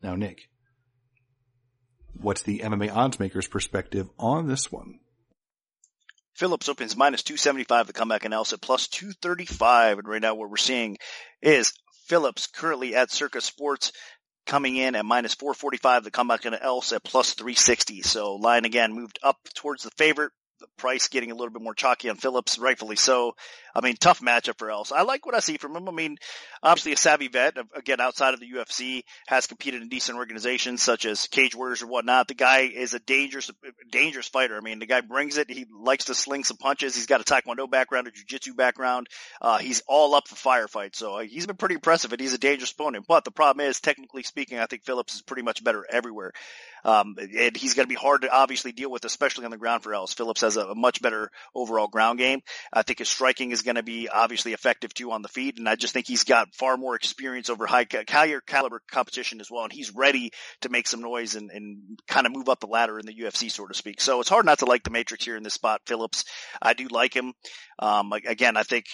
Now, 0.02 0.16
Nick, 0.16 0.48
what's 2.12 2.42
the 2.42 2.58
MMA 2.58 2.92
odds 2.92 3.20
makers 3.20 3.46
perspective 3.46 4.08
on 4.18 4.48
this 4.48 4.72
one? 4.72 4.98
Phillips 6.34 6.68
opens 6.68 6.96
minus 6.96 7.22
275 7.22 7.86
the 7.86 7.92
comeback 7.92 8.24
and 8.24 8.34
Else 8.34 8.52
at 8.52 8.60
plus 8.60 8.88
235. 8.88 9.98
And 9.98 10.08
right 10.08 10.20
now 10.20 10.34
what 10.34 10.50
we're 10.50 10.58
seeing 10.58 10.98
is 11.40 11.72
Phillips 12.08 12.46
currently 12.46 12.94
at 12.94 13.10
Circa 13.10 13.40
Sports 13.40 13.92
coming 14.44 14.76
in 14.76 14.94
at 14.94 15.04
minus 15.04 15.34
445 15.34 16.04
the 16.04 16.10
comeback 16.10 16.44
and 16.44 16.58
Else 16.60 16.92
at 16.92 17.02
plus 17.02 17.32
360. 17.34 18.02
So 18.02 18.34
line 18.34 18.66
again 18.66 18.92
moved 18.92 19.18
up 19.22 19.38
towards 19.54 19.82
the 19.82 19.90
favorite. 19.96 20.32
The 20.58 20.66
price 20.78 21.08
getting 21.08 21.30
a 21.30 21.34
little 21.34 21.52
bit 21.52 21.62
more 21.62 21.74
chalky 21.74 22.08
on 22.08 22.16
Phillips, 22.16 22.58
rightfully 22.58 22.96
so. 22.96 23.36
I 23.76 23.82
mean, 23.82 23.96
tough 24.00 24.20
matchup 24.20 24.58
for 24.58 24.70
Else. 24.70 24.90
I 24.90 25.02
like 25.02 25.26
what 25.26 25.34
I 25.34 25.40
see 25.40 25.58
from 25.58 25.76
him. 25.76 25.86
I 25.86 25.92
mean, 25.92 26.16
obviously 26.62 26.92
a 26.92 26.96
savvy 26.96 27.28
vet, 27.28 27.58
again, 27.74 28.00
outside 28.00 28.32
of 28.32 28.40
the 28.40 28.50
UFC, 28.50 29.02
has 29.26 29.46
competed 29.46 29.82
in 29.82 29.90
decent 29.90 30.16
organizations 30.16 30.82
such 30.82 31.04
as 31.04 31.26
Cage 31.26 31.54
Warriors 31.54 31.82
or 31.82 31.86
whatnot. 31.86 32.28
The 32.28 32.34
guy 32.34 32.60
is 32.60 32.94
a 32.94 32.98
dangerous, 32.98 33.50
dangerous 33.90 34.28
fighter. 34.28 34.56
I 34.56 34.60
mean, 34.60 34.78
the 34.78 34.86
guy 34.86 35.02
brings 35.02 35.36
it. 35.36 35.50
He 35.50 35.66
likes 35.70 36.06
to 36.06 36.14
sling 36.14 36.44
some 36.44 36.56
punches. 36.56 36.94
He's 36.94 37.06
got 37.06 37.20
a 37.20 37.24
Taekwondo 37.24 37.70
background, 37.70 38.08
a 38.08 38.12
Jiu-Jitsu 38.12 38.54
background. 38.54 39.08
Uh, 39.42 39.58
he's 39.58 39.82
all 39.86 40.14
up 40.14 40.26
for 40.26 40.36
firefights. 40.36 40.96
So 40.96 41.18
uh, 41.18 41.22
he's 41.24 41.46
been 41.46 41.56
pretty 41.56 41.74
impressive 41.74 42.12
and 42.12 42.20
he's 42.20 42.32
a 42.32 42.38
dangerous 42.38 42.72
opponent. 42.72 43.04
But 43.06 43.24
the 43.24 43.30
problem 43.30 43.66
is, 43.66 43.80
technically 43.80 44.22
speaking, 44.22 44.58
I 44.58 44.66
think 44.66 44.84
Phillips 44.84 45.14
is 45.14 45.22
pretty 45.22 45.42
much 45.42 45.62
better 45.62 45.84
everywhere. 45.90 46.32
Um, 46.86 47.16
and 47.18 47.56
he's 47.56 47.74
going 47.74 47.84
to 47.84 47.88
be 47.88 47.96
hard 47.96 48.22
to 48.22 48.30
obviously 48.30 48.70
deal 48.70 48.90
with, 48.90 49.04
especially 49.04 49.44
on 49.44 49.50
the 49.50 49.56
ground 49.56 49.82
for 49.82 49.92
Ellis. 49.92 50.14
Phillips 50.14 50.42
has 50.42 50.56
a, 50.56 50.68
a 50.68 50.74
much 50.76 51.02
better 51.02 51.30
overall 51.52 51.88
ground 51.88 52.20
game. 52.20 52.40
I 52.72 52.82
think 52.82 53.00
his 53.00 53.08
striking 53.08 53.50
is 53.50 53.62
going 53.66 53.76
to 53.76 53.82
be 53.82 54.08
obviously 54.08 54.54
effective 54.54 54.94
too 54.94 55.12
on 55.12 55.20
the 55.20 55.28
feet. 55.28 55.58
And 55.58 55.68
I 55.68 55.76
just 55.76 55.92
think 55.92 56.06
he's 56.06 56.24
got 56.24 56.54
far 56.54 56.78
more 56.78 56.94
experience 56.94 57.50
over 57.50 57.66
high, 57.66 57.86
higher 58.08 58.40
caliber 58.40 58.80
competition 58.90 59.40
as 59.40 59.50
well. 59.50 59.64
And 59.64 59.72
he's 59.72 59.94
ready 59.94 60.30
to 60.62 60.70
make 60.70 60.88
some 60.88 61.02
noise 61.02 61.34
and, 61.34 61.50
and 61.50 61.98
kind 62.08 62.26
of 62.26 62.32
move 62.32 62.48
up 62.48 62.60
the 62.60 62.66
ladder 62.66 62.98
in 62.98 63.04
the 63.04 63.14
UFC, 63.14 63.50
so 63.50 63.66
to 63.66 63.74
speak. 63.74 64.00
So 64.00 64.20
it's 64.20 64.30
hard 64.30 64.46
not 64.46 64.60
to 64.60 64.64
like 64.64 64.84
the 64.84 64.90
Matrix 64.90 65.26
here 65.26 65.36
in 65.36 65.42
this 65.42 65.54
spot. 65.54 65.82
Phillips, 65.86 66.24
I 66.62 66.72
do 66.72 66.88
like 66.88 67.14
him. 67.14 67.34
Um, 67.78 68.12
again, 68.12 68.56
I 68.56 68.62
think 68.62 68.86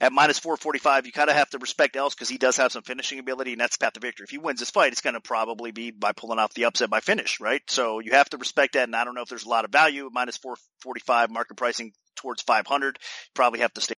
at 0.00 0.12
minus 0.12 0.40
445, 0.40 1.06
you 1.06 1.12
kind 1.12 1.30
of 1.30 1.36
have 1.36 1.50
to 1.50 1.58
respect 1.58 1.94
Else 1.94 2.14
because 2.14 2.28
he 2.28 2.36
does 2.36 2.56
have 2.56 2.72
some 2.72 2.82
finishing 2.82 3.20
ability, 3.20 3.52
and 3.52 3.60
that's 3.60 3.76
path 3.76 3.92
to 3.92 4.00
victory. 4.00 4.24
If 4.24 4.30
he 4.30 4.38
wins 4.38 4.58
this 4.58 4.70
fight, 4.70 4.90
it's 4.90 5.00
going 5.00 5.14
to 5.14 5.20
probably 5.20 5.70
be 5.70 5.92
by 5.92 6.10
pulling 6.10 6.40
off 6.40 6.54
the 6.54 6.64
upset 6.64 6.90
by 6.90 6.98
finish, 6.98 7.38
right? 7.40 7.62
So 7.68 8.00
you 8.00 8.12
have 8.12 8.28
to 8.30 8.36
respect 8.36 8.74
that, 8.74 8.84
and 8.84 8.96
I 8.96 9.04
don't 9.04 9.14
know 9.14 9.22
if 9.22 9.28
there's 9.28 9.44
a 9.44 9.48
lot 9.48 9.64
of 9.64 9.70
value. 9.70 10.10
Minus 10.12 10.38
445 10.38 11.30
market 11.30 11.56
pricing 11.56 11.92
towards 12.16 12.42
500, 12.42 12.98
probably 13.34 13.60
have 13.60 13.72
to 13.74 13.80
stay 13.80 13.94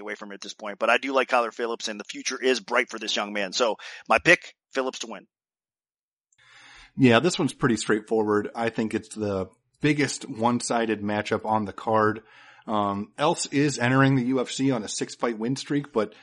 away 0.00 0.14
from 0.14 0.32
it 0.32 0.36
at 0.36 0.40
this 0.40 0.54
point. 0.54 0.78
But 0.78 0.90
I 0.90 0.98
do 0.98 1.12
like 1.12 1.28
Kyler 1.28 1.52
Phillips, 1.52 1.88
and 1.88 1.98
the 1.98 2.04
future 2.04 2.40
is 2.40 2.60
bright 2.60 2.90
for 2.90 2.98
this 2.98 3.14
young 3.14 3.32
man. 3.32 3.52
So 3.52 3.76
my 4.08 4.18
pick, 4.18 4.54
Phillips 4.72 5.00
to 5.00 5.06
win. 5.08 5.26
Yeah, 6.96 7.20
this 7.20 7.38
one's 7.38 7.52
pretty 7.52 7.76
straightforward. 7.76 8.50
I 8.54 8.68
think 8.68 8.94
it's 8.94 9.14
the 9.14 9.48
biggest 9.80 10.28
one-sided 10.28 11.02
matchup 11.02 11.44
on 11.44 11.64
the 11.64 11.72
card. 11.72 12.22
Um, 12.66 13.12
Else 13.18 13.46
is 13.46 13.78
entering 13.78 14.14
the 14.14 14.30
UFC 14.30 14.74
on 14.74 14.82
a 14.82 14.88
six 14.88 15.14
fight 15.14 15.38
win 15.38 15.56
streak, 15.56 15.92
but 15.92 16.14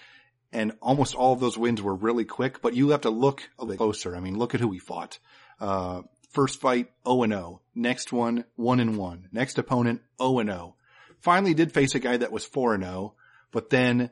and 0.54 0.74
almost 0.82 1.16
all 1.16 1.34
of 1.34 1.40
those 1.40 1.58
wins 1.58 1.82
were 1.82 1.96
really 1.96 2.26
quick, 2.26 2.62
but 2.62 2.74
you 2.74 2.90
have 2.90 3.02
to 3.02 3.10
look 3.10 3.50
a 3.58 3.66
bit 3.66 3.78
closer. 3.78 4.16
I 4.16 4.20
mean, 4.20 4.38
look 4.38 4.54
at 4.54 4.60
who 4.60 4.72
he 4.72 4.80
fought. 4.80 5.18
Uh, 5.60 6.02
first 6.32 6.60
fight, 6.60 6.92
0 7.08 7.24
and 7.24 7.34
0. 7.34 7.62
Next 7.76 8.12
one, 8.12 8.46
1 8.56 8.80
and 8.80 8.98
1. 8.98 9.30
Next 9.32 9.58
opponent, 9.58 10.02
0 10.22 10.40
and 10.40 10.50
0. 10.50 10.76
Finally 11.22 11.54
did 11.54 11.72
face 11.72 11.96
a 11.96 12.00
guy 12.00 12.18
that 12.18 12.32
was 12.32 12.46
4 12.46 12.76
and 12.76 12.84
0, 12.84 13.14
but 13.52 13.70
then 13.70 14.10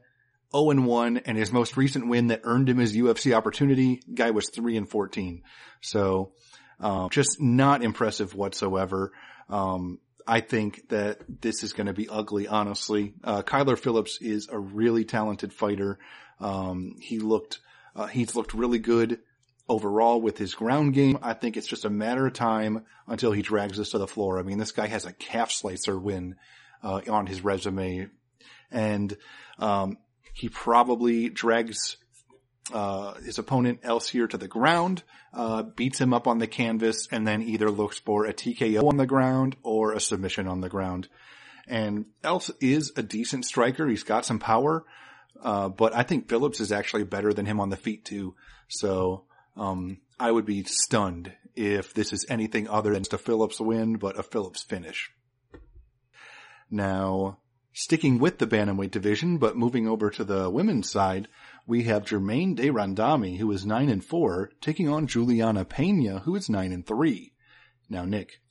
0 0.56 0.71
and 0.71 0.86
1 0.86 1.17
and 1.17 1.38
his 1.38 1.52
most 1.52 1.78
recent 1.78 2.08
win 2.08 2.28
that 2.28 2.41
earned 2.43 2.69
him 2.69 2.78
his 2.78 2.95
UFC 2.95 3.36
opportunity, 3.36 4.02
guy 4.13 4.32
was 4.32 4.49
3 4.49 4.78
and 4.78 4.89
14. 4.89 5.43
So, 5.82 6.34
um, 6.80 7.10
just 7.10 7.41
not 7.41 7.84
impressive 7.84 8.34
whatsoever. 8.34 9.12
Um, 9.49 9.99
I 10.25 10.41
think 10.41 10.89
that 10.89 11.19
this 11.41 11.63
is 11.63 11.73
going 11.73 11.88
to 11.88 11.93
be 11.93 12.08
ugly, 12.08 12.47
honestly. 12.47 13.13
Uh, 13.23 13.41
Kyler 13.41 13.78
Phillips 13.78 14.19
is 14.21 14.47
a 14.52 14.60
really 14.60 15.04
talented 15.04 15.54
fighter. 15.54 15.99
Um, 16.39 16.95
he 16.99 17.19
looked, 17.19 17.60
uh, 17.95 18.08
he's 18.08 18.36
looked 18.36 18.54
really 18.54 18.80
good 18.80 19.19
overall 19.67 20.21
with 20.21 20.38
his 20.38 20.54
ground 20.56 20.93
game. 20.93 21.17
I 21.21 21.34
think 21.34 21.58
it's 21.58 21.67
just 21.67 21.86
a 21.86 21.89
matter 21.89 22.25
of 22.25 22.34
time 22.34 22.86
until 23.08 23.32
he 23.32 23.41
drags 23.41 23.80
us 23.80 23.89
to 23.89 23.97
the 23.97 24.08
floor. 24.08 24.39
I 24.39 24.43
mean, 24.43 24.58
this 24.58 24.71
guy 24.71 24.88
has 24.88 25.06
a 25.06 25.13
calf 25.13 25.52
slicer 25.52 25.97
win, 25.97 26.36
uh, 26.84 27.02
on 27.10 27.28
his 27.28 27.43
resume 27.43 28.08
and, 28.71 29.15
um, 29.58 29.97
he 30.34 30.49
probably 30.49 31.29
drags 31.29 31.97
uh, 32.73 33.15
his 33.15 33.39
opponent 33.39 33.79
else 33.84 34.08
here 34.08 34.27
to 34.27 34.38
the 34.38 34.47
ground, 34.47 35.03
uh, 35.34 35.63
beats 35.63 35.99
him 35.99 36.13
up 36.13 36.27
on 36.27 36.39
the 36.39 36.47
canvas, 36.47 37.08
and 37.12 37.27
then 37.27 37.41
either 37.41 37.69
looks 37.69 37.99
for 37.99 38.25
a 38.25 38.34
TKO 38.34 38.88
on 38.88 38.97
the 38.97 39.05
ground 39.05 39.55
or 39.63 39.93
a 39.93 39.99
submission 39.99 40.47
on 40.47 40.62
the 40.62 40.69
ground. 40.69 41.08
And 41.67 42.05
Else 42.23 42.51
is 42.62 42.93
a 42.95 43.03
decent 43.03 43.45
striker. 43.45 43.88
He's 43.88 44.03
got 44.03 44.25
some 44.25 44.39
power, 44.39 44.86
uh, 45.41 45.69
but 45.69 45.95
I 45.95 46.03
think 46.03 46.29
Phillips 46.29 46.60
is 46.60 46.71
actually 46.71 47.03
better 47.03 47.34
than 47.34 47.45
him 47.45 47.60
on 47.60 47.69
the 47.69 47.77
feet 47.77 48.05
too. 48.05 48.36
So, 48.67 49.25
um, 49.55 49.99
I 50.19 50.32
would 50.32 50.45
be 50.45 50.63
stunned 50.63 51.34
if 51.55 51.93
this 51.93 52.13
is 52.13 52.25
anything 52.29 52.67
other 52.67 52.93
than 52.93 53.03
just 53.03 53.13
a 53.13 53.17
Phillips 53.17 53.60
win, 53.60 53.97
but 53.97 54.19
a 54.19 54.23
Phillips 54.23 54.63
finish. 54.63 55.12
Now, 56.71 57.38
sticking 57.73 58.19
with 58.19 58.39
the 58.39 58.47
bantamweight 58.47 58.91
division, 58.91 59.38
but 59.38 59.58
moving 59.58 59.88
over 59.88 60.10
to 60.10 60.23
the 60.23 60.49
women's 60.49 60.89
side, 60.89 61.27
we 61.67 61.84
have 61.84 62.05
Germaine 62.05 62.55
de 62.55 62.69
Randamie, 62.69 63.38
who 63.38 63.51
is 63.51 63.65
9 63.65 63.89
and 63.89 64.03
4, 64.03 64.51
taking 64.62 64.89
on 64.89 65.08
Juliana 65.08 65.65
Pena, 65.65 66.19
who 66.19 66.36
is 66.36 66.49
9 66.49 66.71
and 66.71 66.86
3. 66.86 67.34
Now, 67.89 68.05
Nick, 68.05 68.41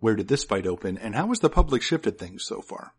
where 0.00 0.16
did 0.16 0.28
this 0.28 0.44
fight 0.44 0.66
open, 0.66 0.98
and 0.98 1.14
how 1.14 1.28
has 1.28 1.40
the 1.40 1.50
public 1.50 1.82
shifted 1.82 2.18
things 2.18 2.44
so 2.44 2.60
far? 2.60 2.94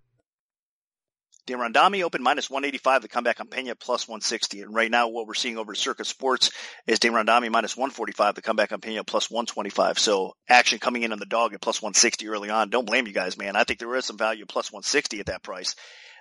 De 1.46 1.54
Randamie 1.54 2.04
open 2.04 2.24
minus 2.24 2.50
185, 2.50 3.04
the 3.04 3.08
comeback 3.08 3.40
on 3.40 3.48
Pena 3.48 3.76
plus 3.76 4.08
160. 4.08 4.62
And 4.62 4.74
right 4.74 4.90
now 4.90 5.10
what 5.10 5.28
we're 5.28 5.36
seeing 5.36 5.60
over 5.60 5.74
at 5.74 5.78
Circa 5.78 6.04
Sports 6.04 6.50
is 6.88 6.98
De 6.98 7.10
Randamie 7.10 7.52
minus 7.52 7.78
145, 7.78 8.34
the 8.34 8.42
comeback 8.42 8.72
on 8.72 8.82
Pena 8.82 9.04
plus 9.04 9.30
125. 9.30 10.00
So 10.00 10.36
action 10.50 10.80
coming 10.80 11.04
in 11.04 11.12
on 11.12 11.20
the 11.20 11.26
dog 11.28 11.54
at 11.54 11.62
plus 11.62 11.84
160 11.84 12.28
early 12.30 12.50
on. 12.50 12.70
Don't 12.70 12.88
blame 12.88 13.06
you 13.06 13.14
guys, 13.14 13.38
man. 13.38 13.56
I 13.56 13.64
think 13.64 13.78
there 13.78 13.96
is 13.96 14.06
some 14.06 14.18
value 14.18 14.48
plus 14.48 14.72
160 14.72 15.20
at 15.20 15.28
that 15.28 15.44
price. 15.44 15.76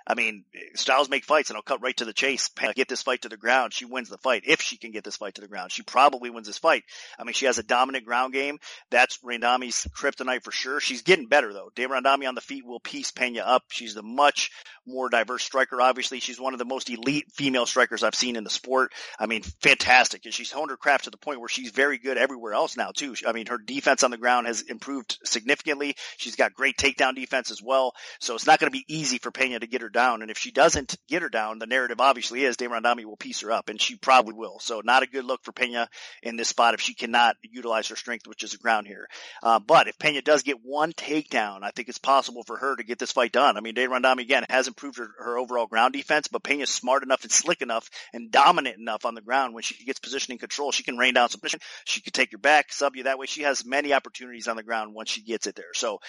I 0.07 0.13
mean, 0.13 0.45
styles 0.75 1.09
make 1.09 1.25
fights 1.25 1.49
and 1.49 1.57
I'll 1.57 1.63
cut 1.63 1.81
right 1.81 1.97
to 1.97 2.05
the 2.05 2.13
chase. 2.13 2.49
Get 2.75 2.87
this 2.87 3.01
fight 3.01 3.23
to 3.23 3.29
the 3.29 3.37
ground. 3.37 3.73
She 3.73 3.85
wins 3.85 4.09
the 4.09 4.17
fight. 4.17 4.43
If 4.45 4.61
she 4.61 4.77
can 4.77 4.91
get 4.91 5.03
this 5.03 5.17
fight 5.17 5.35
to 5.35 5.41
the 5.41 5.47
ground, 5.47 5.71
she 5.71 5.81
probably 5.81 6.29
wins 6.29 6.47
this 6.47 6.57
fight. 6.57 6.83
I 7.17 7.23
mean, 7.23 7.33
she 7.33 7.47
has 7.47 7.57
a 7.57 7.63
dominant 7.63 8.05
ground 8.05 8.33
game. 8.33 8.59
That's 8.91 9.17
Randamie's 9.19 9.87
kryptonite 9.97 10.43
for 10.43 10.51
sure. 10.51 10.79
She's 10.79 11.01
getting 11.01 11.27
better 11.27 11.53
though. 11.53 11.71
De 11.75 11.87
Randamie 11.87 12.27
on 12.27 12.35
the 12.35 12.41
feet 12.41 12.65
will 12.65 12.79
piece 12.79 13.11
Pena 13.11 13.41
up. 13.41 13.63
She's 13.69 13.95
the 13.95 14.03
much 14.03 14.51
more 14.85 15.09
diverse 15.09 15.43
striker. 15.43 15.81
Obviously, 15.81 16.19
she's 16.19 16.39
one 16.39 16.53
of 16.53 16.59
the 16.59 16.65
most 16.65 16.89
elite 16.91 17.25
female 17.33 17.65
strikers 17.65 18.03
I've 18.03 18.13
seen 18.13 18.35
in 18.35 18.43
the 18.43 18.51
sport. 18.51 18.91
I 19.19 19.25
mean, 19.25 19.41
fantastic. 19.61 20.25
And 20.25 20.33
she's 20.33 20.51
honed 20.51 20.69
her 20.69 20.77
craft 20.77 21.05
to 21.05 21.09
the 21.09 21.17
point 21.17 21.39
where 21.39 21.49
she's 21.49 21.71
very 21.71 21.97
good 21.97 22.17
everywhere 22.17 22.53
else 22.53 22.77
now 22.77 22.91
too. 22.91 23.15
I 23.25 23.31
mean, 23.31 23.47
her 23.47 23.57
defense 23.57 24.03
on 24.03 24.11
the 24.11 24.17
ground 24.17 24.45
has 24.45 24.61
improved 24.61 25.17
significantly. 25.23 25.95
She's 26.17 26.35
got 26.35 26.53
great 26.53 26.77
takedown 26.77 27.15
defense 27.15 27.49
as 27.49 27.63
well. 27.63 27.93
So 28.19 28.35
it's 28.35 28.45
not 28.45 28.59
going 28.59 28.71
to 28.71 28.77
be 28.77 28.85
easy 28.87 29.17
for 29.17 29.31
Pena 29.31 29.59
to 29.59 29.67
get 29.67 29.81
her 29.81 29.89
down. 29.95 30.21
And 30.21 30.29
if 30.29 30.37
she 30.37 30.51
doesn't 30.51 30.97
get 31.07 31.23
her 31.23 31.29
down, 31.29 31.57
the 31.57 31.65
narrative 31.65 31.99
obviously 31.99 32.43
is 32.43 32.57
De 32.57 32.67
Randamie 32.67 33.05
will 33.05 33.17
piece 33.17 33.41
her 33.41 33.51
up 33.51 33.69
and 33.69 33.81
she 33.81 33.95
probably 33.95 34.33
will. 34.33 34.59
So 34.59 34.81
not 34.83 35.01
a 35.01 35.07
good 35.07 35.25
look 35.25 35.43
for 35.43 35.51
Pena 35.51 35.89
in 36.21 36.35
this 36.35 36.49
spot 36.49 36.75
if 36.75 36.81
she 36.81 36.93
cannot 36.93 37.37
utilize 37.41 37.87
her 37.87 37.95
strength, 37.95 38.27
which 38.27 38.43
is 38.43 38.51
the 38.51 38.57
ground 38.59 38.85
here. 38.85 39.07
Uh, 39.41 39.59
but 39.59 39.87
if 39.87 39.97
Pena 39.97 40.21
does 40.21 40.43
get 40.43 40.63
one 40.63 40.93
takedown, 40.93 41.63
I 41.63 41.71
think 41.71 41.89
it's 41.89 41.97
possible 41.97 42.43
for 42.43 42.57
her 42.57 42.75
to 42.75 42.83
get 42.83 42.99
this 42.99 43.11
fight 43.11 43.31
done. 43.31 43.57
I 43.57 43.61
mean, 43.61 43.73
De 43.73 43.87
Randamie 43.87 44.21
again 44.21 44.45
hasn't 44.49 44.75
improved 44.75 44.97
her, 44.97 45.09
her 45.19 45.37
overall 45.37 45.67
ground 45.67 45.93
defense, 45.93 46.27
but 46.27 46.43
Pena's 46.43 46.69
smart 46.69 47.03
enough 47.03 47.23
and 47.23 47.31
slick 47.31 47.61
enough 47.61 47.89
and 48.13 48.31
dominant 48.31 48.77
enough 48.77 49.05
on 49.05 49.15
the 49.15 49.21
ground 49.21 49.53
when 49.53 49.63
she 49.63 49.83
gets 49.85 49.99
positioning 49.99 50.37
control. 50.37 50.71
She 50.71 50.83
can 50.83 50.97
rain 50.97 51.13
down 51.13 51.29
submission. 51.29 51.61
She 51.85 52.01
could 52.01 52.13
take 52.13 52.31
your 52.31 52.39
back, 52.39 52.71
sub 52.73 52.95
you 52.95 53.03
that 53.03 53.17
way. 53.17 53.25
She 53.25 53.43
has 53.43 53.65
many 53.65 53.93
opportunities 53.93 54.47
on 54.47 54.57
the 54.57 54.63
ground 54.63 54.93
once 54.93 55.09
she 55.09 55.23
gets 55.23 55.47
it 55.47 55.55
there. 55.55 55.73
So 55.73 55.99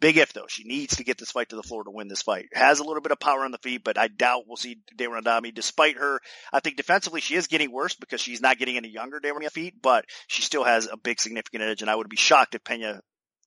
big 0.00 0.16
if 0.16 0.32
though. 0.32 0.46
She 0.48 0.64
needs 0.64 0.96
to 0.96 1.04
get 1.04 1.18
this 1.18 1.30
fight 1.30 1.50
to 1.50 1.56
the 1.56 1.62
floor 1.62 1.84
to 1.84 1.90
win 1.90 2.08
this 2.08 2.22
fight. 2.22 2.46
Has 2.52 2.80
a 2.80 2.84
little 2.84 3.02
bit 3.02 3.12
of 3.12 3.20
power 3.20 3.35
on 3.44 3.50
the 3.50 3.58
feet, 3.58 3.84
but 3.84 3.98
I 3.98 4.08
doubt 4.08 4.44
we'll 4.46 4.56
see 4.56 4.78
De 4.96 5.04
Randamie 5.04 5.54
despite 5.54 5.96
her. 5.96 6.20
I 6.52 6.60
think 6.60 6.76
defensively 6.76 7.20
she 7.20 7.34
is 7.34 7.46
getting 7.46 7.72
worse 7.72 7.94
because 7.94 8.20
she's 8.20 8.40
not 8.40 8.58
getting 8.58 8.76
any 8.76 8.88
younger 8.88 9.20
De 9.20 9.28
Randamie 9.28 9.50
feet, 9.50 9.74
but 9.80 10.04
she 10.26 10.42
still 10.42 10.64
has 10.64 10.88
a 10.90 10.96
big 10.96 11.20
significant 11.20 11.62
edge 11.62 11.82
and 11.82 11.90
I 11.90 11.94
would 11.94 12.08
be 12.08 12.16
shocked 12.16 12.54
if 12.54 12.64
Pena 12.64 13.00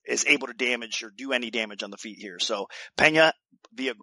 is 0.06 0.24
able 0.26 0.46
to 0.46 0.54
damage 0.54 1.02
or 1.02 1.10
do 1.10 1.32
any 1.32 1.50
damage 1.50 1.82
on 1.82 1.90
the 1.90 1.96
feet 1.96 2.18
here. 2.18 2.38
So 2.38 2.66
Pena 2.96 3.32
via 3.72 3.94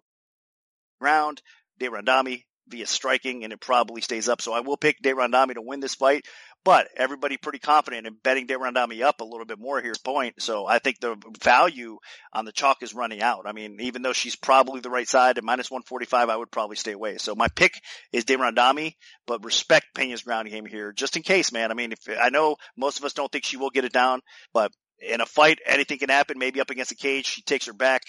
ground, 1.00 1.42
De 1.78 1.88
Randamie 1.88 2.44
via 2.68 2.86
striking, 2.86 3.44
and 3.44 3.52
it 3.52 3.60
probably 3.60 4.00
stays 4.00 4.28
up. 4.28 4.42
So 4.42 4.52
I 4.52 4.60
will 4.60 4.76
pick 4.76 5.00
De 5.02 5.12
Randamie 5.12 5.54
to 5.54 5.62
win 5.62 5.80
this 5.80 5.94
fight, 5.94 6.26
but 6.68 6.86
everybody 6.98 7.38
pretty 7.38 7.58
confident 7.58 8.06
in 8.06 8.14
betting 8.22 8.44
De 8.44 8.52
Randamie 8.52 9.00
up 9.00 9.22
a 9.22 9.24
little 9.24 9.46
bit 9.46 9.58
more 9.58 9.80
here 9.80 9.94
point. 10.04 10.34
So 10.42 10.66
I 10.66 10.80
think 10.80 11.00
the 11.00 11.16
value 11.42 11.96
on 12.34 12.44
the 12.44 12.52
chalk 12.52 12.82
is 12.82 12.92
running 12.92 13.22
out. 13.22 13.46
I 13.46 13.52
mean, 13.52 13.78
even 13.80 14.02
though 14.02 14.12
she's 14.12 14.36
probably 14.36 14.82
the 14.82 14.90
right 14.90 15.08
side 15.08 15.38
at 15.38 15.44
minus 15.44 15.70
145, 15.70 16.28
I 16.28 16.36
would 16.36 16.50
probably 16.50 16.76
stay 16.76 16.92
away. 16.92 17.16
So 17.16 17.34
my 17.34 17.48
pick 17.48 17.80
is 18.12 18.26
De 18.26 18.36
Randamie, 18.36 18.96
but 19.26 19.46
respect 19.46 19.86
Pena's 19.96 20.20
ground 20.20 20.50
game 20.50 20.66
here 20.66 20.92
just 20.92 21.16
in 21.16 21.22
case, 21.22 21.52
man. 21.52 21.70
I 21.70 21.74
mean, 21.74 21.92
if 21.92 22.00
I 22.20 22.28
know 22.28 22.56
most 22.76 22.98
of 22.98 23.04
us 23.06 23.14
don't 23.14 23.32
think 23.32 23.46
she 23.46 23.56
will 23.56 23.70
get 23.70 23.86
it 23.86 23.92
down, 23.94 24.20
but 24.52 24.70
in 24.98 25.22
a 25.22 25.26
fight, 25.26 25.60
anything 25.64 25.98
can 25.98 26.10
happen. 26.10 26.38
Maybe 26.38 26.60
up 26.60 26.68
against 26.68 26.92
a 26.92 26.96
cage, 26.96 27.24
she 27.24 27.40
takes 27.40 27.64
her 27.64 27.72
back 27.72 28.02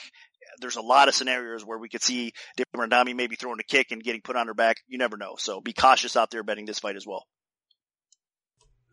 there's 0.60 0.76
a 0.76 0.82
lot 0.82 1.08
of 1.08 1.16
scenarios 1.16 1.64
where 1.64 1.78
we 1.78 1.88
could 1.88 2.02
see 2.02 2.34
Randamie 2.76 3.16
maybe 3.16 3.38
throwing 3.38 3.60
a 3.62 3.64
kick 3.64 3.92
and 3.92 4.04
getting 4.04 4.22
put 4.22 4.36
on 4.36 4.48
her 4.48 4.54
back. 4.54 4.78
You 4.88 4.98
never 4.98 5.16
know. 5.16 5.36
So 5.38 5.62
be 5.62 5.72
cautious 5.72 6.18
out 6.18 6.32
there 6.32 6.44
betting 6.44 6.66
this 6.66 6.80
fight 6.80 6.98
as 6.98 7.08
well. 7.08 7.26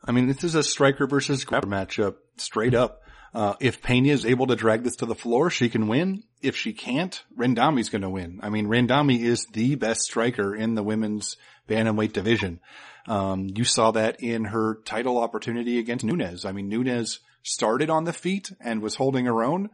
I 0.06 0.12
mean, 0.12 0.26
this 0.26 0.44
is 0.44 0.54
a 0.54 0.62
striker 0.62 1.06
versus 1.06 1.44
grappler 1.44 1.64
matchup 1.64 2.16
straight 2.36 2.74
up. 2.74 3.02
Uh, 3.34 3.54
if 3.60 3.82
Pena 3.82 4.08
is 4.08 4.24
able 4.24 4.46
to 4.46 4.56
drag 4.56 4.82
this 4.82 4.96
to 4.96 5.06
the 5.06 5.14
floor, 5.14 5.50
she 5.50 5.68
can 5.68 5.88
win. 5.88 6.22
If 6.40 6.56
she 6.56 6.72
can't, 6.72 7.22
Randamie's 7.36 7.90
going 7.90 8.02
to 8.02 8.08
win. 8.08 8.40
I 8.42 8.48
mean, 8.48 8.68
Randamie 8.68 9.20
is 9.20 9.46
the 9.52 9.74
best 9.74 10.02
striker 10.02 10.54
in 10.54 10.74
the 10.74 10.82
women's 10.82 11.36
bantamweight 11.68 12.12
division. 12.12 12.60
Um, 13.06 13.48
you 13.54 13.64
saw 13.64 13.90
that 13.92 14.22
in 14.22 14.44
her 14.44 14.78
title 14.84 15.18
opportunity 15.18 15.78
against 15.78 16.04
Nunes. 16.04 16.44
I 16.44 16.52
mean, 16.52 16.68
Nunes 16.68 17.20
started 17.42 17.90
on 17.90 18.04
the 18.04 18.12
feet 18.12 18.50
and 18.60 18.80
was 18.80 18.94
holding 18.94 19.26
her 19.26 19.44
own, 19.44 19.70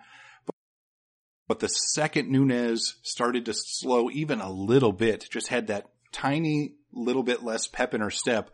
but 1.49 1.61
the 1.61 1.69
second 1.69 2.31
Nunes 2.31 2.97
started 3.03 3.47
to 3.47 3.55
slow 3.55 4.11
even 4.11 4.41
a 4.41 4.51
little 4.51 4.93
bit, 4.93 5.27
just 5.31 5.49
had 5.49 5.69
that 5.69 5.87
tiny 6.11 6.75
little 6.93 7.23
bit 7.23 7.43
less 7.43 7.67
pep 7.67 7.95
in 7.95 8.01
her 8.01 8.11
step, 8.11 8.51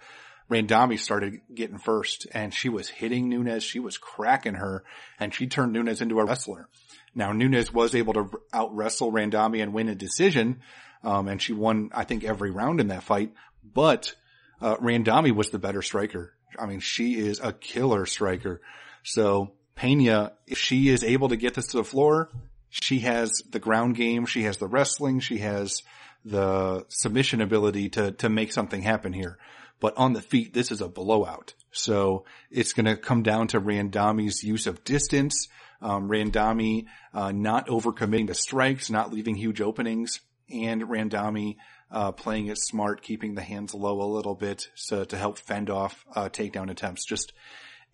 Randamie 0.50 0.98
started 0.98 1.40
getting 1.54 1.78
first 1.78 2.26
and 2.32 2.52
she 2.54 2.68
was 2.68 2.88
hitting 2.88 3.28
Nunes. 3.28 3.62
She 3.62 3.80
was 3.80 3.98
cracking 3.98 4.54
her 4.54 4.84
and 5.20 5.34
she 5.34 5.46
turned 5.46 5.72
Nunes 5.72 6.00
into 6.00 6.20
a 6.20 6.24
wrestler. 6.24 6.68
Now 7.14 7.32
Nunes 7.32 7.72
was 7.72 7.94
able 7.94 8.14
to 8.14 8.30
out 8.52 8.74
wrestle 8.74 9.12
Randamie 9.12 9.62
and 9.62 9.72
win 9.72 9.88
a 9.88 9.94
decision. 9.94 10.60
Um, 11.04 11.28
and 11.28 11.40
she 11.40 11.52
won, 11.52 11.90
I 11.94 12.04
think, 12.04 12.24
every 12.24 12.50
round 12.50 12.80
in 12.80 12.88
that 12.88 13.04
fight, 13.04 13.32
but, 13.62 14.14
uh, 14.60 14.76
Randamie 14.76 15.34
was 15.34 15.50
the 15.50 15.58
better 15.58 15.80
striker. 15.80 16.32
I 16.58 16.66
mean, 16.66 16.80
she 16.80 17.16
is 17.16 17.38
a 17.38 17.52
killer 17.52 18.04
striker. 18.04 18.60
So 19.04 19.52
Pena, 19.76 20.32
if 20.48 20.58
she 20.58 20.88
is 20.88 21.04
able 21.04 21.28
to 21.28 21.36
get 21.36 21.54
this 21.54 21.68
to 21.68 21.76
the 21.76 21.84
floor, 21.84 22.30
she 22.68 23.00
has 23.00 23.42
the 23.48 23.60
ground 23.60 23.94
game, 23.94 24.26
she 24.26 24.42
has 24.42 24.56
the 24.56 24.66
wrestling, 24.66 25.20
she 25.20 25.38
has 25.38 25.82
the 26.24 26.84
submission 26.88 27.40
ability 27.40 27.90
to, 27.90 28.10
to 28.12 28.28
make 28.28 28.52
something 28.52 28.82
happen 28.82 29.12
here. 29.12 29.38
But 29.80 29.96
on 29.96 30.12
the 30.12 30.22
feet, 30.22 30.52
this 30.54 30.70
is 30.70 30.80
a 30.80 30.88
blowout. 30.88 31.54
So 31.70 32.24
it's 32.50 32.72
going 32.72 32.86
to 32.86 32.96
come 32.96 33.22
down 33.22 33.48
to 33.48 33.60
Randamie's 33.60 34.42
use 34.42 34.66
of 34.66 34.82
distance, 34.84 35.48
um, 35.80 36.08
Randamie 36.08 36.86
uh, 37.14 37.30
not 37.32 37.68
overcommitting 37.68 38.26
to 38.28 38.34
strikes, 38.34 38.90
not 38.90 39.12
leaving 39.12 39.36
huge 39.36 39.60
openings, 39.60 40.20
and 40.50 40.82
Randamie 40.82 41.56
uh, 41.90 42.12
playing 42.12 42.48
it 42.48 42.58
smart, 42.58 43.02
keeping 43.02 43.34
the 43.34 43.42
hands 43.42 43.74
low 43.74 44.02
a 44.02 44.12
little 44.12 44.34
bit 44.34 44.68
so 44.74 45.04
to 45.04 45.16
help 45.16 45.38
fend 45.38 45.70
off 45.70 46.04
uh, 46.14 46.28
takedown 46.28 46.70
attempts. 46.70 47.06
Just 47.06 47.32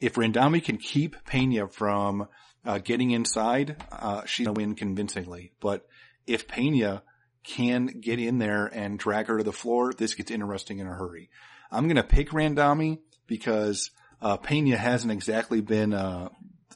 if 0.01 0.14
Randamie 0.14 0.64
can 0.64 0.78
keep 0.78 1.16
Pena 1.24 1.68
from 1.68 2.28
uh, 2.64 2.78
getting 2.78 3.11
inside, 3.11 3.82
uh, 3.93 4.24
she's 4.24 4.47
going 4.47 4.55
to 4.55 4.61
win 4.61 4.74
convincingly. 4.74 5.53
But 5.61 5.87
if 6.26 6.49
Pena 6.49 7.03
can 7.45 7.87
get 7.87 8.18
in 8.18 8.39
there 8.39 8.66
and 8.66 8.99
drag 8.99 9.26
her 9.26 9.39
to 9.39 9.45
the 9.45 9.53
floor, 9.53 9.93
this 9.93 10.14
gets 10.14 10.30
interesting 10.30 10.78
in 10.78 10.87
a 10.87 10.95
hurry. 10.95 11.30
I'm 11.75 11.85
going 11.85 11.97
to 11.97 12.03
pick 12.03 12.31
Randamie 12.31 13.01
because 13.27 13.91
uh, 14.22 14.37
Pena 14.37 14.77
hasn't 14.77 15.12
exactly 15.12 15.61
been 15.61 15.93
uh, 15.93 16.29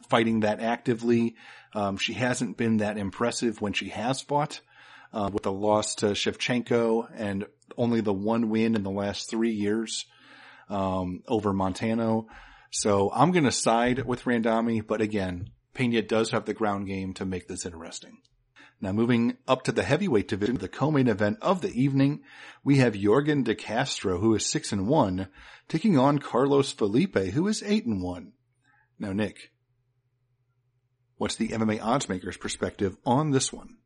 fighting 0.09 0.41
that 0.41 0.61
actively. 0.61 1.37
Um, 1.75 1.97
she 1.97 2.15
hasn't 2.15 2.57
been 2.57 2.79
that 2.79 2.99
impressive 2.99 3.61
when 3.61 3.73
she 3.73 3.89
has 3.89 4.21
fought. 4.21 4.61
Uh, 5.11 5.31
with 5.33 5.43
the 5.43 5.51
loss 5.51 5.95
to 5.95 6.09
Shevchenko 6.09 7.09
and 7.17 7.47
only 7.79 8.03
the 8.03 8.13
one 8.13 8.51
win 8.51 8.75
in 8.75 8.83
the 8.83 8.91
last 8.91 9.31
three 9.31 9.53
years 9.53 10.05
um, 10.69 11.23
over 11.27 11.55
Montano. 11.55 12.27
So 12.71 13.11
I'm 13.15 13.33
going 13.33 13.45
to 13.45 13.51
side 13.51 14.05
with 14.05 14.25
Randamie, 14.25 14.87
but 14.87 15.01
again, 15.01 15.49
Pena 15.73 16.03
does 16.03 16.33
have 16.33 16.45
the 16.45 16.53
ground 16.53 16.89
game 16.89 17.15
to 17.15 17.25
make 17.25 17.49
this 17.49 17.65
interesting. 17.65 18.19
Now 18.81 18.93
moving 18.93 19.37
up 19.49 19.65
to 19.65 19.73
the 19.73 19.83
heavyweight 19.83 20.29
division, 20.29 20.57
the 20.59 20.69
co-main 20.69 21.09
event 21.09 21.39
of 21.43 21.63
the 21.63 21.73
evening, 21.73 22.23
we 22.63 22.77
have 22.79 22.95
Yorgan 22.95 23.43
De 23.43 23.55
Castro, 23.57 24.19
who 24.19 24.35
is 24.35 24.47
6 24.47 24.71
and 24.73 24.87
1, 24.87 25.29
taking 25.69 25.99
on 25.99 26.21
Carlos 26.21 26.71
Felipe, 26.71 27.17
who 27.17 27.49
is 27.49 27.63
8 27.65 27.87
and 27.87 28.03
1. 28.03 28.33
Now 29.01 29.13
Nick, 29.13 29.51
what's 31.17 31.35
the 31.35 31.49
MMA 31.49 31.81
oddsmaker's 31.81 32.37
perspective 32.37 32.97
on 33.05 33.33
this 33.33 33.53
one? 33.53 33.79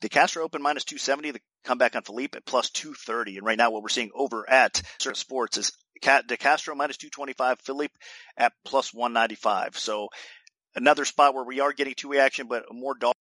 De 0.00 0.08
Castro 0.08 0.42
open 0.42 0.62
minus 0.62 0.84
270, 0.84 1.32
the 1.32 1.40
comeback 1.64 1.96
on 1.96 2.02
Felipe 2.02 2.36
at 2.36 2.46
plus 2.46 2.70
230. 2.70 3.38
And 3.38 3.46
right 3.46 3.58
now 3.58 3.70
what 3.70 3.82
we're 3.82 3.88
seeing 3.88 4.10
over 4.14 4.48
at 4.48 4.80
Circa 4.98 5.18
Sports 5.18 5.58
is 5.58 5.72
De 6.02 6.36
Castro 6.36 6.74
minus 6.74 6.96
225, 6.96 7.60
Felipe 7.60 7.92
at 8.36 8.52
plus 8.64 8.94
195. 8.94 9.78
So 9.78 10.08
another 10.74 11.04
spot 11.04 11.34
where 11.34 11.44
we 11.44 11.60
are 11.60 11.72
getting 11.72 11.94
two 11.94 12.14
action, 12.14 12.46
but 12.46 12.64
more 12.72 12.94
dog 12.94 13.15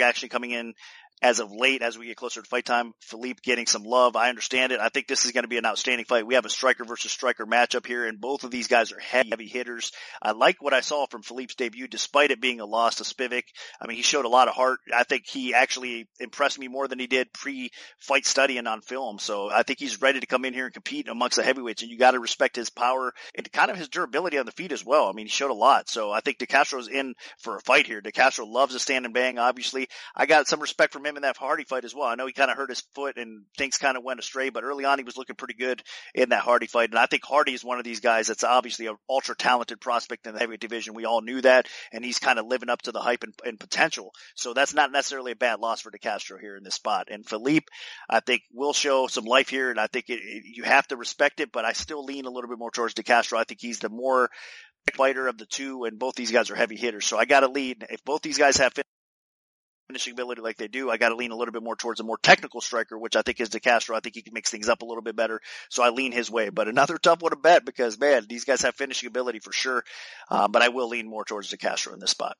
action 0.00 0.28
coming 0.28 0.50
in 0.52 0.74
as 1.22 1.40
of 1.40 1.50
late, 1.52 1.82
as 1.82 1.96
we 1.96 2.06
get 2.06 2.16
closer 2.16 2.42
to 2.42 2.48
fight 2.48 2.64
time, 2.64 2.92
Philippe 3.00 3.40
getting 3.42 3.66
some 3.66 3.82
love. 3.82 4.16
I 4.16 4.28
understand 4.28 4.72
it. 4.72 4.80
I 4.80 4.88
think 4.88 5.06
this 5.06 5.24
is 5.24 5.32
going 5.32 5.44
to 5.44 5.48
be 5.48 5.56
an 5.56 5.66
outstanding 5.66 6.04
fight. 6.04 6.26
We 6.26 6.34
have 6.34 6.44
a 6.44 6.50
striker 6.50 6.84
versus 6.84 7.12
striker 7.12 7.46
matchup 7.46 7.86
here, 7.86 8.06
and 8.06 8.20
both 8.20 8.44
of 8.44 8.50
these 8.50 8.68
guys 8.68 8.92
are 8.92 8.98
heavy, 8.98 9.30
heavy 9.30 9.46
hitters. 9.46 9.92
I 10.20 10.32
like 10.32 10.62
what 10.62 10.74
I 10.74 10.80
saw 10.80 11.06
from 11.06 11.22
Philippe's 11.22 11.54
debut, 11.54 11.88
despite 11.88 12.30
it 12.30 12.40
being 12.40 12.60
a 12.60 12.66
loss 12.66 12.96
to 12.96 13.04
Spivak. 13.04 13.44
I 13.80 13.86
mean, 13.86 13.96
he 13.96 14.02
showed 14.02 14.24
a 14.24 14.28
lot 14.28 14.48
of 14.48 14.54
heart. 14.54 14.80
I 14.94 15.04
think 15.04 15.24
he 15.26 15.54
actually 15.54 16.08
impressed 16.20 16.58
me 16.58 16.68
more 16.68 16.88
than 16.88 16.98
he 16.98 17.06
did 17.06 17.32
pre-fight 17.32 18.26
studying 18.26 18.66
on 18.66 18.82
film. 18.82 19.18
So 19.18 19.50
I 19.50 19.62
think 19.62 19.78
he's 19.78 20.02
ready 20.02 20.20
to 20.20 20.26
come 20.26 20.44
in 20.44 20.52
here 20.54 20.66
and 20.66 20.74
compete 20.74 21.08
amongst 21.08 21.36
the 21.36 21.42
heavyweights, 21.42 21.82
and 21.82 21.90
you 21.90 21.98
got 21.98 22.12
to 22.12 22.20
respect 22.20 22.56
his 22.56 22.70
power 22.70 23.12
and 23.34 23.50
kind 23.52 23.70
of 23.70 23.76
his 23.76 23.88
durability 23.88 24.38
on 24.38 24.46
the 24.46 24.52
feet 24.52 24.72
as 24.72 24.84
well. 24.84 25.08
I 25.08 25.12
mean, 25.12 25.26
he 25.26 25.30
showed 25.30 25.50
a 25.50 25.54
lot. 25.54 25.88
So 25.88 26.10
I 26.10 26.20
think 26.20 26.38
De 26.38 26.46
Castro's 26.46 26.88
in 26.88 27.14
for 27.38 27.56
a 27.56 27.60
fight 27.60 27.86
here. 27.86 28.00
De 28.00 28.12
Castro 28.12 28.46
loves 28.46 28.74
to 28.74 28.78
stand 28.78 29.04
and 29.04 29.14
bang. 29.14 29.38
Obviously, 29.38 29.88
I 30.14 30.26
got 30.26 30.48
some 30.48 30.60
respect 30.60 30.92
him 31.06 31.16
in 31.16 31.22
that 31.22 31.36
Hardy 31.36 31.64
fight 31.64 31.84
as 31.84 31.94
well. 31.94 32.08
I 32.08 32.14
know 32.14 32.26
he 32.26 32.32
kind 32.32 32.50
of 32.50 32.56
hurt 32.56 32.70
his 32.70 32.82
foot 32.94 33.16
and 33.16 33.44
things 33.56 33.78
kind 33.78 33.96
of 33.96 34.04
went 34.04 34.20
astray, 34.20 34.50
but 34.50 34.64
early 34.64 34.84
on 34.84 34.98
he 34.98 35.04
was 35.04 35.16
looking 35.16 35.36
pretty 35.36 35.54
good 35.54 35.82
in 36.14 36.30
that 36.30 36.42
Hardy 36.42 36.66
fight. 36.66 36.90
And 36.90 36.98
I 36.98 37.06
think 37.06 37.24
Hardy 37.24 37.54
is 37.54 37.64
one 37.64 37.78
of 37.78 37.84
these 37.84 38.00
guys 38.00 38.26
that's 38.26 38.44
obviously 38.44 38.86
an 38.86 38.96
ultra 39.08 39.36
talented 39.36 39.80
prospect 39.80 40.26
in 40.26 40.34
the 40.34 40.38
heavyweight 40.38 40.60
division. 40.60 40.94
We 40.94 41.04
all 41.04 41.20
knew 41.20 41.40
that, 41.42 41.68
and 41.92 42.04
he's 42.04 42.18
kind 42.18 42.38
of 42.38 42.46
living 42.46 42.70
up 42.70 42.82
to 42.82 42.92
the 42.92 43.00
hype 43.00 43.22
and, 43.22 43.34
and 43.44 43.60
potential. 43.60 44.12
So 44.34 44.54
that's 44.54 44.74
not 44.74 44.92
necessarily 44.92 45.32
a 45.32 45.36
bad 45.36 45.60
loss 45.60 45.80
for 45.80 45.90
De 45.90 45.98
Castro 45.98 46.38
here 46.38 46.56
in 46.56 46.64
this 46.64 46.74
spot. 46.74 47.08
And 47.10 47.26
Philippe, 47.26 47.66
I 48.08 48.20
think 48.20 48.42
will 48.52 48.72
show 48.72 49.06
some 49.06 49.24
life 49.24 49.48
here, 49.48 49.70
and 49.70 49.80
I 49.80 49.86
think 49.86 50.08
it, 50.08 50.20
it, 50.22 50.44
you 50.44 50.64
have 50.64 50.86
to 50.88 50.96
respect 50.96 51.40
it. 51.40 51.52
But 51.52 51.64
I 51.64 51.72
still 51.72 52.04
lean 52.04 52.26
a 52.26 52.30
little 52.30 52.48
bit 52.48 52.58
more 52.58 52.70
towards 52.70 52.94
De 52.94 53.02
Castro. 53.02 53.38
I 53.38 53.44
think 53.44 53.60
he's 53.60 53.78
the 53.78 53.88
more 53.88 54.30
fighter 54.92 55.26
of 55.28 55.38
the 55.38 55.46
two, 55.46 55.84
and 55.84 55.98
both 55.98 56.14
these 56.14 56.30
guys 56.30 56.50
are 56.50 56.56
heavy 56.56 56.76
hitters. 56.76 57.06
So 57.06 57.18
I 57.18 57.24
got 57.24 57.40
to 57.40 57.48
lead. 57.48 57.86
If 57.90 58.04
both 58.04 58.22
these 58.22 58.38
guys 58.38 58.58
have 58.58 58.74
finishing 59.88 60.12
ability 60.12 60.40
like 60.40 60.56
they 60.56 60.68
do, 60.68 60.90
I 60.90 60.96
got 60.96 61.10
to 61.10 61.16
lean 61.16 61.30
a 61.30 61.36
little 61.36 61.52
bit 61.52 61.62
more 61.62 61.76
towards 61.76 62.00
a 62.00 62.04
more 62.04 62.18
technical 62.18 62.60
striker, 62.60 62.98
which 62.98 63.16
I 63.16 63.22
think 63.22 63.40
is 63.40 63.50
De 63.50 63.60
Castro. 63.60 63.96
I 63.96 64.00
think 64.00 64.14
he 64.14 64.22
can 64.22 64.34
mix 64.34 64.50
things 64.50 64.68
up 64.68 64.82
a 64.82 64.84
little 64.84 65.02
bit 65.02 65.16
better. 65.16 65.40
So 65.68 65.82
I 65.82 65.90
lean 65.90 66.12
his 66.12 66.30
way, 66.30 66.48
but 66.48 66.68
another 66.68 66.96
tough 67.02 67.22
one 67.22 67.30
to 67.30 67.36
bet 67.36 67.64
because 67.64 67.98
man, 67.98 68.26
these 68.28 68.44
guys 68.44 68.62
have 68.62 68.74
finishing 68.74 69.06
ability 69.06 69.40
for 69.40 69.52
sure. 69.52 69.84
Uh, 70.30 70.48
but 70.48 70.62
I 70.62 70.68
will 70.68 70.88
lean 70.88 71.08
more 71.08 71.24
towards 71.24 71.50
De 71.50 71.56
Castro 71.56 71.92
in 71.92 72.00
this 72.00 72.10
spot. 72.10 72.36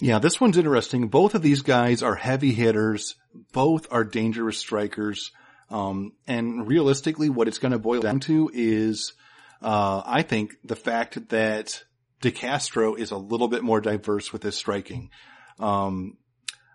Yeah, 0.00 0.18
this 0.18 0.40
one's 0.40 0.58
interesting. 0.58 1.08
Both 1.08 1.34
of 1.34 1.42
these 1.42 1.62
guys 1.62 2.02
are 2.02 2.16
heavy 2.16 2.52
hitters. 2.52 3.14
Both 3.52 3.86
are 3.90 4.04
dangerous 4.04 4.58
strikers. 4.58 5.30
Um, 5.70 6.12
and 6.26 6.66
realistically, 6.66 7.30
what 7.30 7.48
it's 7.48 7.58
going 7.58 7.72
to 7.72 7.78
boil 7.78 8.00
down 8.00 8.20
to 8.20 8.50
is, 8.52 9.14
uh, 9.62 10.02
I 10.04 10.22
think 10.22 10.56
the 10.64 10.76
fact 10.76 11.28
that 11.28 11.84
De 12.20 12.30
Castro 12.30 12.94
is 12.94 13.12
a 13.12 13.16
little 13.16 13.48
bit 13.48 13.62
more 13.62 13.80
diverse 13.80 14.32
with 14.32 14.42
his 14.42 14.56
striking. 14.56 15.10
Um, 15.58 16.16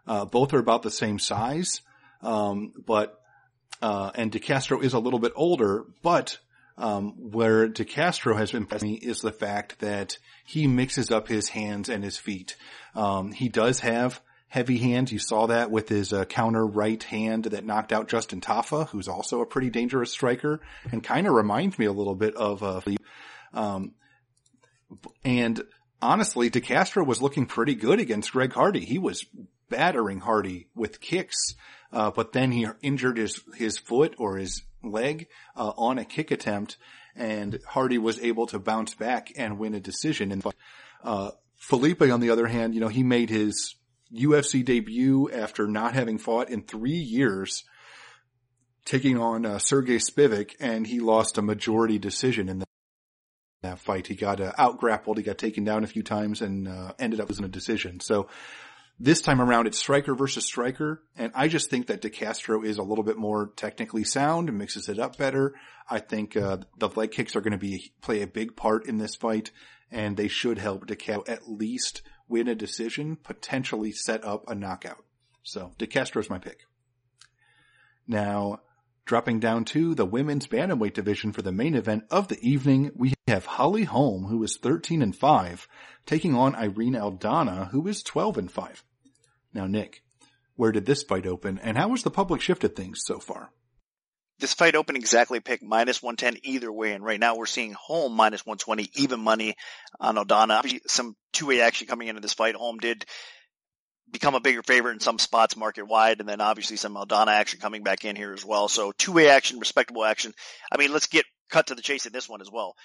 uh, 0.08 0.26
both 0.26 0.54
are 0.54 0.60
about 0.60 0.82
the 0.82 0.92
same 0.92 1.20
size, 1.20 1.82
um, 2.22 2.74
but 2.86 3.20
uh, 3.82 4.12
and 4.16 4.32
De 4.32 4.40
Castro 4.40 4.80
is 4.82 4.94
a 4.94 5.00
little 5.00 5.20
bit 5.20 5.34
older, 5.36 5.86
but 6.02 6.38
um, 6.78 7.32
where 7.32 7.68
De 7.68 7.86
Castro 7.86 8.36
has 8.36 8.52
been 8.52 8.68
me 8.82 8.94
is 8.94 9.20
the 9.20 9.32
fact 9.32 9.80
that 9.80 10.18
he 10.46 10.68
mixes 10.68 11.12
up 11.12 11.28
his 11.28 11.50
hands 11.50 11.90
and 11.90 12.04
his 12.04 12.18
feet. 12.18 12.56
Um, 12.96 13.32
he 13.32 13.50
does 13.50 13.82
have 13.82 14.22
heavy 14.48 14.78
hands. 14.78 15.12
You 15.12 15.20
saw 15.20 15.48
that 15.48 15.72
with 15.72 15.90
his 15.90 16.12
uh, 16.12 16.26
counter 16.26 16.66
right 16.66 17.02
hand 17.04 17.46
that 17.46 17.66
knocked 17.66 17.94
out 17.94 18.08
Justin 18.08 18.42
Tafa, 18.42 18.90
who's 18.90 19.08
also 19.08 19.42
a 19.42 19.46
pretty 19.46 19.70
dangerous 19.70 20.12
striker, 20.12 20.60
and 20.92 21.04
kind 21.04 21.28
of 21.28 21.34
reminds 21.34 21.78
me 21.78 21.86
a 21.86 21.94
little 21.94 22.16
bit 22.16 22.36
of 22.36 22.64
uh, 22.64 22.82
um, 23.54 23.94
and 25.24 25.62
honestly, 26.02 26.50
De 26.50 26.62
Castro 26.62 27.04
was 27.04 27.22
looking 27.22 27.46
pretty 27.46 27.76
good 27.76 28.00
against 28.00 28.32
Greg 28.32 28.54
Hardy. 28.54 28.86
He 28.86 29.00
was 29.00 29.26
battering 29.70 30.20
Hardy 30.20 30.68
with 30.76 31.00
kicks, 31.00 31.56
uh, 31.92 32.12
but 32.12 32.34
then 32.34 32.52
he 32.52 32.68
injured 32.82 33.18
his, 33.18 33.42
his 33.56 33.78
foot 33.78 34.16
or 34.18 34.38
his 34.38 34.64
leg, 34.84 35.28
uh, 35.56 35.72
on 35.78 35.98
a 35.98 36.06
kick 36.06 36.32
attempt 36.32 36.78
and 37.20 37.60
Hardy 37.68 37.98
was 37.98 38.20
able 38.20 38.48
to 38.48 38.60
bounce 38.60 38.96
back 38.96 39.32
and 39.38 39.60
win 39.60 39.76
a 39.76 39.80
decision. 39.80 40.32
And, 40.32 40.44
uh, 41.04 41.32
Felipe, 41.58 42.02
on 42.02 42.22
the 42.22 42.30
other 42.30 42.48
hand, 42.48 42.74
you 42.74 42.80
know, 42.80 42.88
he 42.88 43.04
made 43.04 43.30
his 43.30 43.76
UFC 44.14 44.64
debut 44.64 45.30
after 45.32 45.68
not 45.68 45.94
having 45.94 46.18
fought 46.18 46.50
in 46.50 46.64
three 46.64 46.92
years, 46.92 47.66
taking 48.86 49.18
on 49.18 49.46
uh, 49.46 49.60
Sergey 49.60 49.98
Spivak, 49.98 50.56
and 50.60 50.88
he 50.88 51.02
lost 51.02 51.38
a 51.38 51.42
majority 51.42 52.00
decision 52.00 52.48
in 52.48 52.60
the 52.60 52.66
that 53.62 53.80
fight. 53.80 54.08
He 54.08 54.16
got 54.16 54.40
uh, 54.40 54.54
out 54.58 54.78
grappled. 54.78 55.18
He 55.18 55.24
got 55.24 55.38
taken 55.38 55.64
down 55.64 55.84
a 55.84 55.88
few 55.88 56.04
times 56.04 56.42
and 56.42 56.68
uh, 56.68 56.94
ended 56.98 57.20
up 57.20 57.30
losing 57.30 57.46
a 57.46 57.50
decision. 57.50 58.00
So 58.00 58.28
This 59.02 59.22
time 59.22 59.42
around, 59.42 59.68
it's 59.68 59.80
striker 59.80 60.14
versus 60.14 60.46
striker, 60.46 61.02
and 61.16 61.32
I 61.34 61.48
just 61.48 61.70
think 61.70 61.88
that 61.88 62.02
DeCastro 62.02 62.66
is 62.66 62.78
a 62.78 62.84
little 62.84 63.06
bit 63.06 63.18
more 63.18 63.54
technically 63.56 64.04
sound 64.04 64.50
and 64.50 64.58
mixes 64.58 64.90
it 64.90 65.00
up 65.00 65.18
better. 65.18 65.56
I 65.90 66.00
think 66.00 66.36
uh, 66.36 66.58
the 66.78 66.90
leg 66.90 67.12
kicks 67.12 67.38
are 67.38 67.42
going 67.42 67.54
to 67.54 67.58
be 67.58 67.94
play 68.02 68.22
a 68.22 68.28
big 68.28 68.58
part 68.58 68.88
in 68.88 68.98
this 68.98 69.16
fight, 69.16 69.52
and 69.90 70.18
they 70.18 70.28
should 70.28 70.58
help 70.58 70.86
DeCastro 70.86 71.30
at 71.30 71.50
least 71.50 72.02
win 72.28 72.50
a 72.50 72.56
decision, 72.56 73.16
potentially 73.16 73.94
set 73.94 74.26
up 74.26 74.50
a 74.50 74.54
knockout. 74.54 75.06
So 75.44 75.72
DeCastro's 75.80 76.30
my 76.30 76.38
pick. 76.38 76.66
Now, 78.06 78.60
dropping 79.10 79.40
down 79.40 79.66
to 79.66 79.96
the 79.96 80.06
women's 80.06 80.46
bantamweight 80.46 80.94
division 80.94 81.32
for 81.32 81.42
the 81.42 81.52
main 81.52 81.74
event 81.74 82.04
of 82.12 82.28
the 82.28 82.40
evening, 82.48 82.92
we 82.96 83.12
have 83.28 83.44
Holly 83.44 83.84
Holm, 83.84 84.26
who 84.26 84.44
is 84.44 84.56
13 84.58 85.02
and 85.02 85.16
5, 85.16 85.68
taking 86.06 86.36
on 86.36 86.56
Irene 86.56 86.94
Aldana, 86.94 87.72
who 87.72 87.88
is 87.88 88.04
12 88.04 88.38
and 88.38 88.52
5. 88.52 88.84
Now, 89.52 89.66
Nick, 89.66 90.04
where 90.56 90.72
did 90.72 90.86
this 90.86 91.02
fight 91.02 91.26
open, 91.26 91.58
and 91.58 91.76
how 91.76 91.90
has 91.90 92.04
the 92.04 92.12
public 92.12 92.40
shifted 92.40 92.76
things 92.76 93.02
so 93.04 93.18
far? 93.18 93.50
This 94.38 94.54
fight 94.54 94.76
opened 94.76 95.00
exactly 95.00 95.40
pick 95.40 95.64
minus 95.64 96.04
110 96.04 96.42
either 96.44 96.72
way, 96.72 96.94
and 96.94 97.04
right 97.04 97.20
now 97.20 97.36
we're 97.36 97.48
seeing 97.48 97.74
Holm 97.74 98.14
minus 98.14 98.46
120 98.46 98.92
even 98.94 99.20
money 99.20 99.56
on 100.00 100.18
Aldana. 100.18 100.80
Some 100.86 101.16
two-way 101.34 101.62
action 101.62 101.88
coming 101.88 102.10
into 102.10 102.22
this 102.22 102.34
fight. 102.34 102.54
Holm 102.54 102.78
did 102.78 103.06
become 104.12 104.36
a 104.36 104.40
bigger 104.40 104.64
favorite 104.64 104.94
in 104.94 105.00
some 105.00 105.20
spots 105.20 105.56
market 105.56 105.88
wide, 105.88 106.20
and 106.20 106.30
then 106.30 106.42
obviously 106.42 106.78
some 106.78 106.96
Aldana 106.96 107.28
action 107.28 107.60
coming 107.60 107.84
back 107.84 108.06
in 108.06 108.16
here 108.16 108.34
as 108.34 108.46
well. 108.46 108.68
So 108.68 108.92
two 108.98 109.12
way 109.12 109.30
action, 109.30 109.60
respectable 109.60 110.06
action. 110.06 110.34
I 110.72 110.78
mean, 110.78 110.92
let's 110.92 111.08
get 111.08 111.26
cut 111.50 111.68
to 111.68 111.76
the 111.76 111.82
chase 111.82 112.06
in 112.06 112.14
this 112.14 112.30
one 112.30 112.42
as 112.42 112.50
well. 112.52 112.76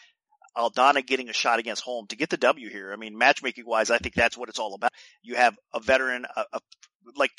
Aldana 0.57 1.05
getting 1.05 1.29
a 1.29 1.33
shot 1.33 1.59
against 1.59 1.83
Holm 1.83 2.07
to 2.09 2.17
get 2.17 2.31
the 2.31 2.37
W 2.37 2.71
here. 2.71 2.93
I 2.93 2.97
mean, 2.97 3.19
matchmaking 3.19 3.65
wise, 3.67 3.91
I 3.91 3.99
think 3.99 4.15
that's 4.15 4.39
what 4.39 4.49
it's 4.49 4.59
all 4.59 4.75
about. 4.75 4.93
You 5.23 5.35
have 5.35 5.57
a 5.73 5.81
veteran, 5.81 6.27
a, 6.37 6.45
a, 6.53 6.61
like 7.17 7.33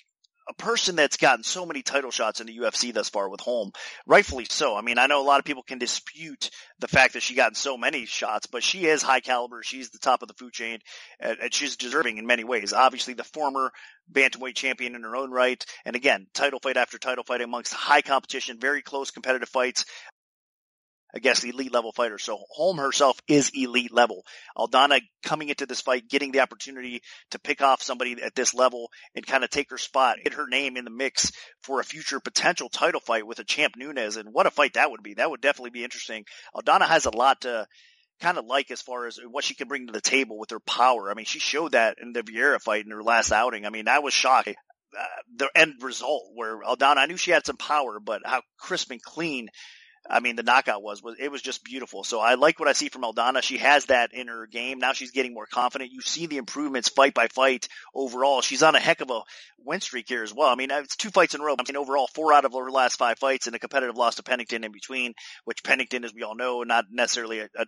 a 0.48 0.54
person 0.54 0.96
that's 0.96 1.18
gotten 1.18 1.44
so 1.44 1.66
many 1.66 1.82
title 1.82 2.12
shots 2.12 2.40
in 2.40 2.48
the 2.48 2.58
UFC 2.58 2.94
thus 2.94 3.10
far 3.10 3.30
with 3.30 3.42
Holm, 3.42 3.72
rightfully 4.06 4.46
so. 4.50 4.76
I 4.76 4.82
mean, 4.82 4.98
I 5.00 5.08
know 5.08 5.22
a 5.22 5.26
lot 5.26 5.40
of 5.40 5.46
people 5.46 5.64
can 5.64 5.80
dispute 5.80 6.52
the 6.80 6.88
fact 6.88 7.14
that 7.14 7.24
she 7.24 7.36
gotten 7.36 7.56
so 7.56 7.78
many 7.78 8.06
shots, 8.06 8.46
but 8.46 8.64
she 8.64 8.86
is 8.86 9.02
high 9.02 9.22
caliber. 9.22 9.64
She's 9.64 9.90
the 9.90 10.00
top 10.00 10.22
of 10.22 10.28
the 10.28 10.34
food 10.36 10.54
chain, 10.54 10.80
and, 11.20 11.38
and 11.40 11.54
she's 11.54 11.78
deserving 11.78 12.18
in 12.18 12.28
many 12.28 12.44
ways. 12.44 12.74
Obviously, 12.74 13.16
the 13.16 13.24
former 13.24 13.72
bantamweight 14.12 14.56
champion 14.56 14.96
in 14.96 15.02
her 15.02 15.16
own 15.16 15.32
right, 15.32 15.64
and 15.84 15.96
again, 15.96 16.28
title 16.34 16.60
fight 16.60 16.78
after 16.78 16.98
title 16.98 17.24
fight 17.24 17.42
amongst 17.42 17.74
high 17.74 18.02
competition, 18.02 18.60
very 18.60 18.82
close 18.82 19.12
competitive 19.12 19.50
fights 19.50 19.86
against 21.16 21.46
elite 21.46 21.74
level 21.74 21.94
fighters. 21.94 22.24
So 22.24 22.38
Holm 22.52 22.78
herself 22.78 23.20
is 23.28 23.52
elite 23.56 23.94
level. 23.94 24.24
Aldana 24.58 25.00
coming 25.24 25.50
into 25.50 25.66
this 25.66 25.82
fight, 25.82 26.10
getting 26.10 26.32
the 26.32 26.42
opportunity 26.42 27.02
to 27.32 27.40
pick 27.40 27.62
off 27.62 27.82
somebody 27.82 28.22
at 28.22 28.36
this 28.36 28.54
level 28.54 28.90
and 29.16 29.26
kind 29.26 29.44
of 29.44 29.50
take 29.50 29.72
her 29.72 29.78
spot, 29.78 30.18
get 30.24 30.34
her 30.34 30.48
name 30.48 30.76
in 30.76 30.84
the 30.84 30.92
mix 30.92 31.32
for 31.64 31.80
a 31.80 31.86
future 31.86 32.20
potential 32.20 32.70
title 32.70 33.00
fight 33.00 33.26
with 33.26 33.40
a 33.40 33.46
champ 33.46 33.76
Nunes. 33.78 34.18
And 34.18 34.30
what 34.32 34.46
a 34.46 34.52
fight 34.52 34.74
that 34.74 34.92
would 34.92 35.04
be. 35.04 35.16
That 35.16 35.30
would 35.30 35.42
definitely 35.42 35.72
be 35.72 35.86
interesting. 35.86 36.26
Aldana 36.56 36.86
has 36.86 37.06
a 37.06 37.16
lot 37.16 37.42
to 37.42 37.66
kind 38.22 38.38
of 38.38 38.46
like 38.46 38.70
as 38.72 38.82
far 38.82 39.08
as 39.08 39.18
what 39.30 39.44
she 39.44 39.56
can 39.56 39.68
bring 39.68 39.88
to 39.88 39.94
the 39.94 40.02
table 40.02 40.38
with 40.38 40.52
her 40.52 40.60
power. 40.60 41.10
I 41.10 41.14
mean, 41.14 41.26
she 41.26 41.40
showed 41.40 41.72
that 41.72 41.98
in 42.02 42.14
the 42.14 42.24
Vieira 42.24 42.62
fight 42.62 42.86
in 42.86 42.92
her 42.92 43.04
last 43.04 43.32
outing. 43.32 43.66
I 43.66 43.70
mean, 43.70 43.88
I 43.88 44.00
was 44.00 44.14
shocked. 44.14 44.50
Uh, 44.50 45.04
the 45.36 45.50
end 45.54 45.74
result 45.82 46.24
where 46.36 46.62
Aldana, 46.62 46.98
I 46.98 47.06
knew 47.06 47.18
she 47.18 47.32
had 47.32 47.46
some 47.46 47.58
power, 47.58 48.00
but 48.00 48.22
how 48.24 48.42
crisp 48.58 48.92
and 48.92 49.02
clean 49.02 49.50
I 50.10 50.20
mean, 50.20 50.36
the 50.36 50.44
knockout 50.44 50.84
was, 50.84 51.02
was, 51.02 51.16
it 51.20 51.32
was 51.32 51.42
just 51.42 51.64
beautiful. 51.64 52.04
So 52.04 52.20
I 52.20 52.36
like 52.36 52.60
what 52.60 52.70
I 52.70 52.74
see 52.74 52.90
from 52.90 53.04
Aldana. 53.04 53.42
She 53.42 53.58
has 53.58 53.86
that 53.86 54.14
in 54.14 54.28
her 54.28 54.46
game. 54.48 54.80
Now 54.80 54.94
she's 54.94 55.12
getting 55.12 55.34
more 55.34 55.48
confident. 55.48 55.92
You 55.92 56.02
see 56.02 56.28
the 56.28 56.38
improvements 56.38 56.90
fight 56.90 57.14
by 57.14 57.28
fight 57.28 57.68
overall. 57.94 58.42
She's 58.42 58.64
on 58.64 58.76
a 58.76 58.80
heck 58.80 59.02
of 59.02 59.10
a 59.10 59.22
win 59.64 59.82
streak 59.82 60.08
here 60.08 60.24
as 60.24 60.34
well. 60.34 60.50
I 60.50 60.56
mean, 60.56 60.70
it's 60.72 60.96
two 60.96 61.10
fights 61.10 61.34
in 61.34 61.42
a 61.42 61.44
row. 61.44 61.56
I 61.58 61.64
mean, 61.68 61.78
overall, 61.78 62.08
four 62.14 62.34
out 62.34 62.46
of 62.46 62.54
her 62.54 62.70
last 62.70 62.98
five 62.98 63.18
fights 63.18 63.48
and 63.48 63.56
a 63.56 63.60
competitive 63.60 63.98
loss 63.98 64.16
to 64.16 64.24
Pennington 64.24 64.64
in 64.64 64.72
between, 64.72 65.14
which 65.44 65.64
Pennington, 65.64 66.04
as 66.04 66.14
we 66.14 66.24
all 66.24 66.36
know, 66.36 66.64
not 66.64 66.86
necessarily 66.92 67.40
a, 67.40 67.50
a 67.58 67.66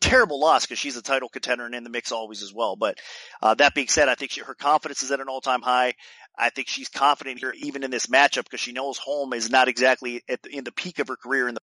terrible 0.00 0.40
loss 0.40 0.64
because 0.64 0.78
she's 0.78 0.96
a 0.96 1.02
title 1.02 1.28
contender 1.28 1.66
and 1.66 1.74
in 1.74 1.84
the 1.84 1.90
mix 1.90 2.10
always 2.12 2.42
as 2.42 2.52
well. 2.52 2.76
But 2.76 2.98
uh, 3.42 3.54
that 3.54 3.74
being 3.74 3.88
said, 3.88 4.08
I 4.08 4.14
think 4.14 4.32
she, 4.32 4.40
her 4.40 4.54
confidence 4.54 5.02
is 5.02 5.12
at 5.12 5.20
an 5.20 5.28
all-time 5.28 5.62
high. 5.62 5.94
I 6.36 6.50
think 6.50 6.68
she's 6.68 6.88
confident 6.88 7.40
here 7.40 7.52
even 7.56 7.82
in 7.82 7.90
this 7.90 8.06
matchup 8.06 8.44
because 8.44 8.60
she 8.60 8.72
knows 8.72 8.98
Holm 8.98 9.32
is 9.32 9.50
not 9.50 9.68
exactly 9.68 10.22
the, 10.28 10.38
in 10.50 10.64
the 10.64 10.72
peak 10.72 11.00
of 11.00 11.08
her 11.08 11.16
career 11.16 11.48
in 11.48 11.54
the 11.54 11.60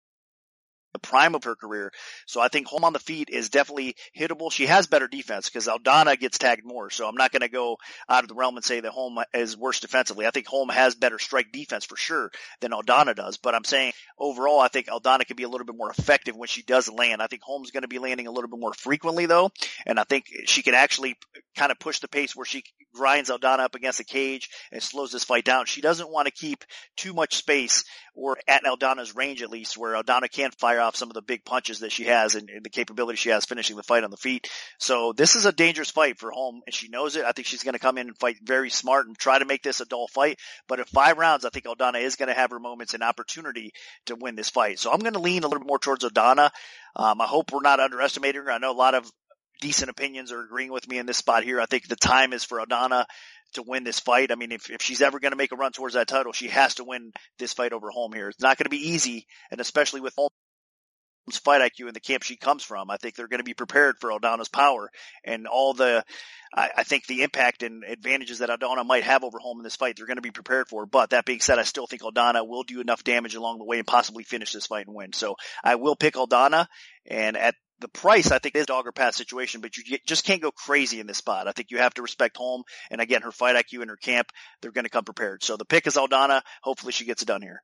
the 0.96 1.00
prime 1.00 1.36
of 1.36 1.44
her 1.44 1.56
career. 1.56 1.92
So 2.26 2.40
I 2.40 2.48
think 2.48 2.68
Holm 2.68 2.86
on 2.86 2.94
the 2.94 3.00
feet 3.00 3.30
is 3.30 3.50
definitely 3.50 3.98
hittable. 4.18 4.50
She 4.50 4.66
has 4.68 4.88
better 4.88 5.10
defense 5.10 5.50
because 5.50 5.68
Aldana 5.68 6.18
gets 6.18 6.38
tagged 6.38 6.64
more. 6.64 6.90
So 6.90 7.06
I'm 7.06 7.16
not 7.16 7.34
going 7.34 7.42
to 7.42 7.50
go 7.50 7.76
out 8.08 8.24
of 8.24 8.30
the 8.30 8.36
realm 8.36 8.56
and 8.56 8.64
say 8.64 8.80
that 8.80 8.92
Holm 8.92 9.20
is 9.34 9.58
worse 9.58 9.82
defensively. 9.82 10.26
I 10.26 10.32
think 10.32 10.48
Holm 10.48 10.70
has 10.70 10.96
better 10.96 11.20
strike 11.20 11.52
defense 11.52 11.84
for 11.84 11.98
sure 11.98 12.32
than 12.62 12.72
Aldana 12.72 13.14
does. 13.14 13.36
But 13.36 13.56
I'm 13.56 13.66
saying 13.66 13.92
overall, 14.18 14.62
I 14.62 14.70
think 14.70 14.88
Aldana 14.88 15.28
can 15.28 15.36
be 15.36 15.44
a 15.44 15.50
little 15.50 15.66
bit 15.66 15.76
more 15.76 15.92
effective 15.92 16.38
when 16.38 16.48
she 16.48 16.62
does 16.62 16.90
land. 16.90 17.22
I 17.22 17.28
think 17.28 17.42
Holm's 17.44 17.72
going 17.72 17.84
to 17.84 17.90
be 17.90 18.00
landing 18.00 18.28
a 18.28 18.32
little 18.32 18.50
bit 18.50 18.60
more 18.60 18.74
frequently 18.74 19.26
though. 19.26 19.52
And 19.86 20.00
I 20.00 20.06
think 20.06 20.28
she 20.46 20.64
can 20.64 20.76
actually 20.76 21.18
kind 21.58 21.74
of 21.74 21.80
push 21.80 22.00
the 22.00 22.08
pace 22.08 22.36
where 22.36 22.46
she 22.46 22.64
grinds 22.96 23.30
Aldana 23.30 23.60
up 23.60 23.76
against 23.76 23.98
the 23.98 24.04
cage 24.04 24.50
and 24.72 24.82
slows 24.82 25.12
this 25.12 25.24
fight 25.24 25.46
down. 25.46 25.66
She 25.66 25.82
doesn't 25.82 26.10
want 26.10 26.28
to 26.28 26.32
keep 26.34 26.64
too 26.96 27.14
much 27.14 27.36
space 27.36 27.84
or 28.16 28.38
at 28.48 28.64
Aldana's 28.64 29.16
range 29.16 29.42
at 29.42 29.50
least 29.50 29.78
where 29.78 29.94
Aldana 29.94 30.32
can't 30.32 30.58
fire 30.58 30.80
off 30.80 30.96
some 30.96 31.10
of 31.10 31.14
the 31.14 31.22
big 31.22 31.44
punches 31.44 31.80
that 31.80 31.92
she 31.92 32.06
has 32.06 32.36
and, 32.36 32.50
and, 32.50 32.64
the 32.64 32.70
capability 32.70 33.18
she 33.18 33.30
has 33.30 33.46
finishing 33.46 33.76
the 33.76 33.84
fight 33.84 34.04
on 34.04 34.12
the 34.12 34.18
feet. 34.18 34.50
So 34.80 35.12
this 35.12 35.36
is 35.36 35.46
a 35.46 35.52
dangerous 35.52 35.92
fight 35.92 36.18
for 36.18 36.32
Holm 36.32 36.62
and 36.66 36.74
she 36.74 36.88
knows 36.88 37.16
it. 37.16 37.26
I 37.26 37.34
think 37.34 37.48
she's 37.48 37.64
going 37.64 37.74
to 37.74 37.80
come 37.80 37.98
in 37.98 38.08
and 38.08 38.18
fight 38.18 38.38
very 38.42 38.70
smart 38.70 39.08
and 39.08 39.18
try 39.18 39.38
to 39.38 39.46
make 39.46 39.62
this 39.62 39.82
a 39.82 39.86
dull 39.86 40.08
fight. 40.08 40.40
But 40.68 40.80
in 40.80 40.86
five 40.86 41.18
rounds, 41.18 41.46
I 41.46 41.50
think 41.50 41.66
Aldana 41.66 42.02
is 42.02 42.16
going 42.16 42.30
to 42.30 42.34
have 42.34 42.52
her 42.52 42.60
moments 42.60 42.94
and 42.94 43.04
opportunity 43.04 43.74
to 44.06 44.16
win 44.16 44.36
this 44.36 44.50
fight. 44.50 44.80
So 44.80 44.92
I'm 44.92 45.00
going 45.00 45.14
to 45.14 45.20
lean 45.20 45.44
a 45.44 45.48
little 45.48 45.60
bit 45.60 45.68
more 45.68 45.80
towards 45.80 46.06
Aldana. 46.06 46.52
Um, 46.96 47.20
I 47.20 47.26
hope 47.26 47.52
we're 47.52 47.62
not 47.62 47.82
underestimating 47.82 48.44
her. 48.44 48.52
I 48.52 48.58
know 48.58 48.72
a 48.72 48.74
lot 48.74 48.96
of 48.96 49.12
decent 49.62 49.90
opinions 49.90 50.32
are 50.32 50.42
agreeing 50.42 50.72
with 50.72 50.88
me 50.88 50.98
in 50.98 51.06
this 51.06 51.18
spot 51.18 51.44
here. 51.44 51.60
I 51.60 51.66
think 51.66 51.88
the 51.88 51.96
time 51.96 52.34
is 52.34 52.44
for 52.44 52.60
Aldana 52.60 53.06
to 53.54 53.64
win 53.64 53.84
this 53.84 54.00
fight. 54.00 54.32
I 54.32 54.36
mean, 54.36 54.52
if, 54.52 54.70
if 54.70 54.82
she's 54.82 55.02
ever 55.02 55.20
going 55.20 55.32
to 55.32 55.38
make 55.38 55.52
a 55.52 55.56
run 55.56 55.72
towards 55.72 55.96
that 55.96 56.08
title, 56.08 56.34
she 56.34 56.48
has 56.50 56.76
to 56.76 56.84
win 56.84 57.12
this 57.40 57.54
fight 57.54 57.74
over 57.74 57.90
Holm 57.90 58.14
here. 58.14 58.30
It's 58.30 58.42
not 58.42 58.58
going 58.58 58.66
to 58.66 58.70
be 58.70 58.90
easy, 58.90 59.28
and 59.52 59.60
especially 59.60 60.02
with 60.02 60.14
Holm 60.16 60.30
fight 61.34 61.62
IQ 61.62 61.88
in 61.88 61.94
the 61.94 62.00
camp 62.00 62.24
she 62.24 62.36
comes 62.36 62.64
from. 62.64 62.90
I 62.90 62.98
think 62.98 63.16
they're 63.16 63.28
going 63.28 63.40
to 63.40 63.44
be 63.44 63.54
prepared 63.54 63.96
for 64.00 64.12
Aldana's 64.12 64.50
power 64.50 64.92
and 65.24 65.48
all 65.48 65.74
the, 65.74 66.04
I, 66.54 66.70
I, 66.78 66.84
think 66.84 67.08
the 67.08 67.24
impact 67.24 67.64
and 67.64 67.84
advantages 67.84 68.40
that 68.40 68.50
Aldana 68.50 68.86
might 68.86 69.04
have 69.04 69.24
over 69.24 69.40
Holm 69.40 69.60
in 69.60 69.64
this 69.64 69.76
fight, 69.76 69.96
they're 69.98 70.06
going 70.06 70.18
to 70.18 70.22
be 70.22 70.32
prepared 70.32 70.68
for. 70.68 70.86
But 70.86 71.10
that 71.10 71.26
being 71.26 71.40
said, 71.40 71.58
I 71.58 71.64
still 71.64 71.88
think 71.88 72.04
Aldana 72.04 72.48
will 72.48 72.64
do 72.64 72.80
enough 72.80 73.04
damage 73.04 73.36
along 73.36 73.58
the 73.58 73.66
way 73.66 73.80
and 73.80 73.88
possibly 73.88 74.24
finish 74.24 74.54
this 74.54 74.68
fight 74.68 74.86
and 74.86 74.96
win. 74.96 75.14
So 75.14 75.36
I 75.64 75.76
will 75.76 75.96
pick 75.96 76.14
Aldana 76.14 76.68
and 77.08 77.38
at 77.38 77.56
the 77.80 77.88
price, 77.88 78.32
I 78.32 78.40
think 78.40 78.56
is 78.56 78.66
dog 78.66 78.88
or 78.88 78.92
pass 78.92 79.16
situation, 79.16 79.62
but 79.62 79.76
you 79.78 79.98
just 80.06 80.26
can't 80.26 80.42
go 80.42 80.52
crazy 80.52 81.00
in 81.00 81.08
this 81.08 81.18
spot. 81.18 81.48
I 81.48 81.52
think 81.52 81.72
you 81.72 81.78
have 81.80 81.94
to 81.96 82.02
respect 82.02 82.38
Holm. 82.38 82.64
and 82.90 83.02
again, 83.02 83.22
her 83.22 83.32
fight 83.32 83.56
IQ 83.56 83.82
and 83.82 83.90
her 83.90 83.98
camp, 83.98 84.32
they're 84.62 84.72
going 84.72 84.86
to 84.86 84.90
come 84.90 85.04
prepared. 85.04 85.44
So 85.44 85.58
the 85.58 85.66
pick 85.66 85.88
is 85.88 85.96
Aldana. 85.96 86.42
Hopefully 86.62 86.94
she 86.94 87.06
gets 87.06 87.22
it 87.22 87.28
done 87.28 87.42
here. 87.42 87.62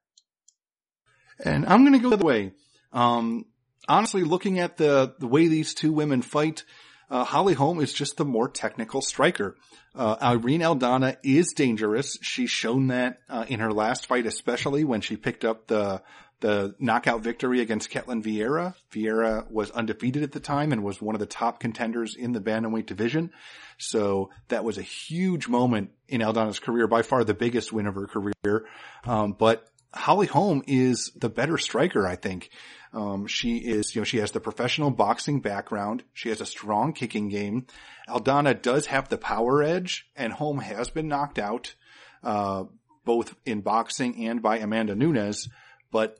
And 1.43 1.65
I'm 1.65 1.83
going 1.85 1.93
to 1.93 1.99
go 1.99 2.09
the 2.09 2.15
other 2.17 2.25
way. 2.25 2.51
Um, 2.91 3.45
honestly, 3.87 4.23
looking 4.23 4.59
at 4.59 4.77
the, 4.77 5.15
the 5.19 5.27
way 5.27 5.47
these 5.47 5.73
two 5.73 5.93
women 5.93 6.21
fight, 6.21 6.63
uh, 7.09 7.23
Holly 7.23 7.53
Holm 7.53 7.79
is 7.79 7.93
just 7.93 8.17
the 8.17 8.25
more 8.25 8.47
technical 8.47 9.01
striker. 9.01 9.57
Uh, 9.93 10.15
Irene 10.21 10.61
Aldana 10.61 11.17
is 11.23 11.53
dangerous. 11.53 12.17
She's 12.21 12.49
shown 12.49 12.87
that 12.87 13.19
uh, 13.29 13.45
in 13.47 13.59
her 13.59 13.73
last 13.73 14.07
fight, 14.07 14.25
especially 14.25 14.83
when 14.83 15.01
she 15.01 15.17
picked 15.17 15.43
up 15.43 15.67
the 15.67 16.01
the 16.41 16.75
knockout 16.79 17.21
victory 17.21 17.61
against 17.61 17.89
Ketlin 17.89 18.21
Vieira. 18.21 18.75
Vieira 18.91 19.49
was 19.49 19.71
undefeated 19.71 20.23
at 20.23 20.31
the 20.31 20.39
time 20.39 20.71
and 20.71 20.83
was 20.83 21.01
one 21.01 21.15
of 21.15 21.19
the 21.19 21.25
top 21.25 21.59
contenders 21.59 22.15
in 22.15 22.33
the 22.33 22.41
bantamweight 22.41 22.87
division. 22.87 23.31
So 23.77 24.29
that 24.49 24.63
was 24.63 24.77
a 24.77 24.83
huge 24.83 25.47
moment 25.47 25.91
in 26.07 26.21
Aldana's 26.21 26.59
career, 26.59 26.87
by 26.87 27.03
far 27.03 27.23
the 27.23 27.33
biggest 27.33 27.71
win 27.71 27.87
of 27.87 27.95
her 27.95 28.07
career. 28.07 28.65
Um, 29.05 29.33
but 29.33 29.67
Holly 29.93 30.27
Holm 30.27 30.63
is 30.67 31.11
the 31.15 31.29
better 31.29 31.57
striker, 31.57 32.07
I 32.07 32.15
think. 32.15 32.49
Um, 32.93 33.27
she 33.27 33.57
is, 33.57 33.95
you 33.95 34.01
know, 34.01 34.05
she 34.05 34.17
has 34.17 34.31
the 34.31 34.39
professional 34.39 34.91
boxing 34.91 35.39
background. 35.41 36.03
She 36.13 36.29
has 36.29 36.41
a 36.41 36.45
strong 36.45 36.93
kicking 36.93 37.29
game. 37.29 37.67
Aldana 38.09 38.61
does 38.61 38.87
have 38.87 39.09
the 39.09 39.17
power 39.17 39.63
edge 39.63 40.07
and 40.15 40.33
Holm 40.33 40.59
has 40.59 40.89
been 40.89 41.07
knocked 41.07 41.39
out, 41.39 41.75
uh, 42.23 42.65
both 43.05 43.35
in 43.45 43.61
boxing 43.61 44.27
and 44.27 44.41
by 44.41 44.57
Amanda 44.57 44.95
Nunes, 44.95 45.47
but, 45.91 46.17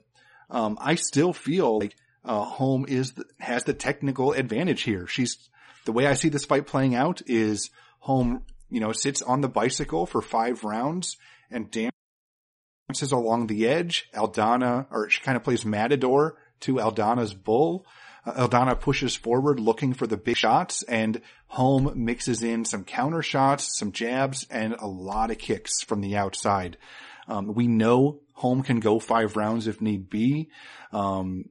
um, 0.52 0.78
I 0.80 0.96
still 0.96 1.34
feel 1.34 1.80
like, 1.80 1.96
uh, 2.24 2.44
Holm 2.44 2.86
is, 2.88 3.14
the, 3.14 3.26
has 3.40 3.64
the 3.64 3.74
technical 3.74 4.34
advantage 4.34 4.84
here. 4.84 5.08
She's, 5.08 5.50
the 5.86 5.92
way 5.92 6.06
I 6.06 6.14
see 6.14 6.30
this 6.30 6.46
fight 6.46 6.68
playing 6.68 6.94
out 6.94 7.24
is 7.26 7.72
Holm, 8.00 8.44
you 8.70 8.80
know, 8.80 8.92
sits 8.92 9.24
on 9.24 9.42
the 9.42 9.50
bicycle 9.50 10.06
for 10.06 10.22
five 10.22 10.64
rounds 10.64 11.18
and 11.50 11.72
dances 11.72 13.12
along 13.12 13.48
the 13.48 13.68
edge. 13.68 14.08
Aldana, 14.14 14.86
or 14.92 15.10
she 15.10 15.22
kind 15.22 15.36
of 15.36 15.44
plays 15.44 15.66
Matador 15.66 16.38
to 16.62 16.76
Aldana's 16.76 17.34
bull. 17.34 17.88
uh, 18.26 18.48
Aldana 18.48 18.80
pushes 18.80 19.16
forward 19.16 19.60
looking 19.60 19.94
for 19.94 20.06
the 20.06 20.18
big 20.18 20.38
shots 20.38 20.84
and 20.84 21.22
Holm 21.48 21.92
mixes 21.96 22.44
in 22.44 22.66
some 22.66 22.84
counter 22.84 23.22
shots, 23.22 23.78
some 23.78 23.92
jabs, 23.92 24.46
and 24.50 24.76
a 24.80 24.88
lot 24.88 25.32
of 25.32 25.38
kicks 25.38 25.82
from 25.82 26.02
the 26.02 26.16
outside. 26.18 26.78
Um, 27.28 27.54
we 27.54 27.68
know 27.68 28.22
Holm 28.42 28.64
can 28.64 28.80
go 28.80 29.00
five 29.00 29.38
rounds 29.38 29.68
if 29.68 29.82
need 29.82 30.10
be. 30.10 30.50
Um, 30.92 31.46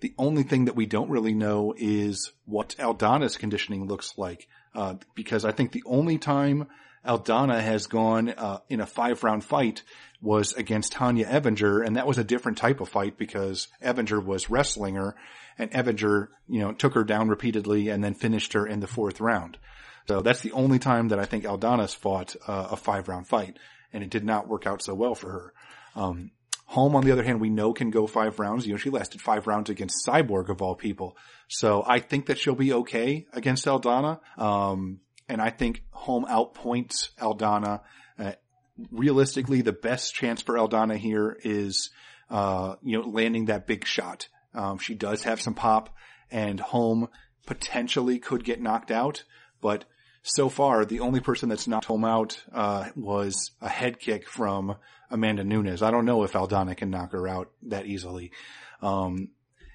the 0.00 0.14
only 0.16 0.44
thing 0.44 0.66
that 0.66 0.76
we 0.76 0.86
don't 0.86 1.10
really 1.10 1.34
know 1.34 1.74
is 1.76 2.32
what 2.44 2.76
Aldana's 2.78 3.36
conditioning 3.36 3.88
looks 3.88 4.16
like, 4.16 4.46
uh, 4.74 4.94
because 5.16 5.44
I 5.44 5.50
think 5.50 5.72
the 5.72 5.82
only 5.86 6.18
time 6.18 6.68
Aldana 7.04 7.60
has 7.60 7.88
gone 7.88 8.28
uh, 8.28 8.58
in 8.68 8.80
a 8.80 8.86
five 8.86 9.24
round 9.24 9.42
fight 9.42 9.82
was 10.20 10.52
against 10.52 10.92
Tonya 10.92 11.26
Evinger, 11.26 11.84
and 11.84 11.96
that 11.96 12.06
was 12.06 12.18
a 12.18 12.24
different 12.24 12.58
type 12.58 12.80
of 12.80 12.88
fight 12.88 13.18
because 13.18 13.68
Evinger 13.82 14.24
was 14.24 14.48
wrestling 14.48 14.94
her, 14.94 15.16
and 15.58 15.70
Evinger, 15.72 16.28
you 16.48 16.60
know, 16.60 16.72
took 16.72 16.94
her 16.94 17.04
down 17.04 17.28
repeatedly 17.28 17.88
and 17.88 18.04
then 18.04 18.14
finished 18.14 18.52
her 18.52 18.66
in 18.66 18.80
the 18.80 18.86
fourth 18.86 19.20
round. 19.20 19.58
So 20.06 20.20
that's 20.20 20.40
the 20.40 20.52
only 20.52 20.78
time 20.78 21.08
that 21.08 21.18
I 21.18 21.24
think 21.24 21.44
Aldana's 21.44 21.94
fought 21.94 22.36
uh, 22.46 22.68
a 22.70 22.76
five 22.76 23.08
round 23.08 23.26
fight, 23.26 23.58
and 23.92 24.04
it 24.04 24.10
did 24.10 24.24
not 24.24 24.48
work 24.48 24.66
out 24.66 24.82
so 24.82 24.94
well 24.94 25.14
for 25.14 25.30
her. 25.30 25.52
Um, 25.96 26.30
Holm, 26.68 26.96
on 26.96 27.04
the 27.04 27.12
other 27.12 27.22
hand, 27.22 27.40
we 27.40 27.48
know 27.48 27.72
can 27.72 27.90
go 27.90 28.06
five 28.06 28.38
rounds. 28.40 28.66
You 28.66 28.72
know, 28.72 28.78
she 28.78 28.90
lasted 28.90 29.20
five 29.20 29.46
rounds 29.46 29.70
against 29.70 30.04
Cyborg 30.06 30.48
of 30.48 30.60
all 30.60 30.74
people. 30.74 31.16
So 31.48 31.84
I 31.86 32.00
think 32.00 32.26
that 32.26 32.38
she'll 32.38 32.56
be 32.56 32.72
okay 32.72 33.26
against 33.32 33.66
Aldana. 33.66 34.18
Um, 34.36 35.00
and 35.28 35.40
I 35.40 35.50
think 35.50 35.84
Holm 35.90 36.24
outpoints 36.26 37.10
Aldana. 37.20 37.82
Uh, 38.18 38.32
realistically, 38.90 39.62
the 39.62 39.72
best 39.72 40.14
chance 40.14 40.42
for 40.42 40.56
Aldana 40.56 40.96
here 40.96 41.36
is, 41.44 41.90
uh, 42.30 42.74
you 42.82 42.98
know, 42.98 43.08
landing 43.08 43.46
that 43.46 43.66
big 43.66 43.86
shot. 43.86 44.28
Um, 44.52 44.78
she 44.78 44.94
does 44.94 45.22
have 45.22 45.40
some 45.40 45.54
pop 45.54 45.94
and 46.30 46.58
Holm 46.58 47.08
potentially 47.46 48.18
could 48.18 48.42
get 48.42 48.60
knocked 48.60 48.90
out, 48.90 49.22
but 49.60 49.84
so 50.22 50.48
far 50.48 50.84
the 50.84 51.00
only 51.00 51.20
person 51.20 51.48
that's 51.48 51.68
knocked 51.68 51.84
Holm 51.84 52.04
out, 52.04 52.42
uh, 52.52 52.88
was 52.96 53.52
a 53.60 53.68
head 53.68 54.00
kick 54.00 54.28
from 54.28 54.76
Amanda 55.10 55.44
Nunes. 55.44 55.82
I 55.82 55.90
don't 55.90 56.04
know 56.04 56.22
if 56.22 56.32
Aldana 56.32 56.76
can 56.76 56.90
knock 56.90 57.12
her 57.12 57.28
out 57.28 57.50
that 57.64 57.86
easily. 57.86 58.32
Um, 58.82 59.28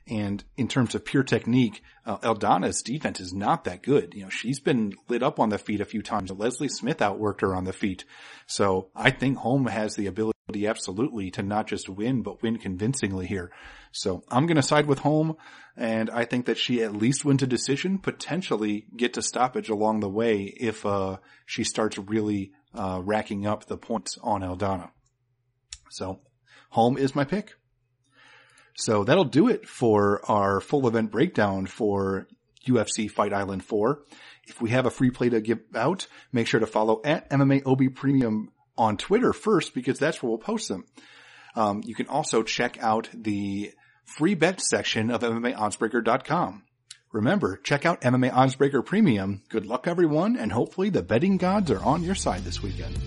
and 0.07 0.43
in 0.57 0.67
terms 0.67 0.95
of 0.95 1.05
pure 1.05 1.23
technique, 1.23 1.82
uh, 2.05 2.17
Aldana's 2.17 2.82
defense 2.82 3.19
is 3.19 3.34
not 3.34 3.65
that 3.65 3.84
good. 3.84 4.13
You 4.13 4.23
know, 4.23 4.29
she's 4.29 4.59
been 4.59 4.93
lit 5.07 5.23
up 5.23 5.39
on 5.39 5.49
the 5.49 5.57
feet 5.57 5.79
a 5.79 5.86
few 5.86 6.01
times. 6.01 6.32
Leslie 6.32 6.67
Smith 6.67 6.97
outworked 6.97 7.41
her 7.41 7.55
on 7.55 7.65
the 7.65 7.73
feet. 7.73 8.03
So 8.47 8.89
I 8.95 9.11
think 9.11 9.38
Holm 9.38 9.67
has 9.67 9.95
the 9.95 10.07
ability 10.07 10.34
absolutely 10.65 11.32
to 11.32 11.43
not 11.43 11.67
just 11.67 11.88
win, 11.88 12.23
but 12.23 12.41
win 12.41 12.57
convincingly 12.57 13.25
here. 13.25 13.51
So 13.91 14.23
I'm 14.29 14.47
going 14.47 14.57
to 14.57 14.63
side 14.63 14.86
with 14.86 14.99
Holm 14.99 15.38
and 15.77 16.09
I 16.09 16.25
think 16.25 16.47
that 16.47 16.57
she 16.57 16.84
at 16.84 16.95
least 16.95 17.23
wins 17.23 17.43
a 17.43 17.47
decision, 17.47 17.97
potentially 17.97 18.88
get 18.95 19.13
to 19.13 19.21
stoppage 19.21 19.69
along 19.69 20.01
the 20.01 20.09
way 20.09 20.43
if, 20.43 20.86
uh, 20.86 21.17
she 21.45 21.63
starts 21.63 21.97
really, 21.97 22.51
uh, 22.73 23.01
racking 23.01 23.45
up 23.45 23.65
the 23.67 23.77
points 23.77 24.17
on 24.21 24.41
Aldana. 24.41 24.89
So 25.91 26.21
Holm 26.71 26.97
is 26.97 27.15
my 27.15 27.25
pick. 27.25 27.53
So 28.75 29.03
that'll 29.03 29.25
do 29.25 29.49
it 29.49 29.67
for 29.67 30.21
our 30.29 30.61
full 30.61 30.87
event 30.87 31.11
breakdown 31.11 31.65
for 31.67 32.27
UFC 32.67 33.11
Fight 33.11 33.33
Island 33.33 33.63
4. 33.63 34.01
If 34.47 34.61
we 34.61 34.71
have 34.71 34.85
a 34.85 34.91
free 34.91 35.11
play 35.11 35.29
to 35.29 35.41
give 35.41 35.59
out, 35.75 36.07
make 36.31 36.47
sure 36.47 36.59
to 36.59 36.67
follow 36.67 37.01
at 37.03 37.29
MMA 37.29 37.65
OB 37.65 37.93
Premium 37.93 38.51
on 38.77 38.97
Twitter 38.97 39.33
first 39.33 39.73
because 39.73 39.99
that's 39.99 40.23
where 40.23 40.29
we'll 40.29 40.39
post 40.39 40.69
them. 40.69 40.85
Um, 41.55 41.81
you 41.83 41.93
can 41.93 42.07
also 42.07 42.43
check 42.43 42.81
out 42.81 43.09
the 43.13 43.73
free 44.05 44.35
bet 44.35 44.61
section 44.61 45.11
of 45.11 45.21
MMAoddsbreaker.com. 45.21 46.63
Remember, 47.11 47.57
check 47.57 47.85
out 47.85 48.01
MMA 48.01 48.31
Oddsbreaker 48.31 48.85
Premium. 48.85 49.43
Good 49.49 49.65
luck 49.65 49.85
everyone 49.85 50.37
and 50.37 50.53
hopefully 50.53 50.89
the 50.89 51.03
betting 51.03 51.35
gods 51.35 51.69
are 51.69 51.83
on 51.83 52.03
your 52.03 52.15
side 52.15 52.45
this 52.45 52.63
weekend. 52.63 52.97